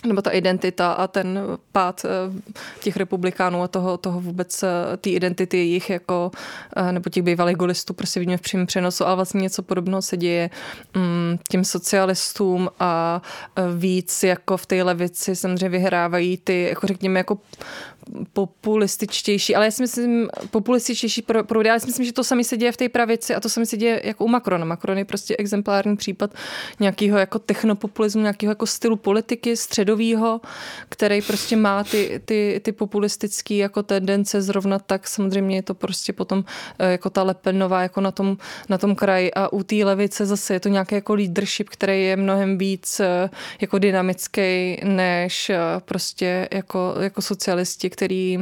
nebo 0.06 0.22
ta 0.22 0.30
identita 0.30 0.92
a 0.92 1.06
ten 1.06 1.40
pád 1.72 2.04
eh, 2.04 2.08
těch 2.80 2.96
republikánů 2.96 3.62
a 3.62 3.68
toho, 3.68 3.96
toho 3.96 4.20
vůbec 4.20 4.62
eh, 4.62 4.96
té 4.96 5.10
identity 5.10 5.56
jejich 5.56 5.90
jako, 5.90 6.30
eh, 6.76 6.92
nebo 6.92 7.10
těch 7.10 7.22
bývalých 7.22 7.56
golistů 7.56 7.94
prostě 7.94 8.20
vidíme 8.20 8.36
v 8.36 8.40
přímém 8.40 8.66
přenosu, 8.66 9.06
ale 9.06 9.16
vlastně 9.16 9.40
něco 9.40 9.62
podobného 9.62 10.02
se 10.02 10.16
děje 10.16 10.50
mm, 10.94 11.38
těm 11.48 11.64
socialistům 11.64 12.70
a 12.80 13.22
víc 13.76 14.22
jako 14.22 14.56
v 14.56 14.66
té 14.66 14.82
levici 14.82 15.36
samozřejmě 15.36 15.68
vyhrávají 15.68 16.36
ty, 16.36 16.62
jako 16.62 16.86
řekněme, 16.86 17.20
jako 17.20 17.38
populističtější, 18.32 19.56
ale 19.56 19.64
já 19.64 19.70
si 19.70 19.82
myslím, 19.82 20.28
populističtější 20.50 21.22
proudy, 21.22 21.70
ale 21.70 21.76
já 21.76 21.80
si 21.80 21.86
myslím, 21.86 22.06
že 22.06 22.12
to 22.12 22.24
samé 22.24 22.44
se 22.44 22.56
děje 22.56 22.72
v 22.72 22.76
té 22.76 22.88
pravici 22.88 23.34
a 23.34 23.40
to 23.40 23.48
samé 23.48 23.66
se 23.66 23.76
děje 23.76 24.02
jako 24.04 24.24
u 24.24 24.28
Macrona. 24.28 24.64
Macron 24.64 24.98
je 24.98 25.04
prostě 25.04 25.36
exemplární 25.36 25.96
případ 25.96 26.34
nějakého 26.80 27.18
jako 27.18 27.38
technopopulismu, 27.38 28.22
nějakého 28.22 28.50
jako 28.50 28.66
stylu 28.66 28.96
politiky 28.96 29.56
středového, 29.90 30.40
který 30.88 31.22
prostě 31.22 31.56
má 31.56 31.84
ty, 31.84 32.20
ty, 32.24 32.60
ty 32.64 32.72
populistické 32.72 33.54
jako 33.54 33.82
tendence 33.82 34.42
zrovna 34.42 34.78
tak. 34.78 35.08
Samozřejmě 35.08 35.56
je 35.56 35.62
to 35.62 35.74
prostě 35.74 36.12
potom 36.12 36.44
eh, 36.78 36.92
jako 36.92 37.10
ta 37.10 37.22
Lepenová 37.22 37.82
jako 37.82 38.00
na 38.00 38.10
tom, 38.10 38.36
na 38.68 38.78
tom 38.78 38.94
kraji 38.94 39.34
a 39.34 39.52
u 39.52 39.62
té 39.62 39.76
levice 39.84 40.26
zase 40.26 40.54
je 40.54 40.60
to 40.60 40.68
nějaký 40.68 40.94
jako 40.94 41.14
leadership, 41.14 41.68
který 41.68 42.04
je 42.04 42.16
mnohem 42.16 42.58
víc 42.58 43.00
eh, 43.00 43.30
jako 43.60 43.78
dynamický 43.78 44.76
než 44.84 45.50
eh, 45.50 45.58
prostě 45.84 46.48
jako, 46.52 46.94
jako 47.00 47.22
socialisti, 47.22 47.90
který 47.90 48.38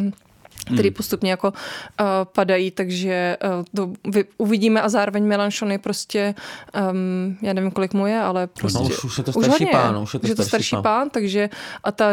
který 0.74 0.88
hmm. 0.88 0.94
postupně 0.94 1.30
jako 1.30 1.48
uh, 1.48 2.06
padají, 2.32 2.70
takže 2.70 3.36
uh, 3.58 3.64
to 3.74 3.92
vy, 4.10 4.24
uvidíme 4.38 4.82
a 4.82 4.88
zároveň 4.88 5.24
Melanchon 5.24 5.72
je 5.72 5.78
prostě, 5.78 6.34
um, 6.90 7.36
já 7.42 7.52
nevím, 7.52 7.70
kolik 7.70 7.94
mu 7.94 8.06
je, 8.06 8.20
ale 8.20 8.46
prostě... 8.46 8.78
No, 8.78 8.84
už, 8.84 9.04
už 9.04 9.18
je 9.18 9.24
to 9.24 9.32
starší 9.32 9.64
už 9.64 9.70
pán. 9.72 9.98
Už 9.98 10.14
je 10.14 10.20
to, 10.20 10.24
už 10.24 10.28
je 10.28 10.34
to 10.34 10.42
starší, 10.42 10.48
starší 10.48 10.76
pán. 10.76 10.82
pán, 10.82 11.10
takže 11.10 11.50
a 11.84 11.92
ta, 11.92 12.10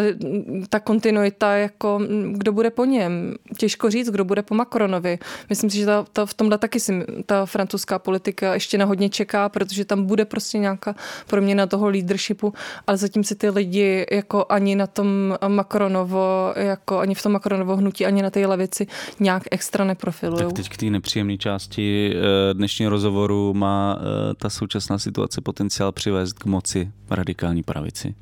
ta 0.70 0.80
kontinuita, 0.80 1.56
jako 1.56 2.02
kdo 2.32 2.52
bude 2.52 2.70
po 2.70 2.86
něm, 2.86 3.36
těžko 3.58 3.90
říct, 3.90 4.10
kdo 4.10 4.26
bude 4.26 4.42
po 4.42 4.56
Macronovi. 4.56 5.20
Myslím 5.50 5.70
si, 5.70 5.78
že 5.78 5.86
ta, 5.86 6.06
ta 6.14 6.26
v 6.26 6.34
tomhle 6.34 6.58
taky 6.58 6.80
si 6.80 7.06
ta 7.26 7.46
francouzská 7.46 8.00
politika 8.00 8.54
ještě 8.54 8.78
na 8.78 8.86
hodně 8.86 9.10
čeká, 9.10 9.50
protože 9.50 9.86
tam 9.86 10.06
bude 10.06 10.26
prostě 10.26 10.58
nějaká 10.58 10.96
proměna 11.28 11.68
toho 11.68 11.90
leadershipu, 11.90 12.54
ale 12.88 12.98
zatím 12.98 13.24
si 13.24 13.36
ty 13.36 13.50
lidi 13.50 14.06
jako 14.12 14.46
ani 14.50 14.76
na 14.76 14.88
tom 14.88 15.38
Macronovo, 15.48 16.54
jako 16.56 17.00
ani 17.00 17.16
v 17.16 17.24
tom 17.24 17.32
Macronovo 17.32 17.76
hnutí, 17.76 18.06
ani 18.06 18.22
na 18.22 18.30
té 18.30 18.45
levici 18.46 18.88
nějak 19.20 19.44
extra 19.52 19.86
neprofilují. 19.86 20.44
Tak 20.44 20.54
teď 20.54 20.70
k 20.70 20.78
té 20.78 20.86
nepříjemné 20.86 21.38
části 21.38 22.14
eh, 22.16 22.54
dnešního 22.54 22.92
rozhovoru 22.92 23.54
má 23.54 23.98
eh, 24.00 24.34
ta 24.34 24.50
současná 24.50 24.98
situace 24.98 25.42
potenciál 25.42 25.92
přivést 25.92 26.34
k 26.34 26.46
moci 26.46 26.92
radikální 27.10 27.64
pravici. 27.64 28.16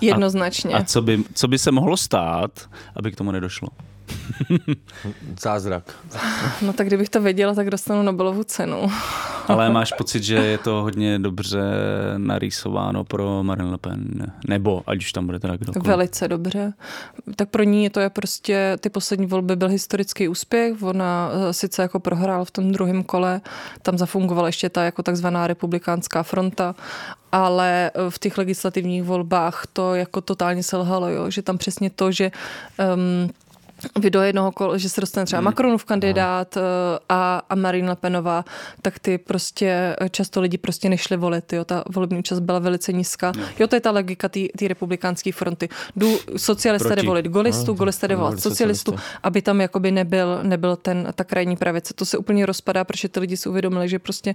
Jednoznačně. 0.00 0.74
A, 0.74 0.78
a 0.78 0.84
co, 0.84 1.02
by, 1.02 1.22
co 1.34 1.48
by 1.48 1.58
se 1.58 1.72
mohlo 1.72 1.96
stát, 1.96 2.68
aby 2.96 3.12
k 3.12 3.16
tomu 3.16 3.30
nedošlo? 3.30 3.68
Zázrak. 5.40 5.94
No 6.62 6.72
tak 6.72 6.86
kdybych 6.86 7.08
to 7.08 7.20
věděla, 7.22 7.54
tak 7.54 7.70
dostanu 7.70 8.02
Nobelovu 8.02 8.44
cenu. 8.44 8.90
Ale 9.48 9.70
máš 9.70 9.92
pocit, 9.92 10.22
že 10.22 10.34
je 10.34 10.58
to 10.58 10.82
hodně 10.82 11.18
dobře 11.18 11.60
narýsováno 12.16 13.04
pro 13.04 13.42
Marine 13.42 13.70
Le 13.70 13.78
Pen? 13.78 14.32
Nebo, 14.48 14.82
ať 14.86 14.98
už 14.98 15.12
tam 15.12 15.26
bude 15.26 15.38
teda 15.38 15.56
kdokoliv. 15.56 15.86
Velice 15.86 16.28
dobře. 16.28 16.72
Tak 17.36 17.48
pro 17.48 17.62
ní 17.62 17.90
to 17.90 18.00
je 18.00 18.10
prostě, 18.10 18.76
ty 18.80 18.90
poslední 18.90 19.26
volby 19.26 19.56
byl 19.56 19.68
historický 19.68 20.28
úspěch. 20.28 20.82
Ona 20.82 21.30
eh, 21.32 21.52
sice 21.52 21.82
jako 21.82 22.00
prohrál 22.00 22.44
v 22.44 22.50
tom 22.50 22.72
druhém 22.72 23.04
kole, 23.04 23.40
tam 23.82 23.98
zafungovala 23.98 24.48
ještě 24.48 24.68
ta 24.68 24.84
jako 24.84 25.02
takzvaná 25.02 25.46
republikánská 25.46 26.22
fronta, 26.22 26.74
ale 27.32 27.90
eh, 27.94 28.10
v 28.10 28.18
těch 28.18 28.38
legislativních 28.38 29.02
volbách 29.02 29.66
to 29.72 29.94
jako 29.94 30.20
totálně 30.20 30.62
selhalo, 30.62 31.08
jo? 31.08 31.30
že 31.30 31.42
tam 31.42 31.58
přesně 31.58 31.90
to, 31.90 32.12
že 32.12 32.30
um, 32.94 33.30
video 33.98 34.22
jednoho 34.22 34.52
kola, 34.52 34.78
že 34.78 34.88
se 34.88 35.00
dostane 35.00 35.26
třeba 35.26 35.40
hmm. 35.40 35.44
Macronův 35.44 35.84
kandidát 35.84 36.56
no. 36.56 36.62
a, 37.08 37.42
a 37.48 37.54
Marine 37.54 37.88
Le 37.88 37.96
Penová, 37.96 38.44
tak 38.82 38.98
ty 38.98 39.18
prostě 39.18 39.96
eh, 40.00 40.08
často 40.08 40.40
lidi 40.40 40.58
prostě 40.58 40.88
nešli 40.88 41.16
volit, 41.16 41.52
jo, 41.52 41.64
ta 41.64 41.84
volební 41.90 42.18
účast 42.18 42.40
byla 42.40 42.58
velice 42.58 42.92
nízká. 42.92 43.32
No. 43.36 43.42
Jo, 43.58 43.66
to 43.66 43.76
je 43.76 43.80
ta 43.80 43.90
logika 43.90 44.28
té 44.28 44.68
republikánské 44.68 45.32
fronty. 45.32 45.68
Jdu 45.96 46.18
socialista 46.36 46.94
jde 46.94 47.02
volit 47.02 47.26
golistu, 47.26 47.66
no, 47.66 47.74
golista 47.74 48.06
jde 48.06 48.16
volit 48.16 48.40
socialistu, 48.40 48.94
aby 49.22 49.42
tam 49.42 49.60
jakoby 49.60 49.90
nebyl, 49.90 50.40
nebyl 50.42 50.76
ten, 50.76 51.08
ta 51.14 51.24
krajní 51.24 51.56
pravice. 51.56 51.94
To 51.94 52.04
se 52.04 52.18
úplně 52.18 52.46
rozpadá, 52.46 52.84
protože 52.84 53.08
ty 53.08 53.20
lidi 53.20 53.36
si 53.36 53.48
uvědomili, 53.48 53.88
že 53.88 53.98
prostě 53.98 54.34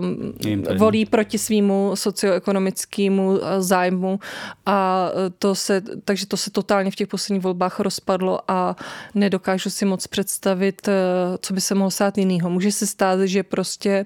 um, 0.00 0.34
volí 0.78 1.06
proti 1.06 1.38
svýmu 1.38 1.90
socioekonomickému 1.94 3.38
eh, 3.42 3.62
zájmu 3.62 4.20
a 4.66 5.08
to 5.38 5.54
se, 5.54 5.82
takže 6.04 6.26
to 6.26 6.36
se 6.36 6.50
totálně 6.50 6.90
v 6.90 6.94
těch 6.94 7.08
posledních 7.08 7.42
volbách 7.42 7.80
rozpadlo 7.80 8.40
a 8.48 8.73
nedokážu 9.14 9.70
si 9.70 9.84
moc 9.84 10.06
představit, 10.06 10.88
eh, 10.88 10.92
co 11.40 11.54
by 11.54 11.60
se 11.60 11.74
mohlo 11.74 11.90
stát 11.90 12.18
jinýho. 12.18 12.50
Může 12.50 12.72
se 12.72 12.86
stát, 12.86 13.20
že 13.20 13.42
prostě 13.42 14.04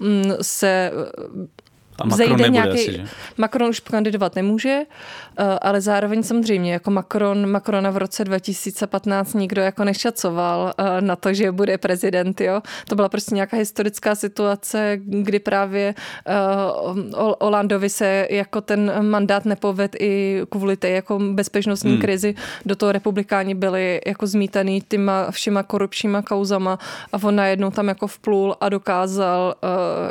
mm, 0.00 0.32
se 0.42 0.90
a 1.98 2.06
Macron 2.06 2.28
zejde 2.28 2.48
nějaký, 2.48 2.70
asi, 2.70 2.92
že? 2.92 3.04
Macron 3.36 3.68
už 3.68 3.80
kandidovat 3.80 4.36
nemůže, 4.36 4.82
eh, 5.38 5.44
ale 5.62 5.80
zároveň 5.80 6.22
samozřejmě 6.22 6.72
jako 6.72 6.90
Macron, 6.90 7.50
Macrona 7.50 7.90
v 7.90 7.96
roce 7.96 8.24
2015 8.24 9.34
nikdo 9.34 9.62
jako 9.62 9.84
nešacoval 9.84 10.72
eh, 10.78 11.00
na 11.00 11.16
to, 11.16 11.34
že 11.34 11.52
bude 11.52 11.78
prezident, 11.78 12.40
jo. 12.40 12.62
To 12.88 12.94
byla 12.94 13.08
prostě 13.08 13.34
nějaká 13.34 13.56
historická 13.56 14.14
situace, 14.14 14.98
kdy 15.00 15.38
právě 15.38 15.94
Olandovi 17.38 17.90
se 17.90 18.26
jako 18.30 18.60
ten 18.60 19.08
mandát 19.10 19.44
nepoved 19.44 19.96
i 20.00 20.42
kvůli 20.50 20.76
té 20.76 20.88
jako 20.90 21.18
bezpečnostní 21.18 21.90
hmm. 21.90 22.00
krizi. 22.00 22.34
Do 22.66 22.76
toho 22.76 22.92
republikáni 22.92 23.54
byli 23.54 24.00
jako 24.06 24.26
zmítaný 24.26 24.82
těma 24.88 25.30
všema 25.30 25.62
korupčníma 25.62 26.22
kauzama 26.22 26.78
a 27.12 27.22
on 27.22 27.36
najednou 27.36 27.70
tam 27.70 27.88
jako 27.88 28.06
vplul 28.06 28.56
a 28.60 28.68
dokázal 28.68 29.54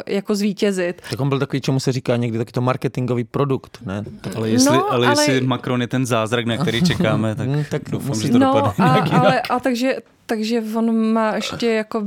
jako 0.08 0.36
zvítězit. 0.36 1.02
Tak 1.10 1.20
on 1.20 1.30
byl 1.30 1.40
takový, 1.40 1.62
čemu 1.62 1.75
se 1.80 1.92
říká 1.92 2.16
někdy 2.16 2.38
taky 2.38 2.52
to 2.52 2.62
marketingový 2.62 3.24
produkt, 3.24 3.78
ne? 3.86 4.04
Tak... 4.22 4.36
Ale 4.36 4.50
jestli, 4.50 4.78
no, 4.78 4.92
ale 4.92 5.08
jestli 5.08 5.42
Macron 5.42 5.82
je 5.82 5.88
ten 5.88 6.06
zázrak, 6.06 6.46
na 6.46 6.58
který 6.58 6.84
čekáme, 6.84 7.36
tak, 7.36 7.50
tak 7.72 7.82
doufám, 7.90 8.08
musí... 8.08 8.28
že 8.28 8.30
to 8.34 8.40
no, 8.40 8.54
dopadne. 8.54 8.86
A, 8.86 9.20
ale, 9.20 9.42
a 9.42 9.60
takže 9.60 9.96
takže 10.26 10.64
on 10.76 11.14
má 11.14 11.36
ještě 11.36 11.72
jako 11.72 12.06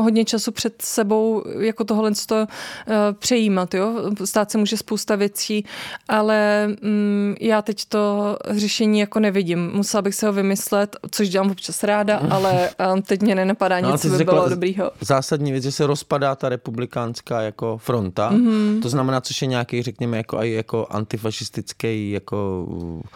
hodně 0.00 0.24
času 0.24 0.52
před 0.52 0.82
sebou 0.82 1.44
jako 1.58 1.84
tohle 1.84 2.12
to 2.26 2.36
uh, 2.36 2.46
přejímat, 3.18 3.74
jo. 3.74 4.10
Stát 4.24 4.50
se 4.50 4.58
může 4.58 4.76
spousta 4.76 5.16
věcí, 5.16 5.64
ale 6.08 6.68
um, 6.82 7.34
já 7.40 7.62
teď 7.62 7.84
to 7.88 8.36
řešení 8.50 9.00
jako 9.00 9.20
nevidím. 9.20 9.70
Musela 9.74 10.02
bych 10.02 10.14
se 10.14 10.26
ho 10.26 10.32
vymyslet, 10.32 10.96
což 11.10 11.28
dělám 11.28 11.50
občas 11.50 11.82
ráda, 11.82 12.22
ale 12.30 12.70
um, 12.94 13.02
teď 13.02 13.22
mě 13.22 13.34
nenapadá 13.34 13.80
no, 13.80 13.92
nic, 13.92 14.02
co 14.02 14.08
by 14.08 14.24
bylo 14.24 14.48
dobrýho. 14.48 14.90
Zásadní 15.00 15.52
věc, 15.52 15.64
že 15.64 15.72
se 15.72 15.86
rozpadá 15.86 16.34
ta 16.34 16.48
republikánská 16.48 17.40
jako 17.40 17.78
fronta, 17.78 18.30
mm-hmm. 18.32 18.59
To 18.82 18.88
znamená, 18.88 19.20
což 19.20 19.42
je 19.42 19.48
nějaký, 19.48 19.82
řekněme, 19.82 20.16
jako, 20.16 20.42
jako 20.42 20.86
antifašistický 20.90 22.10
jako 22.10 22.66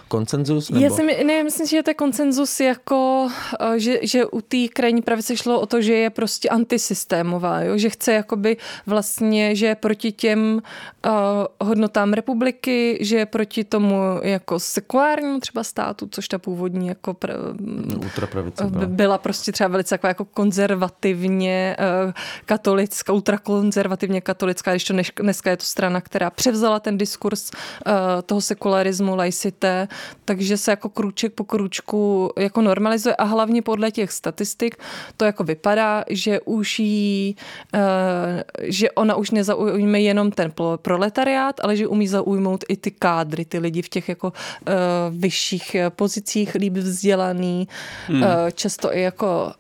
koncenzus? 0.09 0.71
Nebo? 0.71 0.85
Já 0.85 0.91
si 0.91 1.03
my, 1.03 1.25
ne, 1.25 1.45
myslím, 1.45 1.67
že 1.67 1.77
je 1.77 1.83
to 1.83 1.95
koncenzus 1.95 2.61
jako, 2.61 3.29
že 3.77 3.95
že, 4.03 4.27
u 4.27 4.41
té 4.41 4.69
krajní 4.73 5.03
pravice 5.03 5.37
šlo 5.37 5.61
o 5.61 5.67
to, 5.67 5.83
že 5.83 5.93
je 5.93 6.11
prostě 6.11 6.49
antisystémová, 6.49 7.61
jo? 7.61 7.79
že 7.79 7.91
chce 7.91 8.13
jakoby 8.13 8.57
vlastně, 8.87 9.57
že 9.57 9.67
je 9.67 9.75
proti 9.75 10.13
těm 10.13 10.63
uh, 11.07 11.13
hodnotám 11.61 12.13
republiky, 12.13 12.99
že 13.01 13.17
je 13.17 13.27
proti 13.27 13.65
tomu 13.65 13.97
jako 14.23 14.61
sekulárnímu 14.61 15.41
třeba 15.41 15.65
státu, 15.65 16.09
což 16.11 16.29
ta 16.29 16.39
původní 16.39 16.87
jako 16.87 17.13
pr- 17.13 17.57
ultrapravice 18.05 18.65
byla. 18.65 18.87
byla 18.87 19.19
prostě 19.19 19.53
třeba 19.53 19.69
velice 19.69 19.95
taková 19.95 20.09
jako 20.09 20.25
konzervativně 20.25 21.77
uh, 22.07 22.13
katolická, 22.45 23.13
ultrakonzervativně 23.13 24.21
katolická, 24.21 24.71
když 24.71 24.85
to 24.85 24.95
dneska 25.35 25.51
je 25.51 25.57
to 25.57 25.65
strana, 25.65 26.01
která 26.01 26.31
převzala 26.31 26.81
ten 26.81 26.99
diskurs 26.99 27.51
uh, 27.51 27.93
toho 28.27 28.41
sekularismu, 28.41 29.17
laicité, 29.17 29.89
takže 30.25 30.57
se 30.57 30.71
jako 30.71 30.89
krůček 30.89 31.33
po 31.33 31.45
krůčku 31.45 32.31
jako 32.39 32.63
normalizuje 32.63 33.17
a 33.17 33.25
hlavně 33.25 33.63
podle 33.63 33.91
těch 33.91 34.13
statistik 34.13 34.77
to 35.17 35.25
jako 35.25 35.45
vypadá, 35.45 36.05
že 36.11 36.41
už 36.41 36.79
jí, 36.79 37.37
eh, 37.75 38.45
že 38.63 38.91
ona 38.91 39.15
už 39.15 39.31
nezaujme 39.31 40.01
jenom 40.01 40.31
ten 40.31 40.53
proletariát, 40.77 41.61
ale 41.61 41.77
že 41.77 41.87
umí 41.87 42.09
zaujmout 42.09 42.65
i 42.69 42.77
ty 42.77 42.91
kádry, 42.91 43.45
ty 43.45 43.59
lidi 43.59 43.83
v 43.83 43.89
těch 43.89 44.09
jako 44.09 44.33
eh, 44.33 44.73
vyšších 45.11 45.77
pozicích, 45.89 46.55
líbí 46.55 46.81
vzdělaný, 46.81 47.69
hmm. 48.07 48.23
Eh, 48.25 48.53
často 48.53 48.97
i 48.97 49.03
jako 49.03 49.53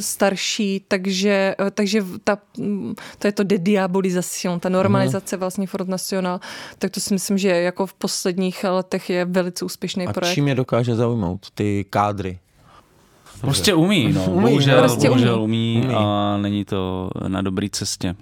starší, 0.00 0.84
takže, 0.88 1.54
takže 1.74 2.04
ta, 2.24 2.38
to 3.18 3.26
je 3.26 3.32
to 3.32 3.42
dediabolizacion, 3.42 4.60
ta 4.60 4.68
normalizace 4.68 5.15
hmm. 5.32 5.40
vlastně 5.40 5.66
Front 5.66 5.90
National, 5.90 6.40
tak 6.78 6.90
to 6.90 7.00
si 7.00 7.14
myslím, 7.14 7.38
že 7.38 7.48
jako 7.48 7.86
v 7.86 7.94
posledních 7.94 8.64
letech 8.64 9.10
je 9.10 9.24
velice 9.24 9.64
úspěšný 9.64 10.06
A 10.06 10.12
projekt. 10.12 10.34
čím 10.34 10.48
je 10.48 10.54
dokáže 10.54 10.94
zaujmout 10.94 11.46
ty 11.54 11.86
kádry? 11.90 12.38
Prostě 13.40 13.74
umí, 13.74 14.12
no. 14.12 14.24
Umí, 14.24 14.42
bohužel, 14.42 14.78
prostě 14.78 15.08
bohužel 15.08 15.42
umí, 15.42 15.82
umí 15.84 15.94
a 15.94 16.36
není 16.36 16.64
to 16.64 17.10
na 17.28 17.42
dobré 17.42 17.68
cestě. 17.72 18.14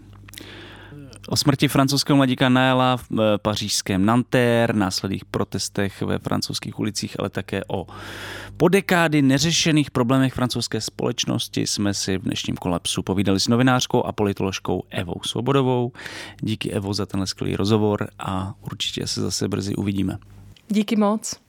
O 1.28 1.36
smrti 1.36 1.68
francouzského 1.68 2.16
mladíka 2.16 2.48
Naela 2.48 2.96
v 2.96 3.04
eh, 3.12 3.38
pařížském 3.38 4.04
Nanterre, 4.04 4.78
následných 4.78 5.24
protestech 5.24 6.02
ve 6.02 6.18
francouzských 6.18 6.78
ulicích, 6.78 7.20
ale 7.20 7.30
také 7.30 7.62
o 7.68 7.86
po 8.56 8.68
dekády 8.68 9.22
neřešených 9.22 9.90
problémech 9.90 10.34
francouzské 10.34 10.80
společnosti 10.80 11.66
jsme 11.66 11.94
si 11.94 12.18
v 12.18 12.22
dnešním 12.22 12.56
kolapsu 12.56 13.02
povídali 13.02 13.40
s 13.40 13.48
novinářkou 13.48 14.02
a 14.02 14.12
politoložkou 14.12 14.82
Evou 14.90 15.20
Svobodovou. 15.22 15.92
Díky 16.40 16.70
Evo 16.70 16.94
za 16.94 17.06
tenhle 17.06 17.26
skvělý 17.26 17.56
rozhovor 17.56 18.08
a 18.18 18.54
určitě 18.60 19.06
se 19.06 19.20
zase 19.20 19.48
brzy 19.48 19.74
uvidíme. 19.74 20.18
Díky 20.68 20.96
moc. 20.96 21.40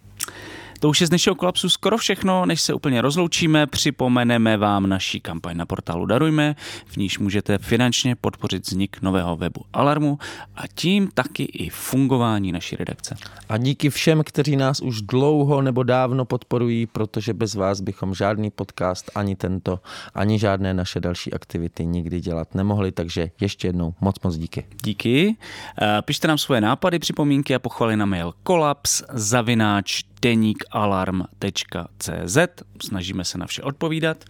To 0.86 0.90
už 0.90 1.02
je 1.02 1.08
z 1.08 1.10
dnešního 1.10 1.36
kolapsu 1.36 1.70
skoro 1.70 1.98
všechno, 1.98 2.46
než 2.46 2.62
se 2.62 2.74
úplně 2.74 3.02
rozloučíme, 3.02 3.68
připomeneme 3.68 4.58
vám 4.58 4.90
naší 4.90 5.22
kampaň 5.22 5.58
na 5.58 5.66
portálu 5.66 6.06
Darujme, 6.06 6.56
v 6.86 6.98
níž 6.98 7.20
můžete 7.20 7.58
finančně 7.58 8.16
podpořit 8.16 8.68
vznik 8.68 9.02
nového 9.02 9.36
webu 9.36 9.62
Alarmu 9.74 10.20
a 10.56 10.68
tím 10.76 11.10
taky 11.14 11.44
i 11.44 11.70
fungování 11.70 12.52
naší 12.52 12.76
redakce. 12.76 13.16
A 13.50 13.58
díky 13.58 13.90
všem, 13.90 14.24
kteří 14.26 14.56
nás 14.56 14.82
už 14.82 15.02
dlouho 15.02 15.62
nebo 15.62 15.84
dávno 15.84 16.26
podporují, 16.26 16.86
protože 16.86 17.34
bez 17.34 17.56
vás 17.56 17.82
bychom 17.82 18.14
žádný 18.14 18.52
podcast, 18.52 19.12
ani 19.16 19.36
tento, 19.36 19.80
ani 20.16 20.40
žádné 20.40 20.74
naše 20.74 21.00
další 21.00 21.34
aktivity 21.34 21.86
nikdy 21.86 22.22
dělat 22.22 22.56
nemohli, 22.56 22.92
takže 22.92 23.32
ještě 23.42 23.68
jednou 23.68 23.94
moc 24.02 24.16
moc 24.24 24.38
díky. 24.38 24.66
Díky. 24.84 25.36
Eh, 25.82 26.02
pište 26.02 26.28
nám 26.28 26.38
svoje 26.38 26.62
nápady, 26.62 27.00
připomínky 27.00 27.56
a 27.56 27.60
pochvaly 27.60 27.98
na 27.98 28.06
mail 28.06 28.34
kolaps 28.44 29.04
zavináč 29.14 30.04
deníkalarm.cz. 30.26 32.38
Snažíme 32.86 33.26
se 33.26 33.38
na 33.38 33.48
vše 33.48 33.62
odpovídat. 33.62 34.24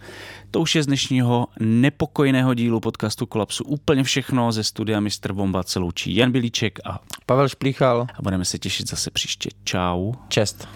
To 0.50 0.60
už 0.60 0.74
je 0.74 0.82
z 0.82 0.86
dnešního 0.86 1.46
nepokojného 1.60 2.54
dílu 2.54 2.80
podcastu 2.80 3.26
Kolapsu 3.26 3.64
úplně 3.64 4.04
všechno. 4.04 4.52
Ze 4.52 4.64
studia 4.64 5.00
Mr. 5.00 5.32
Bomba 5.32 5.62
se 5.62 5.78
loučí 5.78 6.16
Jan 6.16 6.32
Bilíček 6.32 6.78
a 6.84 7.00
Pavel 7.26 7.48
Šplíchal. 7.48 8.06
A 8.14 8.22
budeme 8.22 8.44
se 8.44 8.58
těšit 8.58 8.88
zase 8.88 9.10
příště. 9.10 9.50
Čau. 9.64 10.12
Čest. 10.28 10.68